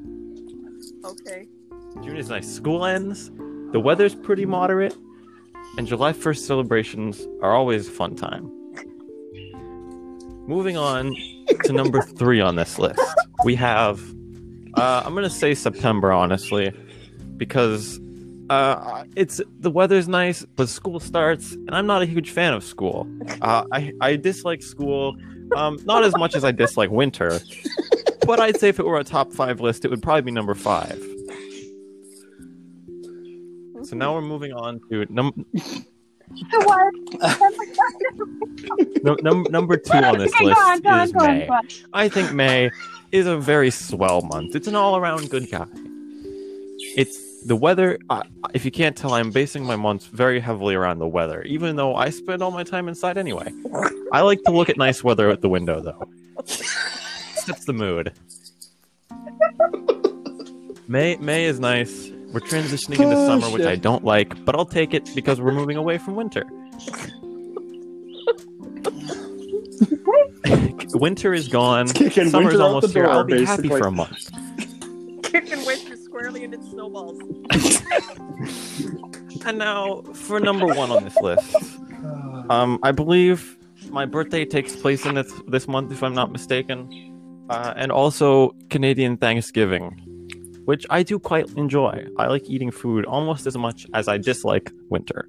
Okay. 1.05 1.49
June 2.03 2.17
is 2.17 2.29
nice. 2.29 2.49
School 2.49 2.85
ends. 2.85 3.31
The 3.73 3.81
weather's 3.81 4.15
pretty 4.15 4.47
moderate, 4.47 4.97
and 5.77 5.87
July 5.87 6.13
1st 6.13 6.39
celebrations 6.39 7.27
are 7.43 7.55
always 7.55 7.89
a 7.89 7.91
fun 7.91 8.15
time. 8.17 8.51
Moving 10.47 10.77
on 10.77 11.15
to 11.65 11.73
number 11.73 12.01
three 12.17 12.41
on 12.41 12.57
this 12.57 12.79
list, 12.79 13.01
we 13.45 13.55
have. 13.57 14.01
Uh, 14.75 15.03
I'm 15.05 15.15
gonna 15.15 15.31
say 15.31 15.55
September, 15.55 16.13
honestly, 16.13 16.73
because 17.37 18.01
uh, 18.51 19.05
it's 19.17 19.41
the 19.61 19.71
weather's 19.71 20.09
nice, 20.09 20.45
but 20.57 20.69
school 20.69 21.01
starts, 21.01 21.53
and 21.53 21.71
I'm 21.71 21.87
not 21.87 22.03
a 22.03 22.07
huge 22.07 22.31
fan 22.31 22.55
of 22.55 22.65
school. 22.65 23.07
Uh, 23.43 23.65
I 23.73 23.93
I 24.01 24.17
dislike 24.17 24.63
school, 24.63 25.17
um, 25.57 25.79
not 25.85 26.05
as 26.05 26.17
much 26.17 26.35
as 26.35 26.45
I 26.45 26.53
dislike 26.53 26.91
winter, 26.91 27.41
but 28.27 28.41
I'd 28.41 28.59
say 28.59 28.69
if 28.69 28.79
it 28.79 28.87
were 28.87 28.99
a 28.99 29.05
top 29.05 29.33
five 29.33 29.61
list, 29.61 29.85
it 29.85 29.91
would 29.91 30.03
probably 30.03 30.23
be 30.23 30.31
number 30.33 30.55
five. 30.55 31.03
So 33.85 33.97
now 33.97 34.15
we're 34.15 34.23
moving 34.23 34.53
on 34.53 34.81
to 34.91 35.07
num- 35.09 35.47
What? 36.51 36.95
num- 39.03 39.17
num- 39.23 39.47
number 39.51 39.77
two 39.77 39.93
on 39.97 40.19
this 40.19 40.35
Okay, 40.35 40.45
list 40.47 40.61
on, 40.61 40.87
on, 40.87 41.01
is 41.09 41.15
on, 41.15 41.27
May. 41.39 41.49
I 41.93 42.09
think 42.09 42.33
May 42.33 42.71
is 43.13 43.27
a 43.27 43.39
very 43.39 43.71
swell 43.71 44.23
month. 44.23 44.55
It's 44.57 44.67
an 44.69 44.75
all-around 44.75 45.31
good 45.31 45.51
guy. 45.51 45.67
It's 46.97 47.17
the 47.49 47.57
weather. 47.57 47.99
Uh, 48.11 48.23
if 48.55 48.65
you 48.65 48.71
can't 48.71 48.97
tell, 48.97 49.15
I'm 49.15 49.31
basing 49.31 49.65
my 49.65 49.77
months 49.77 50.07
very 50.07 50.39
heavily 50.39 50.75
around 50.75 50.99
the 50.99 51.09
weather, 51.09 51.43
even 51.43 51.77
though 51.77 51.97
I 51.97 52.11
spend 52.11 52.43
all 52.43 52.51
my 52.51 52.63
time 52.63 52.89
inside 52.89 53.19
anyway. 53.19 53.51
I 54.13 54.21
like 54.21 54.43
to 54.45 54.53
look 54.53 54.69
at 54.69 54.77
nice 54.77 55.03
weather 55.03 55.31
out 55.31 55.41
the 55.41 55.49
window, 55.49 55.81
though. 55.81 56.09
Sets 56.45 57.65
the 57.65 57.73
mood. 57.73 58.13
May 60.87 61.17
May 61.17 61.47
is 61.47 61.59
nice. 61.59 62.11
We're 62.33 62.41
transitioning 62.41 63.01
into 63.01 63.17
Oh, 63.17 63.27
summer, 63.27 63.51
which. 63.51 63.67
I 63.67 63.77
don't 63.77 64.05
like, 64.05 64.45
but 64.45 64.55
I'll 64.55 64.67
take 64.67 64.93
it 64.93 65.11
because 65.15 65.41
we're 65.41 65.53
moving 65.53 65.79
away 65.79 65.97
from 65.97 66.15
winter. 66.15 66.45
winter 70.95 71.33
is 71.33 71.49
gone. 71.49 71.87
Summer's 71.89 72.33
winter 72.33 72.63
almost 72.63 72.93
here. 72.93 73.07
I'll 73.07 73.25
be 73.25 73.45
happy 73.45 73.69
for 73.69 73.87
a 73.87 73.91
month. 73.91 74.31
Squarely 76.19 76.43
into 76.43 76.61
snowballs. 76.65 77.21
And 79.47 79.57
now 79.57 80.03
for 80.15 80.41
number 80.41 80.67
one 80.67 80.91
on 80.91 81.05
this 81.05 81.17
list. 81.19 81.55
Um, 82.51 82.81
I 82.83 82.91
believe 82.91 83.57
my 83.89 84.05
birthday 84.05 84.45
takes 84.45 84.75
place 84.75 85.07
in 85.07 85.15
this 85.15 85.33
this 85.47 85.69
month, 85.69 85.93
if 85.93 86.03
I'm 86.03 86.15
not 86.15 86.33
mistaken, 86.33 87.47
uh, 87.49 87.73
and 87.77 87.93
also 87.93 88.51
Canadian 88.69 89.17
Thanksgiving, 89.17 89.93
which 90.65 90.85
I 90.91 91.05
do 91.05 91.21
quite 91.21 91.49
enjoy. 91.57 92.09
I 92.19 92.27
like 92.27 92.51
eating 92.51 92.73
food 92.73 93.07
almost 93.07 93.47
as 93.47 93.57
much 93.57 93.87
as 93.95 94.09
I 94.09 94.19
dislike 94.19 94.73
winter. 94.91 95.29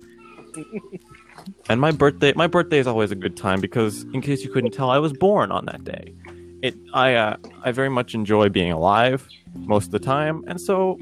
and 1.69 1.79
my 1.79 1.91
birthday, 1.91 2.33
my 2.35 2.47
birthday 2.47 2.79
is 2.79 2.87
always 2.87 3.11
a 3.11 3.15
good 3.15 3.37
time 3.37 3.61
because, 3.61 4.03
in 4.15 4.21
case 4.21 4.43
you 4.43 4.51
couldn't 4.51 4.71
tell, 4.71 4.89
I 4.89 4.97
was 4.97 5.13
born 5.13 5.51
on 5.51 5.65
that 5.65 5.83
day. 5.83 6.15
It, 6.61 6.75
I, 6.93 7.15
uh, 7.15 7.37
I 7.63 7.71
very 7.71 7.89
much 7.89 8.13
enjoy 8.13 8.49
being 8.49 8.71
alive 8.71 9.27
most 9.55 9.85
of 9.85 9.91
the 9.91 9.99
time, 9.99 10.43
and 10.47 10.59
so 10.59 10.99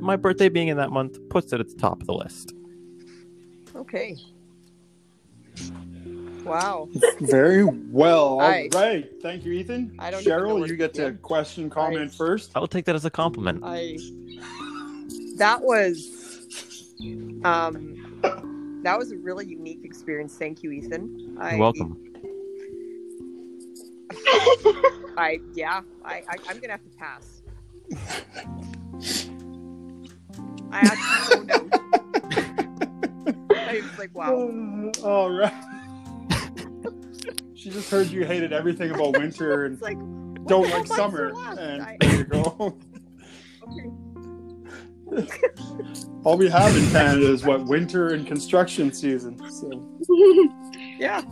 my 0.00 0.16
birthday 0.16 0.48
being 0.48 0.68
in 0.68 0.76
that 0.76 0.90
month 0.90 1.18
puts 1.28 1.52
it 1.52 1.60
at 1.60 1.68
the 1.68 1.74
top 1.76 2.00
of 2.00 2.06
the 2.06 2.14
list. 2.14 2.52
Okay. 3.74 4.16
Wow. 6.44 6.88
Very 7.20 7.64
well. 7.64 8.24
All 8.24 8.40
Aye. 8.40 8.68
right. 8.72 9.08
Thank 9.22 9.44
you, 9.44 9.52
Ethan. 9.52 9.96
I 9.98 10.10
don't 10.10 10.24
know 10.26 10.30
Cheryl, 10.30 10.68
you 10.68 10.76
get 10.76 10.94
to 10.94 11.06
begin. 11.06 11.18
question, 11.18 11.70
comment 11.70 12.12
first. 12.12 12.50
I 12.54 12.60
will 12.60 12.68
take 12.68 12.84
that 12.86 12.94
as 12.94 13.04
a 13.04 13.10
compliment. 13.10 13.62
I 13.64 13.98
that 15.36 15.62
was 15.62 16.08
um 17.44 18.80
that 18.82 18.98
was 18.98 19.12
a 19.12 19.16
really 19.16 19.46
unique 19.46 19.84
experience. 19.84 20.36
Thank 20.36 20.62
you, 20.62 20.72
Ethan. 20.72 21.36
I, 21.40 21.52
You're 21.52 21.60
welcome. 21.60 22.11
I 25.16 25.38
yeah, 25.54 25.80
I, 26.04 26.22
I 26.28 26.36
I'm 26.48 26.58
gonna 26.60 26.72
have 26.72 26.82
to 26.82 26.90
pass. 26.98 27.42
I 30.70 30.78
actually 30.80 31.34
zoned 31.36 31.50
out. 31.50 31.68
I 33.54 33.80
was 33.82 33.98
like, 33.98 34.14
wow. 34.14 34.90
All 35.04 35.30
right. 35.30 35.52
she 37.54 37.70
just 37.70 37.90
heard 37.90 38.08
you 38.08 38.24
hated 38.24 38.52
everything 38.52 38.90
about 38.90 39.12
winter 39.18 39.64
and 39.66 39.74
It's 39.74 39.82
like 39.82 39.98
don't 40.46 40.68
like 40.70 40.86
summer. 40.86 41.32
And 41.58 41.82
I- 41.82 41.96
there 42.00 42.16
you 42.16 42.24
go. 42.24 42.76
okay. 45.12 45.48
All 46.24 46.36
we 46.38 46.48
have 46.48 46.74
in 46.76 46.88
Canada 46.90 47.30
is 47.32 47.44
what 47.44 47.64
winter 47.66 48.08
and 48.14 48.26
construction 48.26 48.92
season. 48.92 49.36
So, 49.50 49.70
Yeah. 50.98 51.22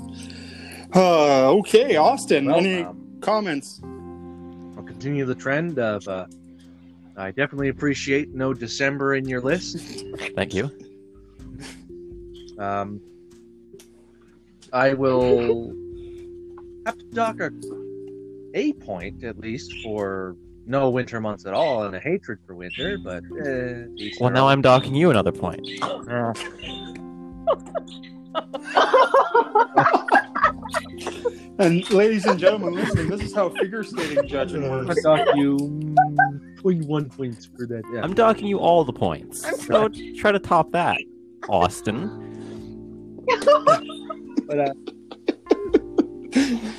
Uh, 0.95 1.51
okay, 1.53 1.97
Austin. 1.97 2.47
Well, 2.47 2.57
any 2.57 2.83
um, 2.83 3.19
comments? 3.21 3.81
I'll 4.77 4.85
continue 4.85 5.25
the 5.25 5.35
trend 5.35 5.79
of. 5.79 6.07
Uh, 6.07 6.27
I 7.17 7.31
definitely 7.33 7.69
appreciate 7.69 8.35
no 8.35 8.55
December 8.55 9.15
in 9.15 9.29
your 9.29 9.41
list. 9.41 10.05
Thank 10.35 10.55
you. 10.55 10.71
Um, 12.59 13.01
I 14.73 14.95
will 14.95 15.75
have 16.87 16.97
to 16.97 17.05
dock 17.13 17.41
a, 17.41 17.51
a 18.55 18.73
point 18.75 19.25
at 19.25 19.39
least 19.39 19.73
for 19.83 20.37
no 20.67 20.89
winter 20.91 21.21
months 21.21 21.47
at 21.47 21.55
all 21.55 21.85
and 21.85 21.97
a 21.97 22.01
hatred 22.01 22.39
for 22.47 22.55
winter, 22.55 22.97
but 22.99 23.25
uh, 23.25 23.87
Well, 24.21 24.31
now. 24.31 24.49
I'm 24.49 24.63
docking 24.63 24.95
you 24.95 25.11
another 25.11 25.33
point. 25.33 25.67
And 31.61 31.89
ladies 31.91 32.25
and 32.25 32.41
gentlemen, 32.41 32.73
listen. 32.73 33.11
This 33.11 33.21
is 33.21 33.35
how 33.35 33.51
figure 33.51 33.85
skating 33.85 34.27
judging 34.27 34.65
I 34.65 34.71
works. 34.71 35.03
dock 35.03 35.29
you 35.37 35.57
mm, 35.59 36.59
21 36.59 37.11
points 37.11 37.45
for 37.45 37.67
that. 37.67 37.83
Yeah. 37.93 38.01
I'm 38.01 38.15
docking 38.15 38.47
you 38.47 38.59
all 38.59 38.83
the 38.83 38.95
points. 38.95 39.43
So 39.67 39.91
try 40.17 40.33
to 40.33 40.39
top 40.39 40.73
that, 40.73 40.97
Austin. 41.49 42.27
But 44.47 44.59
uh, 44.59 44.73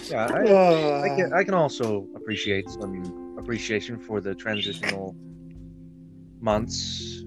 Yeah, 0.09 0.27
I, 0.29 0.43
Uh, 0.45 1.01
I 1.05 1.15
can 1.15 1.31
I 1.31 1.43
can 1.45 1.53
also 1.53 2.05
appreciate 2.15 2.69
some 2.69 3.37
appreciation 3.39 3.97
for 3.97 4.19
the 4.19 4.35
transitional 4.35 5.15
months 6.41 7.23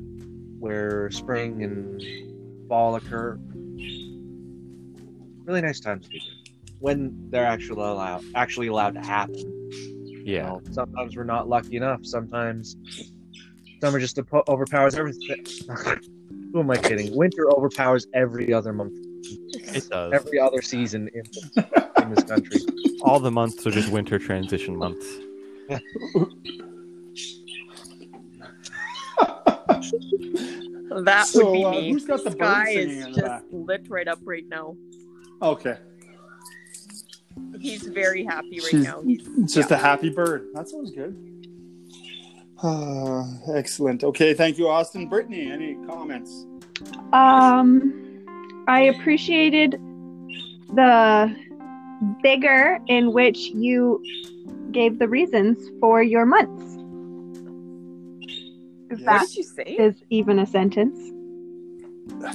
where 0.59 1.11
spring 1.11 1.62
and 1.62 2.05
fall 2.68 2.96
occur. 2.96 3.38
Really 5.46 5.62
nice 5.62 5.80
times 5.80 6.05
to 6.05 6.11
be 6.11 6.18
here. 6.18 6.34
When 6.85 7.30
they're 7.30 7.47
actually 7.47 7.80
allowed 7.80 8.22
actually 8.35 8.66
allowed 8.66 8.93
to 8.95 9.01
happen. 9.01 9.35
You 9.37 10.22
Yeah. 10.35 10.43
know, 10.49 10.61
sometimes 10.70 11.16
we're 11.16 11.24
not 11.24 11.49
lucky 11.49 11.76
enough. 11.76 12.05
Sometimes 12.05 12.76
summer 13.80 13.99
just 13.99 14.18
apo- 14.18 14.45
overpowers 14.49 14.95
everything. 14.95 15.43
Who 16.53 16.61
am 16.61 16.70
I 16.70 16.76
kidding? 16.76 17.14
Winter 17.16 17.51
overpowers 17.51 18.07
every 18.12 18.53
other 18.53 18.74
month, 18.74 18.93
It 19.74 19.89
does. 19.89 20.12
every 20.12 20.39
other 20.39 20.61
season 20.61 21.09
in, 21.14 21.22
in 22.03 22.14
this 22.14 22.22
country. 22.24 22.61
All 23.01 23.18
the 23.18 23.30
months 23.30 23.66
are 23.66 23.70
just 23.70 23.91
winter 23.91 24.18
transition 24.18 24.76
months. 24.76 25.07
That 31.05 31.26
So, 31.26 31.45
would 31.51 31.53
be 31.53 31.64
uh, 31.64 31.70
me. 31.72 31.91
who's 31.91 32.05
got 32.05 32.22
the 32.24 32.30
bird 32.30 32.39
Sky 32.39 32.64
singing 32.74 32.89
is 32.99 33.07
in 33.07 33.12
the 33.12 33.18
just 33.20 33.26
back? 33.30 33.43
lit 33.51 33.87
right 33.89 34.07
up 34.09 34.18
right 34.24 34.45
now. 34.49 34.76
Okay. 35.43 35.76
He's 37.61 37.82
very 37.82 38.24
happy 38.24 38.61
right 38.61 38.68
She's- 38.70 38.85
now. 38.85 39.03
He's, 39.03 39.26
It's 39.39 39.55
just 39.55 39.70
a 39.70 39.76
happy 39.76 40.11
bird. 40.11 40.49
That 40.55 40.68
sounds 40.68 40.91
good. 40.91 41.16
Ah, 42.62 43.26
excellent. 43.55 44.05
Okay, 44.05 44.32
thank 44.35 44.59
you, 44.59 44.68
Austin. 44.68 45.09
Brittany, 45.09 45.51
any 45.51 45.74
comments? 45.87 46.47
Um, 47.12 48.24
I 48.68 48.82
appreciated 48.82 49.72
the 50.74 51.35
vigor 52.22 52.78
in 52.87 53.12
which 53.12 53.39
you 53.39 54.03
gave 54.72 54.99
the 54.99 55.09
reasons 55.09 55.59
for 55.80 56.03
your 56.03 56.24
months. 56.26 56.62
If 58.91 58.99
what 59.01 59.05
that 59.07 59.20
did 59.28 59.37
you 59.37 59.43
say? 59.43 59.62
is 59.64 60.03
even 60.11 60.39
a 60.39 60.47
sentence. 60.47 60.99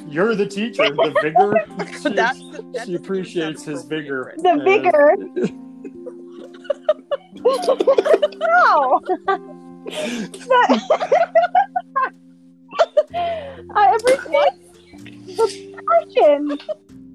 You're 0.08 0.36
the 0.36 0.46
teacher. 0.46 0.90
The 0.90 1.14
vigor. 1.22 1.54
But 2.04 2.16
that, 2.16 2.36
she, 2.36 2.86
she 2.86 2.96
appreciates 2.96 3.64
his 3.64 3.84
vigor. 3.84 4.30
appropriate, 4.38 4.44
The 4.44 4.64
vigor. 4.64 5.16
no. 8.38 9.02
I 13.76 13.96
appreciate 13.96 14.56
the 15.36 15.84
passion 15.88 16.58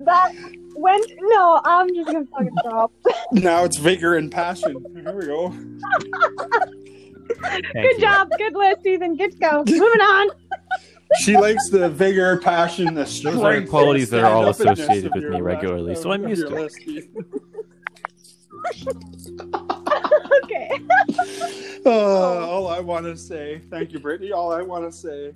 that 0.01 0.33
went. 0.77 1.13
No, 1.21 1.61
I'm 1.65 1.95
just 1.95 2.07
gonna 2.07 2.27
fucking 2.27 2.51
stop. 2.61 2.93
now 3.33 3.65
it's 3.65 3.79
vigor 3.79 4.17
and 4.17 4.31
passion. 4.31 4.85
Here 4.95 5.13
we 5.17 5.27
go. 5.27 5.51
Thank 7.41 7.73
Good 7.73 7.85
you. 7.97 8.01
job, 8.01 8.29
good 8.39 8.55
list, 8.55 8.87
Ethan. 8.87 9.17
Good 9.17 9.33
to 9.33 9.39
go. 9.39 9.65
Moving 9.67 10.01
on. 10.01 10.29
She 11.21 11.37
likes 11.37 11.69
the 11.71 11.89
vigor, 11.89 12.39
passion, 12.39 12.95
the 12.95 13.07
strength. 13.07 13.39
are 13.43 13.63
qualities 13.67 14.11
that 14.11 14.25
are 14.25 14.33
all 14.33 14.49
associated 14.49 15.15
with 15.15 15.25
me 15.25 15.41
regularly, 15.41 15.93
of- 15.93 15.99
so 15.99 16.13
I'm 16.13 16.27
used 16.29 16.49
to 16.49 16.57
it. 16.65 17.09
Okay. 20.45 20.71
Uh, 21.87 21.91
all 21.91 22.67
I 22.67 22.81
want 22.81 23.05
to 23.05 23.15
say, 23.15 23.61
thank 23.69 23.93
you, 23.93 23.99
Brittany. 23.99 24.33
All 24.33 24.51
I 24.51 24.63
want 24.63 24.91
to 24.91 24.93
say 24.97 25.33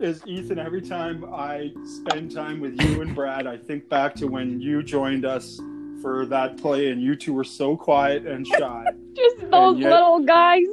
is, 0.00 0.20
Ethan, 0.26 0.58
every 0.58 0.82
time 0.82 1.24
I 1.32 1.72
spend 1.84 2.32
time 2.32 2.58
with 2.58 2.80
you 2.82 3.00
and 3.00 3.14
Brad, 3.14 3.46
I 3.46 3.56
think 3.56 3.88
back 3.88 4.16
to 4.16 4.26
when 4.26 4.60
you 4.60 4.82
joined 4.82 5.24
us 5.24 5.60
for 6.02 6.26
that 6.26 6.56
play, 6.56 6.90
and 6.90 7.00
you 7.00 7.14
two 7.14 7.32
were 7.32 7.44
so 7.44 7.76
quiet 7.76 8.26
and 8.26 8.44
shy. 8.44 8.86
Just 9.14 9.48
those 9.52 9.78
yet- 9.78 9.90
little 9.92 10.18
guys. 10.18 10.64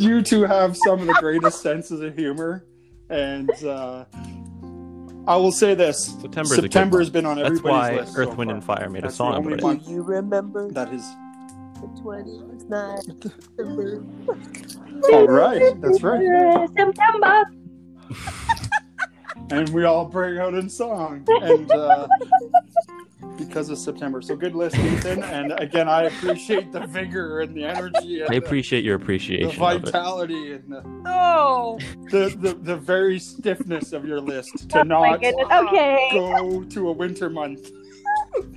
you 0.00 0.22
two 0.22 0.44
have 0.44 0.78
some 0.78 1.02
of 1.02 1.06
the 1.06 1.16
greatest 1.20 1.60
senses 1.60 2.00
of 2.00 2.16
humor, 2.16 2.64
and 3.12 3.50
uh, 3.64 4.04
I 5.26 5.36
will 5.36 5.52
say 5.52 5.74
this: 5.74 6.04
September's 6.20 6.56
September 6.56 6.98
has 6.98 7.10
been 7.10 7.26
on 7.26 7.38
everybody's 7.38 7.62
That's 7.62 7.72
why 7.72 7.96
list. 7.96 8.18
Earth, 8.18 8.28
so 8.30 8.34
Wind, 8.34 8.48
far. 8.50 8.54
and 8.56 8.64
Fire 8.64 8.90
made 8.90 9.04
That's 9.04 9.14
a 9.14 9.16
song 9.16 9.34
only 9.34 9.52
about 9.54 9.62
one. 9.62 9.76
it. 9.76 9.84
Do 9.84 9.90
you 9.92 10.02
remember 10.02 10.70
That 10.72 10.92
is 10.92 11.04
the 11.80 11.88
20th 12.02 12.68
night? 12.68 13.02
September? 13.22 14.04
all 15.12 15.28
right. 15.28 15.80
That's 15.80 16.02
right. 16.02 16.68
September. 16.76 17.44
And 19.52 19.68
we 19.70 19.84
all 19.84 20.04
break 20.06 20.38
out 20.38 20.54
in 20.54 20.68
song 20.68 21.24
and 21.42 21.70
uh, 21.72 22.06
because 23.38 23.68
of 23.70 23.78
september 23.78 24.20
so 24.22 24.34
good 24.36 24.54
list 24.54 24.76
ethan 24.78 25.22
and 25.24 25.52
again 25.60 25.88
i 25.88 26.02
appreciate 26.04 26.72
the 26.72 26.80
vigor 26.86 27.40
and 27.40 27.54
the 27.54 27.64
energy 27.64 28.20
and 28.20 28.28
I 28.30 28.38
the- 28.38 28.44
appreciate 28.44 28.84
your 28.84 28.98
the, 28.98 29.02
appreciation 29.04 29.46
of 29.62 29.76
it. 29.76 29.84
vitality 29.84 30.52
and 30.52 30.72
the, 30.72 30.82
Oh, 31.06 31.78
the, 32.10 32.34
the, 32.38 32.54
the 32.54 32.76
very 32.76 33.18
stiffness 33.18 33.92
of 33.92 34.04
your 34.06 34.20
list 34.20 34.68
to 34.70 34.80
Oh 34.80 34.82
not. 34.82 35.24
Okay. 35.24 36.08
go 36.12 36.62
to 36.64 36.88
a 36.88 36.92
winter 36.92 37.30
month 37.30 37.70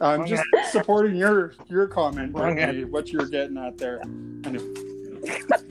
i'm 0.00 0.26
just 0.26 0.42
supporting 0.70 1.14
your 1.16 1.52
your 1.68 1.86
comment 1.86 2.32
Brittany, 2.32 2.84
what 2.84 3.12
you're 3.12 3.26
getting 3.28 3.56
at 3.58 3.78
there 3.78 4.00
Anyway, 4.44 4.64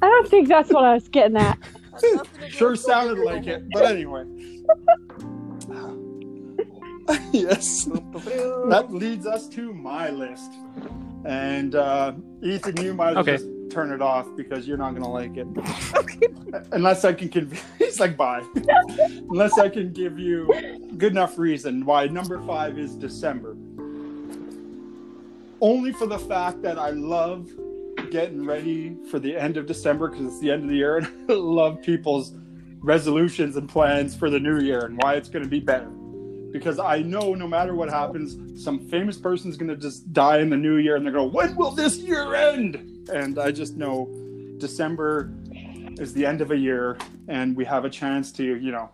I 0.00 0.06
don't 0.06 0.28
think 0.28 0.46
that's 0.48 0.70
what 0.70 0.84
I 0.84 0.94
was 0.94 1.08
getting 1.08 1.36
at. 1.36 1.58
Has 2.02 2.14
nothing 2.16 2.40
to 2.40 2.46
do 2.48 2.52
sure 2.52 2.76
sounded 2.76 3.18
like 3.18 3.46
it 3.46 3.62
but 3.72 3.84
anyway 3.84 4.24
yes 7.32 7.84
that 7.84 8.86
leads 8.90 9.26
us 9.26 9.48
to 9.48 9.72
my 9.72 10.10
list. 10.10 10.52
And 11.24 11.74
uh, 11.74 12.12
Ethan, 12.42 12.76
you 12.84 12.92
might 12.94 13.10
as 13.10 13.14
well 13.14 13.22
Okay. 13.22 13.36
just 13.38 13.48
turn 13.70 13.92
it 13.92 14.02
off 14.02 14.26
because 14.36 14.68
you're 14.68 14.76
not 14.78 14.90
going 14.90 15.02
to 15.02 15.08
like 15.08 15.36
it. 15.36 16.66
Unless 16.72 17.04
I 17.04 17.12
can 17.14 17.28
convince, 17.28 17.62
he's 17.78 17.98
like, 17.98 18.16
bye. 18.16 18.42
Unless 19.30 19.58
I 19.58 19.68
can 19.68 19.92
give 19.92 20.18
you 20.18 20.46
good 20.96 21.12
enough 21.12 21.38
reason 21.38 21.84
why 21.84 22.06
number 22.06 22.40
five 22.42 22.78
is 22.78 22.94
December. 22.94 23.56
Only 25.60 25.92
for 25.92 26.06
the 26.06 26.18
fact 26.18 26.62
that 26.62 26.78
I 26.78 26.90
love 26.90 27.48
getting 28.10 28.44
ready 28.44 28.96
for 29.10 29.18
the 29.18 29.36
end 29.36 29.56
of 29.56 29.66
December 29.66 30.08
because 30.08 30.26
it's 30.26 30.40
the 30.40 30.50
end 30.50 30.64
of 30.64 30.68
the 30.68 30.76
year 30.76 30.98
and 30.98 31.06
I 31.28 31.32
love 31.34 31.82
people's 31.82 32.34
resolutions 32.80 33.56
and 33.56 33.68
plans 33.68 34.14
for 34.16 34.30
the 34.30 34.38
new 34.38 34.60
year 34.60 34.84
and 34.84 34.96
why 35.02 35.14
it's 35.14 35.28
going 35.28 35.44
to 35.44 35.50
be 35.50 35.60
better 35.60 35.90
because 36.50 36.78
I 36.78 37.00
know 37.00 37.34
no 37.34 37.46
matter 37.46 37.74
what 37.74 37.90
happens, 37.90 38.62
some 38.62 38.88
famous 38.88 39.16
person's 39.16 39.56
going 39.56 39.68
to 39.68 39.76
just 39.76 40.12
die 40.12 40.38
in 40.38 40.50
the 40.50 40.56
new 40.56 40.76
year, 40.76 40.96
and 40.96 41.04
they're 41.04 41.12
going, 41.12 41.32
"When 41.32 41.54
will 41.56 41.70
this 41.70 41.98
year 41.98 42.34
end?" 42.34 43.08
And 43.12 43.38
I 43.38 43.50
just 43.50 43.76
know 43.76 44.08
December 44.58 45.30
is 46.00 46.12
the 46.14 46.24
end 46.24 46.40
of 46.40 46.50
a 46.50 46.56
year, 46.56 46.98
and 47.28 47.56
we 47.56 47.64
have 47.64 47.84
a 47.84 47.90
chance 47.90 48.32
to, 48.32 48.44
you 48.44 48.72
know, 48.72 48.90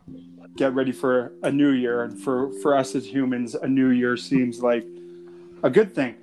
get 0.56 0.74
ready 0.74 0.92
for 0.92 1.32
a 1.42 1.50
new 1.50 1.70
year. 1.70 2.02
And 2.02 2.18
for 2.18 2.50
for 2.60 2.76
us 2.76 2.94
as 2.94 3.06
humans, 3.06 3.54
a 3.54 3.68
new 3.68 3.90
year 3.90 4.16
seems 4.16 4.60
like 4.60 4.84
a 5.62 5.70
good 5.70 5.94
thing. 5.94 6.16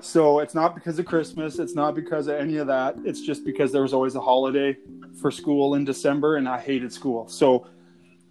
So 0.00 0.40
it's 0.40 0.54
not 0.54 0.74
because 0.74 0.98
of 0.98 1.06
Christmas, 1.06 1.58
it's 1.58 1.74
not 1.74 1.94
because 1.94 2.26
of 2.28 2.36
any 2.36 2.56
of 2.56 2.66
that. 2.68 2.96
It's 3.04 3.20
just 3.20 3.44
because 3.44 3.72
there 3.72 3.82
was 3.82 3.92
always 3.92 4.14
a 4.14 4.20
holiday 4.20 4.76
for 5.20 5.30
school 5.30 5.74
in 5.74 5.84
December, 5.84 6.36
and 6.36 6.48
I 6.48 6.58
hated 6.60 6.92
school. 6.92 7.28
So 7.28 7.66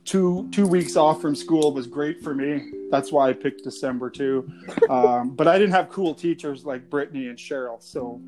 two 0.06 0.48
two 0.52 0.66
weeks 0.66 0.96
off 0.96 1.22
from 1.22 1.36
school 1.36 1.74
was 1.74 1.86
great 1.86 2.24
for 2.24 2.34
me. 2.34 2.72
That's 2.90 3.12
why 3.12 3.30
I 3.30 3.34
picked 3.34 3.64
December 3.64 4.10
too. 4.10 4.50
Um, 4.90 5.32
but 5.32 5.50
I 5.50 5.58
didn't 5.60 5.74
have 5.74 5.90
cool 5.90 6.16
teachers 6.16 6.66
like 6.66 6.90
Brittany 6.90 7.28
and 7.28 7.38
Cheryl, 7.38 7.82
so 7.84 8.22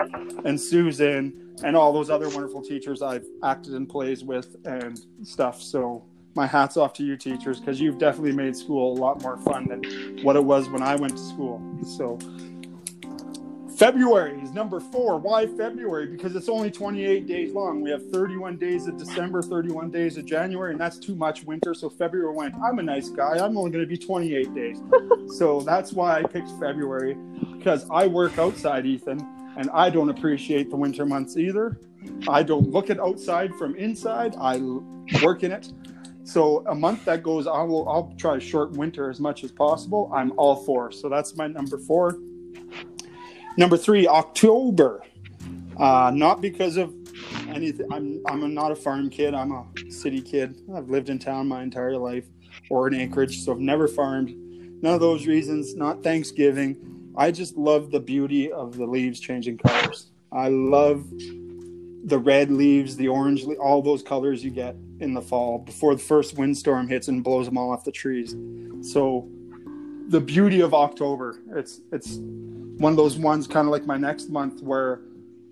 and 0.43 0.59
Susan 0.59 1.55
and 1.63 1.77
all 1.77 1.93
those 1.93 2.09
other 2.09 2.27
wonderful 2.27 2.61
teachers 2.61 3.01
I've 3.01 3.25
acted 3.43 3.75
in 3.75 3.85
plays 3.85 4.25
with 4.25 4.57
and 4.65 4.99
stuff. 5.23 5.61
So 5.61 6.03
my 6.35 6.45
hats 6.45 6.75
off 6.75 6.91
to 6.93 7.03
you 7.03 7.15
teachers 7.15 7.61
because 7.61 7.79
you've 7.79 7.97
definitely 7.97 8.33
made 8.33 8.57
school 8.57 8.91
a 8.91 8.97
lot 8.99 9.21
more 9.21 9.37
fun 9.37 9.67
than 9.69 10.23
what 10.23 10.35
it 10.35 10.43
was 10.43 10.67
when 10.67 10.81
I 10.83 10.97
went 10.97 11.15
to 11.15 11.23
school. 11.23 11.61
So 11.85 12.19
February 13.79 14.37
is 14.41 14.51
number 14.51 14.81
four. 14.81 15.17
Why 15.17 15.47
February? 15.47 16.05
Because 16.07 16.35
it's 16.35 16.49
only 16.49 16.69
28 16.69 17.25
days 17.25 17.53
long. 17.53 17.79
We 17.79 17.89
have 17.91 18.11
31 18.11 18.57
days 18.57 18.87
of 18.87 18.97
December, 18.97 19.41
31 19.41 19.89
days 19.89 20.17
of 20.17 20.25
January, 20.25 20.73
and 20.73 20.81
that's 20.81 20.97
too 20.99 21.15
much 21.15 21.45
winter. 21.45 21.73
So 21.73 21.89
February 21.89 22.35
went, 22.35 22.55
I'm 22.55 22.79
a 22.79 22.83
nice 22.83 23.07
guy. 23.07 23.37
I'm 23.37 23.57
only 23.57 23.71
going 23.71 23.81
to 23.81 23.87
be 23.87 23.97
28 23.97 24.53
days. 24.53 24.81
so 25.37 25.61
that's 25.61 25.93
why 25.93 26.19
I 26.19 26.23
picked 26.23 26.49
February 26.59 27.15
because 27.57 27.89
I 27.89 28.07
work 28.07 28.37
outside, 28.37 28.85
Ethan, 28.85 29.25
and 29.55 29.69
I 29.69 29.89
don't 29.89 30.09
appreciate 30.09 30.69
the 30.69 30.75
winter 30.75 31.05
months 31.05 31.37
either. 31.37 31.79
I 32.27 32.43
don't 32.43 32.69
look 32.69 32.89
at 32.89 32.99
outside 32.99 33.55
from 33.55 33.77
inside. 33.77 34.35
I 34.41 34.57
work 35.23 35.43
in 35.43 35.53
it. 35.53 35.71
So 36.25 36.67
a 36.67 36.75
month 36.75 37.05
that 37.05 37.23
goes, 37.23 37.47
I 37.47 37.61
will, 37.63 37.87
I'll 37.87 38.13
try 38.17 38.33
to 38.33 38.41
shorten 38.41 38.77
winter 38.77 39.09
as 39.09 39.21
much 39.21 39.45
as 39.45 39.53
possible. 39.53 40.11
I'm 40.13 40.33
all 40.35 40.57
for. 40.57 40.91
So 40.91 41.07
that's 41.07 41.37
my 41.37 41.47
number 41.47 41.77
four. 41.77 42.19
Number 43.57 43.77
three, 43.77 44.07
October. 44.07 45.03
Uh, 45.77 46.11
not 46.13 46.41
because 46.41 46.77
of 46.77 46.93
anything. 47.47 47.87
I'm 47.91 48.21
I'm 48.27 48.53
not 48.53 48.71
a 48.71 48.75
farm 48.75 49.09
kid. 49.09 49.33
I'm 49.33 49.51
a 49.51 49.65
city 49.89 50.21
kid. 50.21 50.61
I've 50.73 50.89
lived 50.89 51.09
in 51.09 51.19
town 51.19 51.47
my 51.47 51.63
entire 51.63 51.97
life, 51.97 52.25
or 52.69 52.87
in 52.87 52.93
Anchorage, 52.93 53.39
so 53.39 53.51
I've 53.51 53.59
never 53.59 53.87
farmed. 53.87 54.33
None 54.81 54.93
of 54.93 54.99
those 54.99 55.27
reasons. 55.27 55.75
Not 55.75 56.03
Thanksgiving. 56.03 57.11
I 57.17 57.31
just 57.31 57.57
love 57.57 57.91
the 57.91 57.99
beauty 57.99 58.51
of 58.51 58.77
the 58.77 58.85
leaves 58.85 59.19
changing 59.19 59.57
colors. 59.57 60.11
I 60.31 60.49
love 60.49 61.05
the 62.05 62.17
red 62.17 62.51
leaves, 62.51 62.95
the 62.95 63.07
orange, 63.07 63.43
le- 63.43 63.55
all 63.55 63.81
those 63.81 64.01
colors 64.01 64.43
you 64.43 64.51
get 64.51 64.75
in 64.99 65.13
the 65.13 65.21
fall 65.21 65.59
before 65.59 65.95
the 65.95 66.01
first 66.01 66.37
windstorm 66.37 66.87
hits 66.87 67.07
and 67.07 67.23
blows 67.23 67.45
them 67.45 67.57
all 67.57 67.71
off 67.71 67.83
the 67.83 67.91
trees. 67.91 68.35
So 68.81 69.27
the 70.07 70.19
beauty 70.19 70.61
of 70.61 70.73
October, 70.73 71.39
it's 71.55 71.81
it's 71.91 72.19
one 72.79 72.91
of 72.93 72.97
those 72.97 73.17
ones 73.17 73.45
kind 73.45 73.67
of 73.67 73.71
like 73.71 73.85
my 73.85 73.97
next 73.97 74.29
month 74.29 74.61
where 74.63 75.01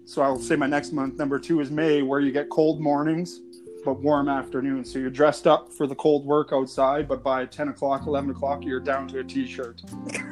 so 0.06 0.22
I'll 0.22 0.40
say 0.40 0.56
my 0.56 0.68
next 0.68 0.94
month 0.94 1.18
number 1.20 1.38
2 1.38 1.60
is 1.60 1.70
May 1.70 2.02
where 2.02 2.22
you 2.22 2.32
get 2.32 2.50
cold 2.50 2.80
mornings 2.82 3.42
but 3.86 4.00
warm 4.02 4.28
afternoons. 4.28 4.92
So 4.92 5.00
you're 5.00 5.10
dressed 5.10 5.48
up 5.48 5.72
for 5.72 5.88
the 5.88 5.96
cold 5.96 6.26
work 6.26 6.50
outside, 6.52 7.08
but 7.08 7.24
by 7.24 7.46
10 7.46 7.70
o'clock, 7.70 8.06
11 8.06 8.32
o'clock, 8.32 8.66
you're 8.66 8.82
down 8.82 9.08
to 9.10 9.20
a 9.20 9.24
t-shirt 9.24 9.82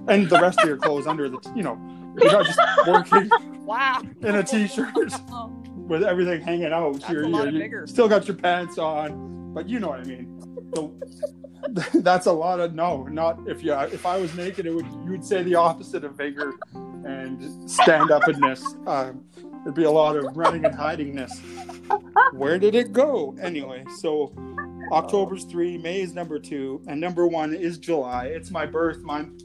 and 0.09 0.29
the 0.29 0.39
rest 0.41 0.59
of 0.61 0.67
your 0.67 0.75
clothes 0.77 1.07
under 1.07 1.29
the, 1.29 1.37
you 1.55 1.63
know, 1.63 1.77
you're 2.21 2.31
not 2.31 2.45
just 2.45 2.59
working 2.87 3.29
Wow. 3.65 4.01
in 4.21 4.35
a 4.35 4.43
t-shirt 4.43 4.93
with 5.75 6.03
everything 6.03 6.41
hanging 6.41 6.71
out. 6.73 6.93
That's 6.99 7.09
you're, 7.09 7.23
a 7.23 7.27
lot 7.27 7.37
you're- 7.39 7.47
of 7.49 7.53
you 7.55 7.59
vigor. 7.61 7.87
still 7.87 8.07
got 8.09 8.27
your 8.27 8.35
pants 8.37 8.77
on, 8.77 9.53
but 9.53 9.69
you 9.69 9.79
know 9.79 9.89
what 9.89 9.99
I 10.01 10.03
mean. 10.03 10.37
So, 10.73 10.93
that's 11.95 12.25
a 12.25 12.31
lot 12.31 12.59
of 12.59 12.73
no. 12.73 13.03
Not 13.03 13.39
if 13.47 13.63
you 13.63 13.73
if 13.73 14.05
I 14.05 14.17
was 14.17 14.33
naked, 14.35 14.65
it 14.65 14.73
would 14.73 14.85
you 14.85 15.11
would 15.11 15.25
say 15.25 15.43
the 15.43 15.55
opposite 15.55 16.03
of 16.03 16.15
vigor 16.15 16.53
and 16.73 17.69
stand 17.69 18.11
upness. 18.11 18.63
Um, 18.87 19.23
there'd 19.63 19.75
be 19.75 19.83
a 19.83 19.91
lot 19.91 20.15
of 20.15 20.35
running 20.35 20.65
and 20.65 20.75
hidingness. 20.75 21.31
Where 22.33 22.57
did 22.57 22.75
it 22.75 22.93
go? 22.93 23.35
Anyway, 23.41 23.83
so 23.97 24.33
October's 24.91 25.43
three, 25.45 25.77
May 25.77 26.01
is 26.01 26.13
number 26.13 26.39
two, 26.39 26.81
and 26.87 26.99
number 26.99 27.27
one 27.27 27.53
is 27.53 27.77
July. 27.77 28.25
It's 28.25 28.51
my 28.51 28.65
birth 28.65 29.01
month. 29.01 29.43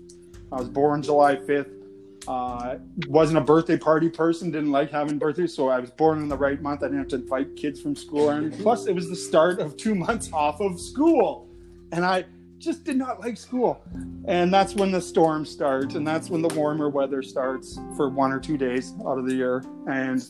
I 0.53 0.57
was 0.57 0.69
born 0.69 1.03
July 1.03 1.37
fifth. 1.37 1.80
Uh, 2.29 2.77
wasn't 3.09 3.39
a 3.39 3.41
birthday 3.41 3.79
party 3.79 4.09
person. 4.09 4.51
Didn't 4.51 4.71
like 4.71 4.91
having 4.91 5.19
birthdays, 5.19 5.55
so 5.55 5.69
I 5.69 5.79
was 5.81 5.91
born 5.91 6.19
in 6.19 6.29
the 6.29 6.37
right 6.37 6.61
month. 6.61 6.83
I 6.83 6.87
didn't 6.87 6.99
have 6.99 7.09
to 7.09 7.17
invite 7.17 7.57
kids 7.57 7.81
from 7.81 7.97
school, 7.97 8.31
and 8.31 8.53
plus, 8.61 8.87
it 8.87 8.95
was 8.95 9.09
the 9.09 9.17
start 9.17 9.59
of 9.59 9.77
two 9.77 9.95
months 9.95 10.31
off 10.33 10.61
of 10.61 10.81
school, 10.81 11.49
and 11.93 12.05
I 12.05 12.27
just 12.59 12.85
did 12.85 12.97
not 12.97 13.21
like 13.21 13.39
school. 13.39 13.83
And 14.27 14.53
that's 14.53 14.75
when 14.75 14.93
the 14.93 15.01
storm 15.01 15.47
starts, 15.47 15.95
and 15.95 16.07
that's 16.07 16.29
when 16.29 16.43
the 16.43 16.55
warmer 16.55 16.91
weather 16.91 17.23
starts 17.23 17.79
for 17.97 18.11
one 18.11 18.33
or 18.33 18.39
two 18.39 18.59
days 18.59 18.93
out 19.07 19.19
of 19.19 19.27
the 19.27 19.35
year. 19.35 19.65
And 19.89 20.23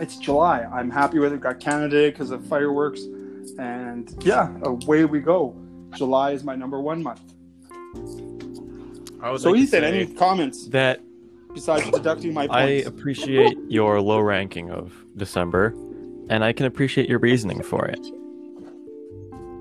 it's 0.00 0.16
July. 0.16 0.64
I'm 0.64 0.90
happy 0.90 1.20
with 1.20 1.32
it. 1.32 1.40
Got 1.40 1.60
Canada 1.60 2.10
because 2.10 2.32
of 2.32 2.44
fireworks, 2.46 3.02
and 3.58 4.12
yeah, 4.24 4.52
away 4.64 5.04
we 5.04 5.20
go. 5.20 5.56
July 5.94 6.32
is 6.32 6.44
my 6.44 6.56
number 6.56 6.80
one 6.80 7.02
month. 7.02 7.34
I 9.20 9.30
would 9.30 9.40
So, 9.40 9.50
like 9.50 9.58
to 9.58 9.62
Ethan, 9.64 9.84
any 9.84 10.06
comments 10.06 10.68
that 10.68 11.00
besides 11.54 11.90
deducting 11.90 12.32
my 12.32 12.46
points? 12.46 12.54
I 12.54 12.88
appreciate 12.88 13.56
your 13.68 14.00
low 14.00 14.20
ranking 14.20 14.70
of 14.70 14.92
December, 15.16 15.74
and 16.30 16.44
I 16.44 16.52
can 16.52 16.66
appreciate 16.66 17.08
your 17.08 17.18
reasoning 17.18 17.62
for 17.62 17.86
it. 17.86 18.00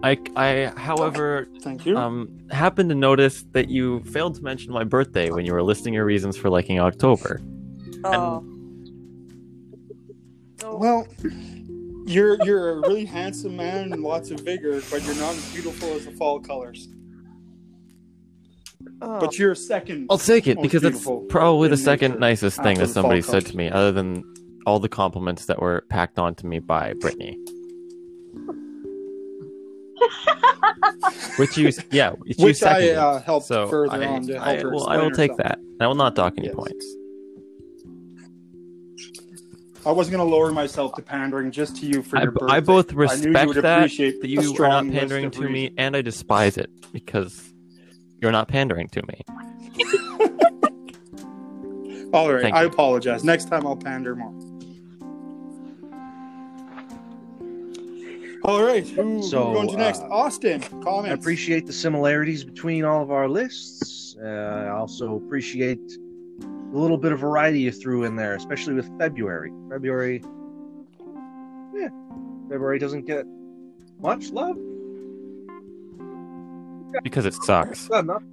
I, 0.03 0.17
I, 0.35 0.73
however, 0.77 1.47
Thank 1.61 1.85
you. 1.87 1.97
um, 1.97 2.29
happened 2.51 2.89
to 2.89 2.95
notice 2.95 3.43
that 3.53 3.67
you 3.69 4.01
failed 4.01 4.35
to 4.35 4.43
mention 4.43 4.71
my 4.71 4.83
birthday 4.83 5.31
when 5.31 5.43
you 5.43 5.53
were 5.53 5.63
listing 5.63 5.93
your 5.93 6.05
reasons 6.05 6.37
for 6.37 6.49
liking 6.51 6.79
October. 6.79 7.41
Oh. 8.03 8.45
Oh, 10.63 10.75
well, 10.77 11.07
you're 12.05 12.37
you're 12.45 12.69
a 12.69 12.75
really 12.81 13.05
handsome 13.05 13.55
man 13.55 13.91
and 13.91 14.03
lots 14.03 14.29
of 14.31 14.39
vigor, 14.41 14.81
but 14.91 15.03
you're 15.03 15.15
not 15.15 15.33
as 15.33 15.51
beautiful 15.51 15.89
as 15.89 16.05
the 16.05 16.11
fall 16.11 16.39
colors. 16.39 16.89
Oh. 19.01 19.19
But 19.19 19.37
you're 19.37 19.55
second. 19.55 20.07
I'll 20.09 20.17
take 20.17 20.47
it 20.47 20.61
because 20.61 20.83
it's 20.83 21.07
probably 21.29 21.69
the 21.69 21.77
second 21.77 22.11
nature 22.11 22.19
nicest 22.19 22.57
thing 22.57 22.77
after 22.77 22.87
that 22.87 22.93
somebody 22.93 23.21
said 23.21 23.45
to 23.47 23.57
me, 23.57 23.69
other 23.69 23.91
than 23.91 24.23
all 24.65 24.79
the 24.79 24.89
compliments 24.89 25.45
that 25.45 25.61
were 25.61 25.85
packed 25.89 26.19
onto 26.19 26.47
me 26.47 26.59
by 26.59 26.93
Brittany. 26.93 27.37
which 31.37 31.57
you, 31.57 31.71
yeah, 31.91 32.11
which, 32.11 32.37
you 32.37 32.45
Which 32.45 32.63
I 32.63 32.91
uh, 32.91 33.21
helped 33.21 33.47
so 33.47 33.67
further 33.67 34.01
I, 34.03 34.05
on 34.05 34.27
to 34.27 34.33
help 34.33 34.45
I, 34.47 34.57
her 34.61 34.71
well, 34.71 34.87
I 34.87 34.97
will 34.97 35.11
take 35.11 35.31
herself. 35.31 35.49
that. 35.49 35.59
I 35.79 35.87
will 35.87 35.95
not 35.95 36.15
dock 36.15 36.33
any 36.37 36.47
Yes. 36.47 36.55
points. 36.55 36.85
I 39.85 39.91
wasn't 39.91 40.17
going 40.17 40.29
to 40.29 40.35
lower 40.35 40.51
myself 40.51 40.95
to 40.95 41.01
pandering 41.01 41.49
just 41.49 41.77
to 41.77 41.85
you 41.85 42.01
for 42.03 42.17
I, 42.17 42.23
your 42.23 42.31
b- 42.31 42.39
birthday. 42.41 42.55
I 42.55 42.59
both 42.59 42.89
I 42.89 42.91
you 42.91 42.97
respect 42.97 43.47
would 43.47 43.55
that 43.57 43.89
that 43.89 44.27
you 44.27 44.55
are 44.57 44.67
not 44.67 44.91
pandering 44.91 45.25
of 45.25 45.31
to 45.33 45.49
me, 45.49 45.71
and 45.77 45.95
I 45.95 46.01
despise 46.01 46.57
it 46.57 46.69
because 46.91 47.46
you're 48.21 48.31
not 48.31 48.47
pandering 48.47 48.87
to 48.89 49.01
me. 49.07 49.21
All 52.13 52.31
right, 52.31 52.41
Thank 52.41 52.55
I 52.55 52.61
you. 52.63 52.69
apologize. 52.69 53.23
Next 53.23 53.45
time 53.49 53.67
I'll 53.67 53.75
pander 53.75 54.15
more. 54.15 54.33
All 58.43 58.63
right, 58.63 58.87
who, 58.87 59.21
So, 59.23 59.47
who 59.49 59.53
going 59.55 59.69
to 59.69 59.77
next? 59.77 60.01
uh, 60.01 60.07
Austin, 60.09 60.61
comments. 60.81 61.09
I 61.09 61.13
appreciate 61.13 61.65
the 61.65 61.73
similarities 61.73 62.45
between 62.45 62.85
all 62.85 63.03
of 63.03 63.11
our 63.11 63.27
lists. 63.27 64.15
Uh, 64.23 64.27
I 64.27 64.69
also 64.69 65.17
appreciate 65.17 65.85
the 66.39 66.79
little 66.79 66.97
bit 66.97 67.11
of 67.11 67.19
variety 67.19 67.59
you 67.59 67.71
threw 67.73 68.05
in 68.05 68.15
there, 68.15 68.35
especially 68.35 68.75
with 68.75 68.89
February. 68.97 69.51
February, 69.69 70.23
yeah, 71.75 71.89
February 72.49 72.79
doesn't 72.79 73.05
get 73.05 73.25
much 73.99 74.29
love. 74.31 74.57
Because 77.03 77.25
it 77.25 77.33
sucks. 77.33 77.89
Not 77.89 78.03
enough. 78.03 78.23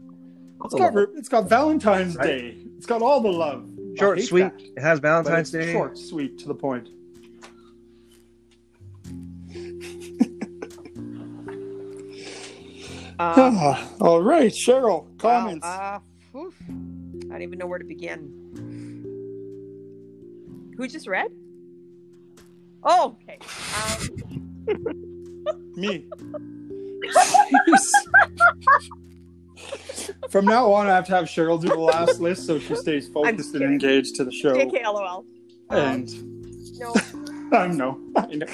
It's 0.65 0.75
got, 0.75 0.95
it's 1.17 1.29
got 1.29 1.49
Valentine's 1.49 2.17
Right. 2.17 2.27
Day. 2.27 2.57
It's 2.77 2.87
got 2.87 3.03
all 3.03 3.21
the 3.21 3.31
love. 3.31 3.69
Short, 3.99 4.21
sweet. 4.23 4.43
that, 4.43 4.61
It 4.61 4.81
has 4.81 4.99
Valentine's 4.99 5.51
Day. 5.51 5.73
Short, 5.73 5.99
sweet, 5.99 6.39
to 6.39 6.49
the 6.49 6.55
point. 6.55 6.89
Uh, 13.19 13.89
all 14.01 14.23
right, 14.23 14.53
Cheryl, 14.53 15.07
comments. 15.19 15.65
Wow, 15.65 16.03
uh, 16.35 16.39
oof. 16.39 16.55
I 16.69 16.73
don't 17.29 17.43
even 17.43 17.59
know 17.59 17.67
where 17.67 17.79
to 17.79 17.85
begin. 17.85 18.41
Who 20.77 20.89
just 20.89 21.07
read? 21.07 21.31
Oh, 22.83 23.17
okay. 23.23 23.39
Um, 24.69 25.73
Me. 25.77 26.07
From 30.31 30.45
now 30.47 30.73
on, 30.73 30.87
I 30.89 30.95
have 30.95 31.07
to 31.07 31.15
have 31.15 31.25
Cheryl 31.27 31.61
do 31.61 31.69
the 31.69 31.79
last 31.79 32.21
list 32.21 32.47
so 32.47 32.59
she 32.59 32.75
stays 32.75 33.09
focused 33.09 33.55
and 33.55 33.63
engaged 33.63 34.17
to 34.17 34.25
the 34.25 34.33
show. 34.33 34.55
JK, 34.55 34.83
LOL. 34.85 35.25
Um, 35.71 35.79
And 35.79 36.79
no, 36.79 36.95
I 37.57 37.69
know, 37.69 38.01
I 38.17 38.27
know. 38.35 38.47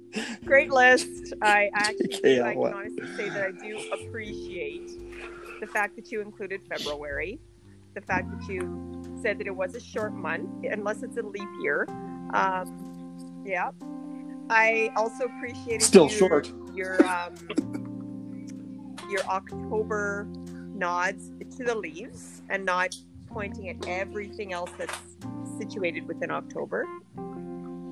great 0.44 0.70
list. 0.70 1.34
I 1.42 1.70
actually, 1.74 2.08
JK, 2.08 2.42
I 2.42 2.54
can 2.54 2.74
honestly 2.74 3.06
say 3.16 3.28
that 3.28 3.48
I 3.48 3.50
do 3.52 3.78
appreciate 3.92 4.90
the 5.60 5.66
fact 5.66 5.96
that 5.96 6.10
you 6.10 6.20
included 6.20 6.62
February, 6.68 7.38
the 7.94 8.00
fact 8.00 8.30
that 8.30 8.48
you 8.52 9.02
said 9.20 9.38
that 9.38 9.46
it 9.46 9.54
was 9.54 9.74
a 9.74 9.80
short 9.80 10.14
month, 10.14 10.48
unless 10.64 11.02
it's 11.02 11.16
a 11.18 11.22
leap 11.22 11.48
year. 11.60 11.86
Um, 12.32 13.42
yeah. 13.44 13.70
I 14.50 14.90
also 14.96 15.24
appreciated 15.24 15.82
Still 15.82 16.08
your, 16.08 16.18
short. 16.18 16.52
your 16.72 17.06
um, 17.06 17.34
your 19.08 19.22
October 19.22 20.26
nods 20.74 21.30
to 21.56 21.64
the 21.64 21.74
leaves 21.74 22.42
and 22.48 22.64
not 22.64 22.94
pointing 23.28 23.68
at 23.68 23.86
everything 23.86 24.52
else 24.52 24.70
that's 24.78 24.94
situated 25.58 26.06
within 26.06 26.30
October. 26.30 26.86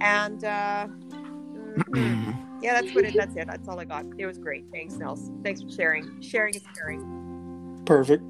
And 0.00 0.44
uh, 0.44 0.88
yeah, 2.62 2.80
that's 2.80 2.94
what 2.94 3.04
it. 3.04 3.14
That's 3.16 3.36
it. 3.36 3.46
That's 3.46 3.68
all 3.68 3.78
I 3.78 3.84
got. 3.84 4.06
It 4.18 4.26
was 4.26 4.38
great. 4.38 4.66
Thanks, 4.70 4.94
Nels. 4.94 5.30
Thanks 5.42 5.62
for 5.62 5.70
sharing. 5.70 6.20
Sharing 6.20 6.54
is 6.54 6.62
caring. 6.76 7.82
Perfect. 7.84 8.22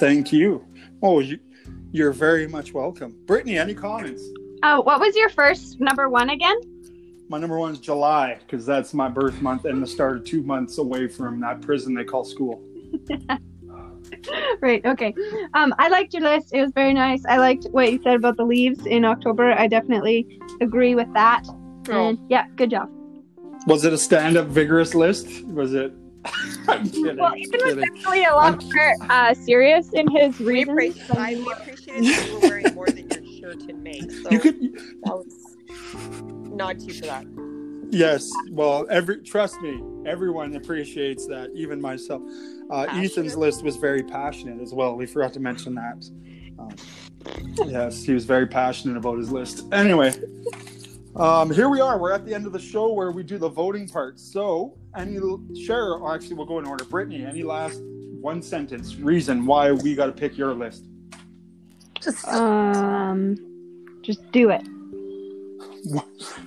Thank 0.00 0.32
you. 0.32 0.64
Oh, 1.02 1.20
you, 1.20 1.38
you're 1.92 2.12
very 2.12 2.46
much 2.46 2.72
welcome. 2.72 3.16
Brittany, 3.26 3.58
any 3.58 3.74
comments? 3.74 4.22
Oh, 4.62 4.80
what 4.80 5.00
was 5.00 5.14
your 5.16 5.28
first 5.28 5.80
number 5.80 6.08
one 6.08 6.30
again? 6.30 6.56
My 7.28 7.38
number 7.38 7.58
one 7.58 7.72
is 7.72 7.78
July 7.78 8.38
because 8.46 8.64
that's 8.64 8.94
my 8.94 9.08
birth 9.08 9.40
month 9.42 9.64
and 9.66 9.82
the 9.82 9.86
start 9.86 10.16
of 10.16 10.24
two 10.24 10.42
months 10.42 10.78
away 10.78 11.08
from 11.08 11.40
that 11.40 11.60
prison 11.60 11.94
they 11.94 12.04
call 12.04 12.24
school. 12.24 12.62
Right. 14.60 14.84
Okay. 14.86 15.14
Um, 15.54 15.74
I 15.78 15.88
liked 15.88 16.14
your 16.14 16.22
list. 16.22 16.54
It 16.54 16.62
was 16.62 16.72
very 16.74 16.94
nice. 16.94 17.22
I 17.26 17.36
liked 17.36 17.66
what 17.70 17.92
you 17.92 18.00
said 18.02 18.14
about 18.16 18.36
the 18.38 18.44
leaves 18.44 18.86
in 18.86 19.04
October. 19.04 19.52
I 19.52 19.66
definitely 19.66 20.40
agree 20.62 20.94
with 20.94 21.12
that. 21.12 21.42
Oh. 21.90 22.08
And 22.08 22.18
yeah, 22.30 22.46
good 22.56 22.70
job. 22.70 22.90
Was 23.66 23.84
it 23.84 23.92
a 23.92 23.98
stand-up 23.98 24.46
vigorous 24.46 24.94
list? 24.94 25.44
Was 25.48 25.74
it? 25.74 25.92
I'm 26.68 26.88
kidding. 26.88 27.18
Well, 27.18 27.36
Ethan 27.36 27.60
was 27.62 27.74
kidding. 27.74 27.94
definitely 27.94 28.24
a 28.24 28.32
lot 28.32 28.62
more 28.64 28.94
uh, 29.10 29.34
serious 29.34 29.92
in 29.92 30.08
his 30.10 30.38
We 30.38 30.64
reasons. 30.64 30.98
appreciate. 31.00 31.18
I 31.18 31.34
we 31.34 31.52
appreciated 31.52 32.04
that 32.04 32.26
you 32.28 32.34
were 32.34 32.40
wearing 32.48 32.74
more 32.74 32.86
than 32.86 33.08
your 33.10 33.52
shirt 33.52 33.62
in 33.68 33.82
make. 33.82 34.10
So 34.22 34.30
You 34.30 34.40
could. 34.40 34.60
that 35.04 35.16
was 35.16 35.44
not 36.58 36.80
you 36.80 36.92
for 36.92 37.06
that. 37.06 37.24
Yes. 37.90 38.30
Well, 38.50 38.86
every 38.90 39.22
trust 39.22 39.58
me, 39.62 39.80
everyone 40.04 40.54
appreciates 40.56 41.26
that, 41.28 41.50
even 41.54 41.80
myself. 41.80 42.20
Uh, 42.70 42.86
Ethan's 42.90 43.34
list 43.34 43.62
was 43.62 43.76
very 43.76 44.02
passionate 44.02 44.60
as 44.60 44.74
well. 44.74 44.94
We 44.94 45.06
forgot 45.06 45.32
to 45.34 45.40
mention 45.40 45.74
that. 45.76 46.10
Um, 46.58 46.74
yes, 47.66 48.02
he 48.02 48.12
was 48.12 48.26
very 48.26 48.46
passionate 48.46 48.98
about 48.98 49.16
his 49.16 49.32
list. 49.32 49.72
Anyway, 49.72 50.12
um, 51.16 51.50
here 51.50 51.70
we 51.70 51.80
are. 51.80 51.98
We're 51.98 52.12
at 52.12 52.26
the 52.26 52.34
end 52.34 52.46
of 52.46 52.52
the 52.52 52.58
show 52.58 52.92
where 52.92 53.10
we 53.10 53.22
do 53.22 53.38
the 53.38 53.48
voting 53.48 53.88
part. 53.88 54.20
So, 54.20 54.76
any 54.94 55.18
share? 55.64 55.94
or 55.94 56.14
Actually, 56.14 56.34
we'll 56.34 56.46
go 56.46 56.58
in 56.58 56.66
order. 56.66 56.84
Brittany, 56.84 57.24
any 57.24 57.42
last 57.42 57.80
one 58.20 58.42
sentence 58.42 58.96
reason 58.96 59.46
why 59.46 59.72
we 59.72 59.94
got 59.94 60.06
to 60.06 60.12
pick 60.12 60.36
your 60.36 60.52
list? 60.52 60.84
Just 62.00 62.26
Um, 62.28 63.36
just 64.02 64.30
do 64.32 64.50
it. 64.50 64.62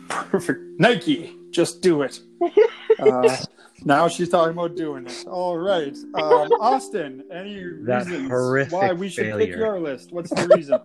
Perfect. 0.10 0.80
Nike, 0.80 1.36
just 1.52 1.82
do 1.82 2.02
it. 2.04 2.20
Uh, 3.00 3.36
now 3.84 4.08
she's 4.08 4.30
talking 4.30 4.52
about 4.52 4.76
doing 4.76 5.08
it. 5.08 5.26
All 5.26 5.58
right. 5.58 5.96
Um, 6.14 6.52
Austin, 6.60 7.24
any 7.32 7.56
That 7.84 8.06
reasons 8.06 8.72
why 8.72 8.94
we 8.94 9.10
should 9.10 9.36
pick 9.40 9.50
your 9.50 9.80
list? 9.80 10.12
What's 10.12 10.30
the 10.30 10.48
reason? 10.54 10.74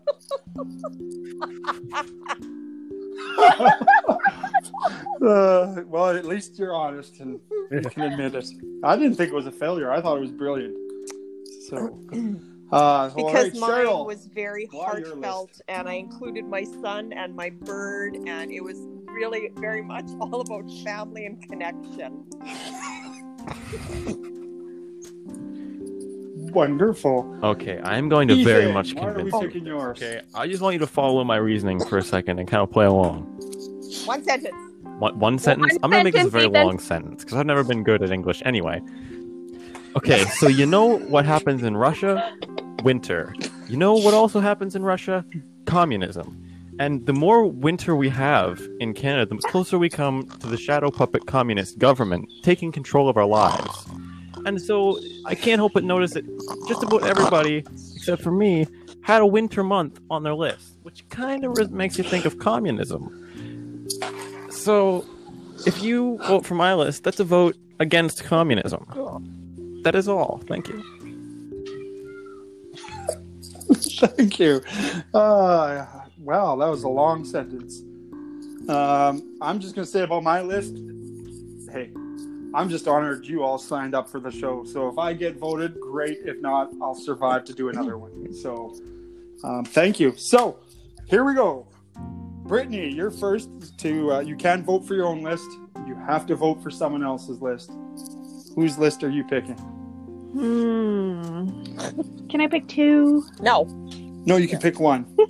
uh, 5.26 5.82
well, 5.86 6.10
at 6.16 6.24
least 6.24 6.58
you're 6.58 6.74
honest 6.74 7.20
and 7.20 7.38
you 7.70 7.82
can 7.82 8.02
admit 8.02 8.34
it. 8.34 8.48
I 8.82 8.96
didn't 8.96 9.16
think 9.16 9.30
it 9.30 9.34
was 9.34 9.46
a 9.46 9.52
failure. 9.52 9.90
I 9.90 10.00
thought 10.00 10.16
it 10.16 10.20
was 10.20 10.32
brilliant. 10.32 10.76
So, 11.68 11.98
uh, 12.72 13.08
because 13.10 13.50
right, 13.52 13.60
mine 13.60 13.86
Cheryl. 13.86 14.06
was 14.06 14.26
very 14.26 14.66
why 14.70 14.84
heartfelt 14.86 15.60
and 15.68 15.88
I 15.88 15.94
included 15.94 16.44
my 16.46 16.64
son 16.64 17.12
and 17.12 17.34
my 17.34 17.50
bird 17.50 18.16
and 18.26 18.50
it 18.50 18.62
was 18.62 18.76
really 19.08 19.50
very 19.56 19.82
much 19.82 20.06
all 20.20 20.40
about 20.40 20.70
family 20.84 21.26
and 21.26 21.40
connection. 21.48 22.24
Wonderful. 26.52 27.38
Okay, 27.42 27.80
I'm 27.84 28.08
going 28.08 28.28
to 28.28 28.42
very 28.44 28.62
Ethan, 28.64 28.74
much 28.74 28.94
why 28.94 29.10
are 29.10 29.22
we 29.22 29.30
convince 29.30 29.54
you. 29.54 29.60
yours? 29.66 29.98
Okay, 30.02 30.22
I 30.34 30.46
just 30.46 30.62
want 30.62 30.72
you 30.74 30.78
to 30.80 30.86
follow 30.86 31.22
my 31.24 31.36
reasoning 31.36 31.84
for 31.84 31.98
a 31.98 32.02
second 32.02 32.38
and 32.38 32.48
kind 32.48 32.62
of 32.62 32.70
play 32.70 32.86
along. 32.86 33.24
One 34.06 34.22
sentence. 34.24 34.54
One, 34.98 35.18
one 35.18 35.38
sentence? 35.38 35.72
one 35.74 35.80
I'm 35.84 35.90
gonna 35.90 36.04
make 36.04 36.14
this 36.14 36.26
a 36.26 36.30
very 36.30 36.44
Ethan. 36.46 36.66
long 36.66 36.78
sentence 36.78 37.24
because 37.24 37.38
I've 37.38 37.46
never 37.46 37.62
been 37.64 37.82
good 37.84 38.02
at 38.02 38.10
English 38.10 38.42
anyway. 38.44 38.80
Okay, 39.96 40.24
so 40.24 40.46
you 40.48 40.66
know 40.66 40.98
what 40.98 41.24
happens 41.24 41.62
in 41.62 41.76
Russia? 41.76 42.34
Winter. 42.86 43.34
You 43.66 43.76
know 43.76 43.94
what 43.94 44.14
also 44.14 44.38
happens 44.38 44.76
in 44.76 44.84
Russia? 44.84 45.24
Communism. 45.64 46.40
And 46.78 47.04
the 47.04 47.12
more 47.12 47.44
winter 47.44 47.96
we 47.96 48.08
have 48.10 48.62
in 48.78 48.94
Canada, 48.94 49.34
the 49.34 49.48
closer 49.48 49.76
we 49.76 49.88
come 49.88 50.28
to 50.38 50.46
the 50.46 50.56
shadow 50.56 50.92
puppet 50.92 51.26
communist 51.26 51.80
government 51.80 52.30
taking 52.44 52.70
control 52.70 53.08
of 53.08 53.16
our 53.16 53.26
lives. 53.26 53.86
And 54.44 54.62
so 54.62 55.00
I 55.24 55.34
can't 55.34 55.58
help 55.58 55.72
but 55.72 55.82
notice 55.82 56.12
that 56.12 56.24
just 56.68 56.84
about 56.84 57.02
everybody, 57.02 57.64
except 57.96 58.22
for 58.22 58.30
me, 58.30 58.68
had 59.02 59.20
a 59.20 59.26
winter 59.26 59.64
month 59.64 59.98
on 60.08 60.22
their 60.22 60.36
list, 60.36 60.78
which 60.84 61.08
kind 61.08 61.44
of 61.44 61.72
makes 61.72 61.98
you 61.98 62.04
think 62.04 62.24
of 62.24 62.38
communism. 62.38 63.02
So, 64.48 65.04
if 65.66 65.82
you 65.82 66.18
vote 66.18 66.46
for 66.46 66.54
my 66.54 66.72
list, 66.74 67.02
that's 67.02 67.18
a 67.18 67.24
vote 67.24 67.56
against 67.80 68.22
communism. 68.22 68.86
That 69.82 69.96
is 69.96 70.06
all. 70.06 70.40
Thank 70.46 70.68
you. 70.68 70.95
Thank 73.74 74.38
you. 74.38 74.62
Uh, 75.14 75.86
wow, 76.18 76.56
that 76.56 76.68
was 76.68 76.82
a 76.82 76.88
long 76.88 77.24
sentence. 77.24 77.80
Um, 78.68 79.38
I'm 79.40 79.60
just 79.60 79.74
going 79.74 79.84
to 79.84 79.90
say 79.90 80.02
about 80.02 80.22
my 80.22 80.40
list 80.40 80.76
hey, 81.76 81.90
I'm 82.54 82.68
just 82.68 82.88
honored 82.88 83.26
you 83.26 83.42
all 83.42 83.58
signed 83.58 83.94
up 83.94 84.08
for 84.08 84.20
the 84.20 84.30
show. 84.30 84.64
So 84.64 84.88
if 84.88 84.98
I 84.98 85.12
get 85.12 85.36
voted, 85.36 85.78
great. 85.80 86.18
If 86.24 86.40
not, 86.40 86.70
I'll 86.80 86.94
survive 86.94 87.44
to 87.46 87.52
do 87.52 87.68
another 87.68 87.98
one. 87.98 88.32
So 88.32 88.74
um, 89.44 89.64
thank 89.64 90.00
you. 90.00 90.14
So 90.16 90.58
here 91.06 91.24
we 91.24 91.34
go. 91.34 91.66
Brittany, 92.44 92.88
you're 92.88 93.10
first 93.10 93.50
to, 93.78 94.12
uh, 94.12 94.20
you 94.20 94.36
can 94.36 94.62
vote 94.64 94.86
for 94.86 94.94
your 94.94 95.06
own 95.06 95.22
list. 95.22 95.48
You 95.86 95.96
have 96.06 96.26
to 96.26 96.36
vote 96.36 96.62
for 96.62 96.70
someone 96.70 97.02
else's 97.02 97.42
list. 97.42 97.70
Whose 98.54 98.78
list 98.78 99.02
are 99.02 99.10
you 99.10 99.24
picking? 99.24 99.58
Hmm. 100.36 101.48
Can 102.28 102.40
I 102.42 102.46
pick 102.46 102.68
two? 102.68 103.24
No. 103.40 103.64
No, 104.26 104.36
you 104.36 104.48
can 104.48 104.58
pick 104.60 104.78
one. 104.80 105.06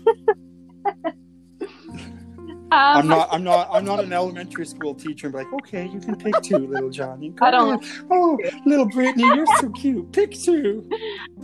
Um, 2.73 2.73
I'm 2.99 3.07
not. 3.07 3.29
I'm 3.31 3.45
not. 3.45 3.69
I'm 3.71 3.85
not 3.85 4.03
an 4.03 4.13
elementary 4.13 4.67
school 4.67 4.93
teacher. 4.93 5.29
and 5.29 5.35
be 5.35 5.39
like, 5.39 5.53
okay, 5.63 5.87
you 5.87 6.01
can 6.01 6.17
pick 6.17 6.35
two, 6.43 6.59
little 6.59 6.91
Johnny. 6.91 7.29
Go 7.31 7.47
I 7.47 7.51
don't- 7.53 7.81
ahead. 7.83 8.07
Oh, 8.11 8.37
little 8.67 8.87
Brittany, 8.89 9.23
you're 9.23 9.47
so 9.61 9.71
cute. 9.71 10.11
Pick 10.11 10.33
two. 10.33 10.87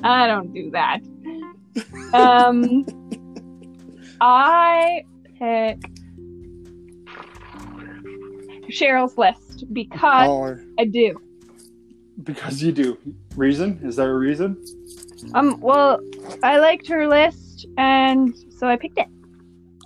I 0.02 0.26
don't 0.26 0.52
do 0.52 0.72
that. 0.72 0.98
Um, 2.12 2.84
I 4.20 5.04
pick 5.38 5.78
Cheryl's 8.72 9.16
list 9.16 9.72
because 9.72 10.28
Oh, 10.28 10.56
I 10.80 10.86
do. 10.86 11.16
Because 12.24 12.62
you 12.62 12.72
do. 12.72 12.98
Reason? 13.36 13.80
Is 13.82 13.96
there 13.96 14.10
a 14.10 14.18
reason? 14.18 14.62
Um, 15.34 15.60
well, 15.60 16.00
I 16.42 16.58
liked 16.58 16.88
her 16.88 17.06
list, 17.06 17.66
and 17.78 18.34
so 18.58 18.66
I 18.68 18.76
picked 18.76 18.98
it. 18.98 19.06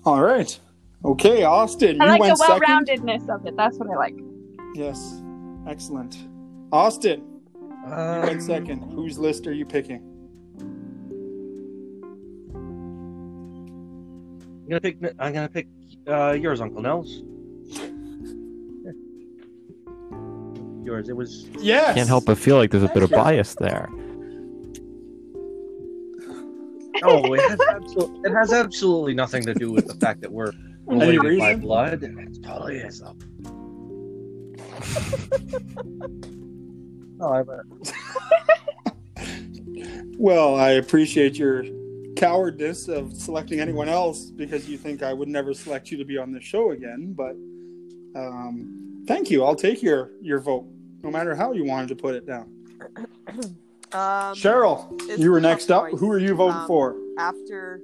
All 0.05 0.23
right. 0.23 0.59
Okay, 1.05 1.45
Austin, 1.45 2.01
I 2.01 2.05
you 2.05 2.11
like 2.13 2.21
went 2.21 2.39
the 2.39 2.45
well-roundedness 2.49 3.29
of 3.29 3.47
it. 3.47 3.57
That's 3.57 3.77
what 3.79 3.89
I 3.91 3.97
like. 3.97 4.15
Yes, 4.75 5.23
excellent. 5.69 6.17
Austin, 6.73 7.23
you 7.55 7.93
Um, 7.93 8.23
went 8.23 8.43
second. 8.43 8.93
Whose 8.93 9.19
list 9.19 9.47
are 9.47 9.53
you 9.53 9.65
picking? 9.65 10.03
I'm 14.65 14.69
gonna 14.69 14.81
pick. 14.81 14.97
I'm 15.21 15.33
gonna 15.33 15.49
pick 15.49 15.69
uh, 16.09 16.33
yours, 16.33 16.61
Uncle 16.61 16.83
Nels. 16.83 17.23
Yours. 20.87 21.09
It 21.09 21.17
was. 21.17 21.47
Yes. 21.59 21.95
Can't 21.95 22.09
help 22.09 22.25
but 22.27 22.39
feel 22.39 22.57
like 22.57 22.71
there's 22.71 22.83
a 22.83 22.89
bit 22.89 23.03
of 23.03 23.11
bias 23.11 23.55
there. 23.59 23.89
No, 27.03 27.35
it 27.35 27.41
has, 27.51 27.61
absolutely, 27.69 28.31
it 28.31 28.35
has 28.35 28.53
absolutely 28.55 29.15
nothing 29.15 29.45
to 29.45 29.53
do 29.53 29.71
with 29.71 29.87
the 29.87 29.95
fact 29.95 30.23
that 30.23 30.33
we're 30.33 30.53
Any 30.91 31.19
related 31.19 31.39
by 31.39 31.57
blood. 31.57 32.03
It 32.03 32.43
totally 32.43 32.79
is. 32.79 33.01
though. 33.01 33.17
No, 37.19 37.33
I'm, 37.33 37.49
uh, 37.49 39.25
Well, 40.19 40.55
I 40.57 40.73
appreciate 40.73 41.37
your 41.39 41.65
cowardness 42.17 42.89
of 42.89 43.15
selecting 43.17 43.59
anyone 43.61 43.89
else 43.89 44.31
because 44.31 44.69
you 44.69 44.77
think 44.77 45.03
I 45.03 45.13
would 45.15 45.29
never 45.29 45.55
select 45.55 45.91
you 45.91 45.97
to 45.97 46.05
be 46.05 46.19
on 46.19 46.33
this 46.33 46.45
show 46.45 46.73
again. 46.73 47.15
But 47.17 47.37
um, 48.19 49.03
thank 49.07 49.31
you. 49.31 49.45
I'll 49.45 49.55
take 49.57 49.83
your 49.83 50.11
your 50.21 50.41
vote, 50.41 50.67
no 51.07 51.13
matter 51.13 51.35
how 51.37 51.53
you 51.53 51.65
wanted 51.65 51.89
to 51.89 51.97
put 51.97 52.15
it 52.17 52.27
down. 52.27 52.53
Um, 53.93 54.35
Cheryl, 54.35 54.91
you 55.17 55.31
were 55.31 55.41
next 55.41 55.71
up. 55.71 55.89
choice. 55.91 56.01
Who 56.01 56.11
are 56.11 56.19
you 56.19 56.35
voting 56.35 56.57
Um, 56.57 56.67
for? 56.67 56.97
After, 57.19 57.81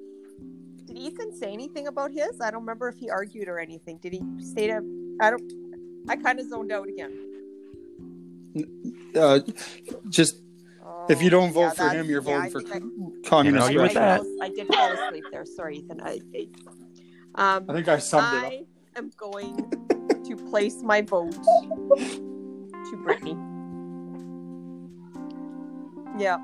did 0.84 0.98
Ethan 0.98 1.32
say 1.36 1.52
anything 1.52 1.86
about 1.86 2.10
his? 2.10 2.40
I 2.40 2.50
don't 2.50 2.62
remember 2.62 2.88
if 2.88 2.96
he 2.96 3.08
argued 3.08 3.46
or 3.46 3.60
anything. 3.60 3.98
Did 3.98 4.12
he 4.14 4.20
state 4.44 4.68
a? 4.70 4.82
I 5.20 5.30
don't. 5.30 5.52
I 6.08 6.16
kind 6.16 6.40
of 6.40 6.48
zoned 6.48 6.72
out 6.72 6.88
again. 6.88 7.12
Uh, 9.14 9.40
just 10.10 10.42
if 11.08 11.22
you 11.22 11.30
don't 11.30 11.50
Oh, 11.50 11.52
vote 11.52 11.60
yeah, 11.60 11.70
for 11.70 11.88
him, 11.90 12.06
you're 12.10 12.20
yeah, 12.22 12.30
I 12.30 12.48
voting 12.48 12.50
for 12.50 12.60
think 12.62 12.84
I- 13.24 13.28
communist. 13.28 13.62
argue 13.66 13.82
with 13.82 13.94
Russia. 13.94 14.24
that. 14.24 14.38
I, 14.42 14.46
I 14.46 14.48
did 14.48 14.66
fall 14.74 14.92
asleep 14.92 15.24
there. 15.30 15.44
Sorry, 15.46 15.76
Ethan. 15.78 16.00
I, 16.02 16.20
I, 17.36 17.56
um, 17.56 17.64
I 17.70 17.74
think 17.74 17.86
I 17.88 17.98
summed 18.00 18.36
it 18.38 18.44
up. 18.44 18.52
I 18.52 18.98
am 18.98 19.12
going 19.16 19.56
to 20.24 20.36
place 20.50 20.82
my 20.82 21.00
vote 21.00 21.36
to 22.93 22.97
Brittany. 22.99 23.36
Yeah. 26.18 26.38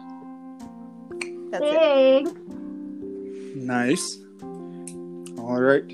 That's 1.50 1.64
it. 1.64 2.36
Nice. 3.56 4.18
All 5.38 5.60
right. 5.60 5.84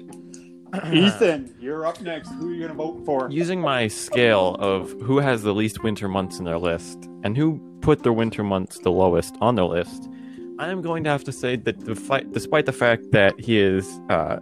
Ethan, 0.93 1.55
you're 1.61 1.87
up 1.87 2.01
next. 2.01 2.31
Who 2.31 2.51
are 2.51 2.53
you 2.53 2.59
going 2.61 2.71
to 2.71 2.77
vote 2.77 3.05
for? 3.05 3.31
Using 3.31 3.61
my 3.61 3.89
scale 3.89 4.57
of 4.59 4.91
who 5.03 5.19
has 5.19 5.43
the 5.43 5.53
least 5.55 5.83
winter 5.83 6.09
months 6.09 6.39
in 6.39 6.45
their 6.45 6.59
list 6.59 7.09
and 7.23 7.37
who 7.37 7.61
put 7.81 8.03
their 8.03 8.13
winter 8.13 8.43
months 8.43 8.79
the 8.79 8.91
lowest 8.91 9.37
on 9.41 9.55
their 9.55 9.67
list, 9.67 10.09
I 10.59 10.69
am 10.69 10.83
going 10.83 11.05
to 11.05 11.11
have 11.11 11.25
to 11.25 11.33
say 11.33 11.57
that 11.57 11.85
the 11.85 11.95
fight, 11.95 12.33
despite 12.33 12.67
the 12.67 12.73
fact 12.73 13.11
that 13.13 13.39
he 13.39 13.59
is 13.59 14.01
uh, 14.09 14.39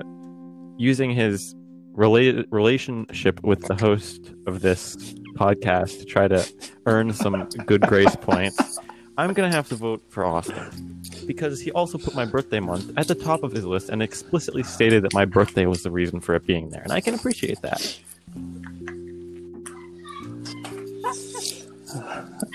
using 0.79 1.11
his 1.11 1.55
relationship 1.95 3.43
with 3.43 3.63
the 3.63 3.75
host 3.75 4.33
of 4.47 4.61
this 4.61 4.97
podcast 5.35 5.99
to 5.99 6.05
try 6.05 6.29
to 6.29 6.47
earn 6.87 7.13
some 7.13 7.49
good 7.67 7.83
grace 7.83 8.17
points, 8.17 8.79
I'm 9.19 9.33
gonna 9.35 9.53
have 9.53 9.69
to 9.69 9.75
vote 9.75 10.03
for 10.09 10.25
Austin 10.25 11.01
because 11.27 11.61
he 11.61 11.71
also 11.73 11.99
put 11.99 12.15
my 12.15 12.25
birthday 12.25 12.61
month 12.61 12.93
at 12.97 13.09
the 13.09 13.15
top 13.15 13.43
of 13.43 13.53
his 13.53 13.65
list 13.65 13.89
and 13.91 14.03
explicitly 14.03 14.63
stated 14.63 15.03
that 15.05 15.13
my 15.13 15.25
birthday 15.25 15.67
was 15.67 15.83
the 15.83 15.91
reason 15.91 16.21
for 16.21 16.35
it 16.35 16.47
being 16.47 16.71
there, 16.71 16.83
and 16.83 16.93
I 16.93 17.01
can 17.01 17.15
appreciate 17.15 17.61
that. 17.63 17.99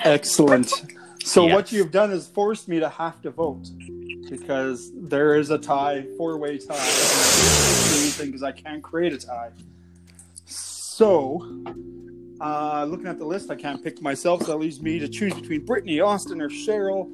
Excellent. 0.04 0.72
So 1.24 1.46
yes. 1.46 1.54
what 1.54 1.72
you've 1.72 1.92
done 1.92 2.12
is 2.12 2.28
forced 2.28 2.68
me 2.68 2.80
to 2.80 2.90
have 2.90 3.22
to 3.22 3.30
vote 3.30 3.68
because 4.30 4.92
there 4.96 5.36
is 5.36 5.50
a 5.50 5.58
tie, 5.58 6.06
four-way 6.18 6.58
tie. 6.58 6.76
Anything 6.76 8.28
because 8.28 8.44
I 8.44 8.52
can't 8.52 8.84
create 8.84 9.14
a 9.14 9.18
tie. 9.18 9.52
So, 10.46 11.64
uh, 12.40 12.86
looking 12.86 13.08
at 13.08 13.20
the 13.20 13.26
list, 13.26 13.52
I 13.52 13.56
can't 13.56 13.84
pick 13.84 14.02
myself, 14.02 14.42
so 14.42 14.52
that 14.52 14.58
leaves 14.58 14.82
me 14.82 15.00
to 15.00 15.08
choose 15.08 15.34
between 15.34 15.66
Brittany, 15.66 16.00
Austin, 16.00 16.42
or 16.42 16.50
Cheryl. 16.50 17.12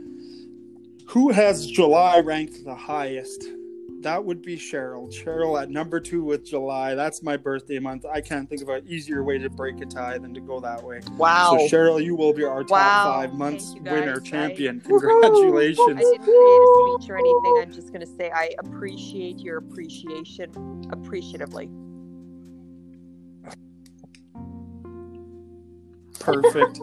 Who 1.07 1.29
has 1.29 1.67
July 1.67 2.19
ranked 2.19 2.63
the 2.65 2.75
highest? 2.75 3.45
That 4.03 4.23
would 4.25 4.41
be 4.41 4.57
Cheryl. 4.57 5.09
Cheryl 5.13 5.61
at 5.61 5.69
number 5.69 5.97
two 6.01 6.23
with 6.25 6.45
July. 6.45 6.93
That's 6.93 7.23
my 7.23 7.37
birthday 7.37 7.79
month. 7.79 8.05
I 8.05 8.19
can't 8.19 8.49
think 8.49 8.61
of 8.61 8.67
an 8.67 8.83
easier 8.85 9.23
way 9.23 9.37
to 9.37 9.49
break 9.49 9.79
a 9.79 9.85
tie 9.85 10.17
than 10.17 10.33
to 10.33 10.41
go 10.41 10.59
that 10.59 10.83
way. 10.83 10.99
Wow. 11.17 11.55
So 11.57 11.67
Cheryl, 11.77 12.03
you 12.03 12.13
will 12.15 12.33
be 12.33 12.43
our 12.43 12.63
top 12.63 12.71
Wow. 12.71 13.13
five 13.21 13.33
months 13.33 13.67
Thank 13.71 13.77
you, 13.77 13.83
guys. 13.85 13.93
winner 14.01 14.17
I- 14.21 14.29
champion. 14.29 14.81
I 14.83 14.87
Congratulations. 14.89 15.87
didn't 15.87 16.21
create 16.21 16.35
a 16.35 16.97
speech 16.97 17.09
or 17.09 17.17
anything. 17.17 17.57
I'm 17.61 17.71
just 17.71 17.87
going 17.93 18.01
to 18.01 18.05
say 18.17 18.29
I 18.29 18.51
appreciate 18.59 19.39
your 19.39 19.57
appreciation 19.59 20.51
appreciatively. 20.91 21.69
Perfect. 26.19 26.81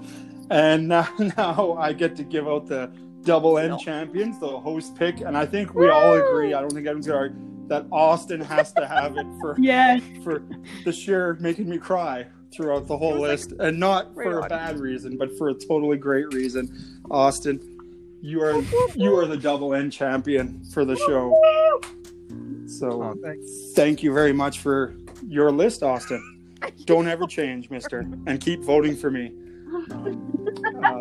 and 0.50 0.88
now, 0.88 1.08
now 1.36 1.76
I 1.78 1.92
get 1.92 2.16
to 2.16 2.24
give 2.24 2.48
out 2.48 2.66
the 2.66 2.90
double 3.22 3.58
N 3.58 3.70
No. 3.70 3.78
champions, 3.78 4.38
the 4.38 4.46
host 4.48 4.94
pick, 4.96 5.20
and 5.20 5.36
I 5.36 5.46
think 5.46 5.74
we 5.74 5.88
all 5.88 6.14
agree. 6.14 6.54
I 6.54 6.60
don't 6.60 6.72
think 6.72 6.86
anyone's 6.86 7.06
gonna 7.06 7.18
argue 7.18 7.38
that 7.68 7.86
Austin 7.92 8.40
has 8.40 8.72
to 8.72 8.86
have 8.86 9.16
it 9.16 9.26
for 9.40 9.56
Yes. 9.60 10.02
for 10.24 10.42
the 10.84 10.92
sheer 10.92 11.36
making 11.40 11.68
me 11.68 11.78
cry 11.78 12.26
throughout 12.52 12.86
the 12.88 12.96
whole 12.96 13.14
It 13.14 13.20
was 13.20 13.20
like- 13.20 13.30
list, 13.30 13.52
and 13.60 13.78
not 13.78 14.12
for 14.14 14.38
a 14.40 14.42
on. 14.42 14.48
bad 14.48 14.78
reason, 14.80 15.16
but 15.16 15.36
for 15.38 15.50
a 15.50 15.54
totally 15.54 15.96
great 15.96 16.32
reason. 16.34 16.68
Austin, 17.10 17.60
you 18.22 18.42
are 18.42 18.60
you 18.94 19.16
are 19.16 19.26
the 19.26 19.36
double 19.36 19.74
N 19.74 19.90
champion 19.90 20.62
for 20.72 20.84
the 20.84 20.96
show. 20.96 21.32
So 22.66 23.02
Oh, 23.02 23.14
thank 23.74 24.02
you 24.02 24.12
very 24.12 24.32
much 24.32 24.60
for 24.60 24.94
your 25.26 25.50
list, 25.50 25.82
Austin. 25.82 26.22
Don't 26.86 27.08
ever 27.08 27.26
change, 27.26 27.68
Mister, 27.70 28.00
and 28.26 28.40
keep 28.40 28.62
voting 28.62 28.96
for 28.96 29.10
me. 29.10 29.32
Uh, 30.84 30.99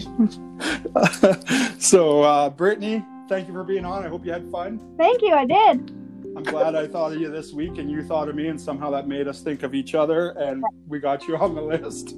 so, 1.78 2.22
uh, 2.22 2.50
Brittany, 2.50 3.04
thank 3.28 3.48
you 3.48 3.54
for 3.54 3.64
being 3.64 3.84
on. 3.84 4.04
I 4.04 4.08
hope 4.08 4.24
you 4.24 4.32
had 4.32 4.50
fun. 4.50 4.80
Thank 4.96 5.22
you. 5.22 5.32
I 5.34 5.44
did. 5.44 5.90
I'm 6.36 6.44
glad 6.44 6.74
I 6.74 6.86
thought 6.86 7.12
of 7.12 7.20
you 7.20 7.30
this 7.30 7.52
week, 7.52 7.78
and 7.78 7.90
you 7.90 8.02
thought 8.02 8.28
of 8.28 8.34
me, 8.34 8.48
and 8.48 8.60
somehow 8.60 8.90
that 8.90 9.08
made 9.08 9.26
us 9.26 9.40
think 9.42 9.62
of 9.62 9.74
each 9.74 9.94
other, 9.94 10.30
and 10.30 10.64
we 10.86 11.00
got 11.00 11.26
you 11.26 11.36
on 11.36 11.54
the 11.54 11.62
list 11.62 12.14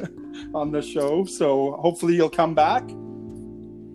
on 0.54 0.72
the 0.72 0.82
show. 0.82 1.24
So, 1.24 1.72
hopefully, 1.80 2.14
you'll 2.14 2.30
come 2.30 2.54
back. 2.54 2.82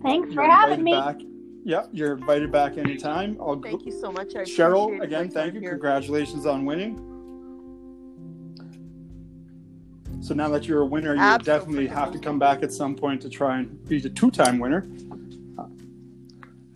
Thanks 0.02 0.32
for 0.34 0.42
You're 0.42 0.50
having 0.50 0.82
me. 0.82 0.92
Back. 0.92 1.16
Yep, 1.64 1.90
you're 1.92 2.16
invited 2.16 2.50
back 2.50 2.78
anytime. 2.78 3.36
I'll 3.40 3.60
Thank 3.60 3.84
you 3.84 3.92
so 3.92 4.10
much. 4.10 4.34
I 4.34 4.40
Cheryl, 4.40 5.02
again, 5.02 5.28
thank 5.28 5.54
you. 5.54 5.60
here. 5.60 5.70
Congratulations 5.72 6.46
on 6.46 6.64
winning. 6.64 7.07
So 10.20 10.34
now 10.34 10.48
that 10.50 10.66
you're 10.66 10.82
a 10.82 10.86
winner, 10.86 11.14
you 11.14 11.20
Absolutely. 11.20 11.84
definitely 11.84 11.86
have 11.88 12.12
to 12.12 12.18
come 12.18 12.38
back 12.38 12.62
at 12.62 12.72
some 12.72 12.94
point 12.94 13.22
to 13.22 13.28
try 13.30 13.58
and 13.58 13.88
be 13.88 14.00
the 14.00 14.10
two-time 14.10 14.58
winner. 14.58 14.86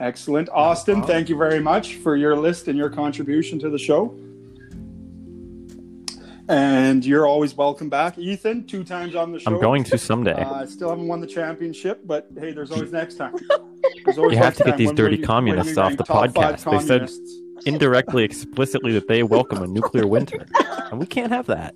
Excellent, 0.00 0.48
Austin. 0.50 0.96
problem. 0.96 1.16
Thank 1.16 1.28
you 1.28 1.36
very 1.36 1.60
much 1.60 1.96
for 1.96 2.16
your 2.16 2.36
list 2.36 2.66
and 2.68 2.76
your 2.78 2.88
contribution 2.90 3.58
to 3.60 3.70
the 3.70 3.78
show. 3.78 4.14
And 6.48 7.04
you're 7.04 7.26
always 7.26 7.54
welcome 7.54 7.88
back, 7.88 8.18
Ethan. 8.18 8.66
Two 8.66 8.82
times 8.84 9.14
on 9.14 9.32
the 9.32 9.38
show. 9.38 9.52
I'm 9.54 9.60
going 9.60 9.84
to 9.84 9.96
someday. 9.98 10.32
Uh, 10.32 10.54
I 10.54 10.64
still 10.66 10.90
haven't 10.90 11.06
won 11.06 11.20
the 11.20 11.26
championship, 11.26 12.00
but 12.04 12.28
hey, 12.38 12.52
there's 12.52 12.70
always 12.72 12.92
next 12.92 13.14
time. 13.16 13.34
Always 14.16 14.32
You 14.32 14.38
have 14.38 14.56
to 14.56 14.64
get 14.64 14.70
time 14.70 14.78
these 14.78 14.86
when 14.88 14.96
dirty 14.96 15.16
we- 15.18 15.22
communists 15.22 15.76
off 15.78 15.96
the 15.96 16.04
podcast. 16.04 16.68
They 16.70 16.84
said- 16.86 17.10
Indirectly, 17.66 18.24
explicitly, 18.24 18.92
that 18.92 19.06
they 19.06 19.22
welcome 19.22 19.62
a 19.62 19.66
nuclear 19.68 20.04
winter, 20.06 20.44
and 20.90 20.98
we 20.98 21.06
can't 21.06 21.30
have 21.30 21.46
that. 21.46 21.74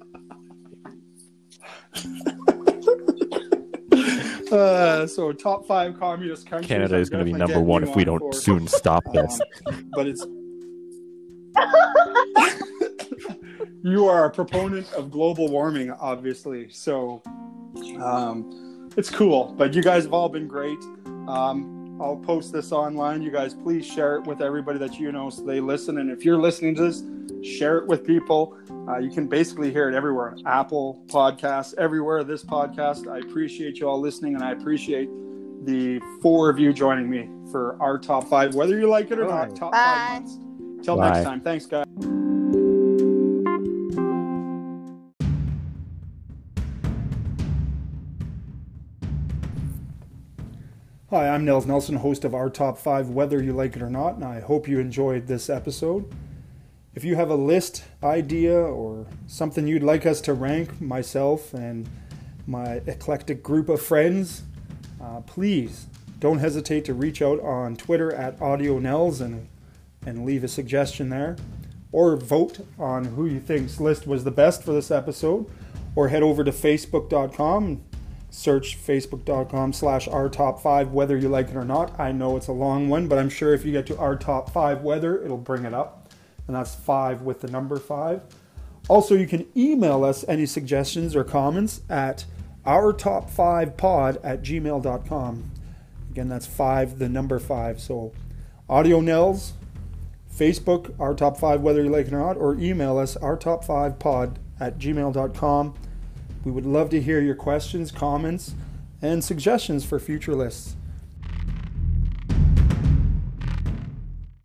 Uh, 4.52 5.06
so 5.06 5.32
top 5.32 5.66
five 5.66 5.98
communist 5.98 6.46
countries. 6.46 6.68
Canada 6.68 6.96
is 6.96 7.10
going 7.10 7.24
to 7.24 7.30
be 7.30 7.36
number 7.36 7.60
one 7.60 7.82
if 7.82 7.96
we 7.96 8.04
don't 8.04 8.20
for. 8.20 8.32
soon 8.32 8.68
stop 8.68 9.02
this. 9.12 9.40
Um, 9.66 9.90
but 9.92 10.06
it's 10.06 10.24
you 13.82 14.06
are 14.06 14.26
a 14.26 14.30
proponent 14.30 14.92
of 14.92 15.10
global 15.10 15.48
warming, 15.48 15.90
obviously. 15.90 16.68
So 16.70 17.22
um, 18.00 18.88
it's 18.96 19.10
cool. 19.10 19.52
But 19.56 19.74
you 19.74 19.82
guys 19.82 20.04
have 20.04 20.12
all 20.12 20.28
been 20.28 20.46
great. 20.46 20.78
Um, 21.26 21.75
I'll 22.00 22.16
post 22.16 22.52
this 22.52 22.72
online. 22.72 23.22
You 23.22 23.30
guys, 23.30 23.54
please 23.54 23.86
share 23.86 24.16
it 24.16 24.26
with 24.26 24.40
everybody 24.40 24.78
that 24.78 24.98
you 24.98 25.12
know 25.12 25.30
so 25.30 25.42
they 25.42 25.60
listen. 25.60 25.98
And 25.98 26.10
if 26.10 26.24
you're 26.24 26.38
listening 26.38 26.74
to 26.76 26.90
this, 26.90 27.02
share 27.46 27.78
it 27.78 27.86
with 27.86 28.04
people. 28.04 28.56
Uh, 28.88 28.98
you 28.98 29.10
can 29.10 29.26
basically 29.26 29.72
hear 29.72 29.88
it 29.88 29.94
everywhere 29.94 30.36
Apple 30.46 31.02
Podcasts, 31.06 31.74
everywhere. 31.78 32.24
This 32.24 32.44
podcast. 32.44 33.10
I 33.10 33.18
appreciate 33.18 33.78
you 33.78 33.88
all 33.88 34.00
listening, 34.00 34.34
and 34.34 34.44
I 34.44 34.52
appreciate 34.52 35.08
the 35.64 36.00
four 36.20 36.50
of 36.50 36.58
you 36.58 36.72
joining 36.72 37.08
me 37.08 37.28
for 37.50 37.80
our 37.80 37.98
top 37.98 38.28
five, 38.28 38.54
whether 38.54 38.78
you 38.78 38.88
like 38.88 39.10
it 39.10 39.18
or 39.18 39.24
Bye. 39.26 39.46
not. 39.46 39.56
Top 39.56 39.72
Bye. 39.72 39.78
five 39.78 40.22
months. 40.22 40.38
Till 40.84 40.96
next 40.96 41.24
time. 41.24 41.40
Thanks, 41.40 41.66
guys. 41.66 41.86
Hi, 51.10 51.28
I'm 51.28 51.44
Nels 51.44 51.66
Nelson, 51.66 51.94
host 51.94 52.24
of 52.24 52.34
Our 52.34 52.50
Top 52.50 52.78
5, 52.78 53.10
whether 53.10 53.40
you 53.40 53.52
like 53.52 53.76
it 53.76 53.82
or 53.82 53.88
not, 53.88 54.16
and 54.16 54.24
I 54.24 54.40
hope 54.40 54.66
you 54.66 54.80
enjoyed 54.80 55.28
this 55.28 55.48
episode. 55.48 56.12
If 56.96 57.04
you 57.04 57.14
have 57.14 57.30
a 57.30 57.36
list, 57.36 57.84
idea, 58.02 58.58
or 58.58 59.06
something 59.28 59.68
you'd 59.68 59.84
like 59.84 60.04
us 60.04 60.20
to 60.22 60.34
rank, 60.34 60.80
myself 60.80 61.54
and 61.54 61.88
my 62.48 62.80
eclectic 62.88 63.44
group 63.44 63.68
of 63.68 63.80
friends, 63.80 64.42
uh, 65.00 65.20
please 65.20 65.86
don't 66.18 66.38
hesitate 66.38 66.84
to 66.86 66.94
reach 66.94 67.22
out 67.22 67.38
on 67.40 67.76
Twitter 67.76 68.12
at 68.12 68.36
AudioNels 68.40 69.20
and, 69.20 69.46
and 70.06 70.26
leave 70.26 70.42
a 70.42 70.48
suggestion 70.48 71.08
there. 71.08 71.36
Or 71.92 72.16
vote 72.16 72.66
on 72.80 73.04
who 73.04 73.26
you 73.26 73.38
think's 73.38 73.78
list 73.78 74.08
was 74.08 74.24
the 74.24 74.32
best 74.32 74.64
for 74.64 74.72
this 74.72 74.90
episode. 74.90 75.48
Or 75.94 76.08
head 76.08 76.24
over 76.24 76.42
to 76.42 76.50
facebook.com 76.50 77.84
search 78.36 78.76
facebook.com 78.78 79.72
slash 79.72 80.06
our 80.06 80.28
top 80.28 80.60
five 80.60 80.92
whether 80.92 81.16
you 81.16 81.26
like 81.26 81.48
it 81.48 81.56
or 81.56 81.64
not. 81.64 81.98
I 81.98 82.12
know 82.12 82.36
it's 82.36 82.48
a 82.48 82.52
long 82.52 82.90
one 82.90 83.08
but 83.08 83.18
i'm 83.18 83.30
sure 83.30 83.54
if 83.54 83.64
you 83.64 83.72
get 83.72 83.86
to 83.86 83.96
our 83.96 84.14
top 84.14 84.50
five 84.52 84.82
whether 84.82 85.22
it'll 85.22 85.38
bring 85.38 85.64
it 85.64 85.72
up. 85.72 86.12
And 86.46 86.54
that's 86.54 86.74
five 86.74 87.22
with 87.22 87.40
the 87.40 87.48
number 87.48 87.78
five. 87.78 88.20
Also 88.88 89.14
you 89.14 89.26
can 89.26 89.46
email 89.56 90.04
us 90.04 90.22
any 90.28 90.44
suggestions 90.44 91.16
or 91.16 91.24
comments 91.24 91.80
at 91.88 92.26
our 92.66 92.92
top 92.92 93.30
five 93.30 93.78
pod 93.78 94.18
at 94.22 94.42
gmail.com 94.42 95.50
again 96.10 96.28
that's 96.28 96.46
five 96.46 96.98
the 96.98 97.08
number 97.08 97.38
five. 97.38 97.80
So 97.80 98.12
audio 98.68 99.00
nels 99.00 99.54
facebook 100.30 100.94
our 101.00 101.14
top 101.14 101.38
five 101.38 101.62
whether 101.62 101.82
you 101.82 101.88
like 101.88 102.06
it 102.06 102.12
or 102.12 102.18
not 102.18 102.36
or 102.36 102.54
email 102.56 102.98
us 102.98 103.16
our 103.16 103.38
top 103.38 103.64
five 103.64 103.98
pod 103.98 104.38
at 104.60 104.78
gmail.com 104.78 105.74
we 106.46 106.52
would 106.52 106.64
love 106.64 106.90
to 106.90 107.00
hear 107.00 107.20
your 107.20 107.34
questions, 107.34 107.90
comments, 107.90 108.54
and 109.02 109.24
suggestions 109.24 109.84
for 109.84 109.98
future 109.98 110.32
lists. 110.32 110.75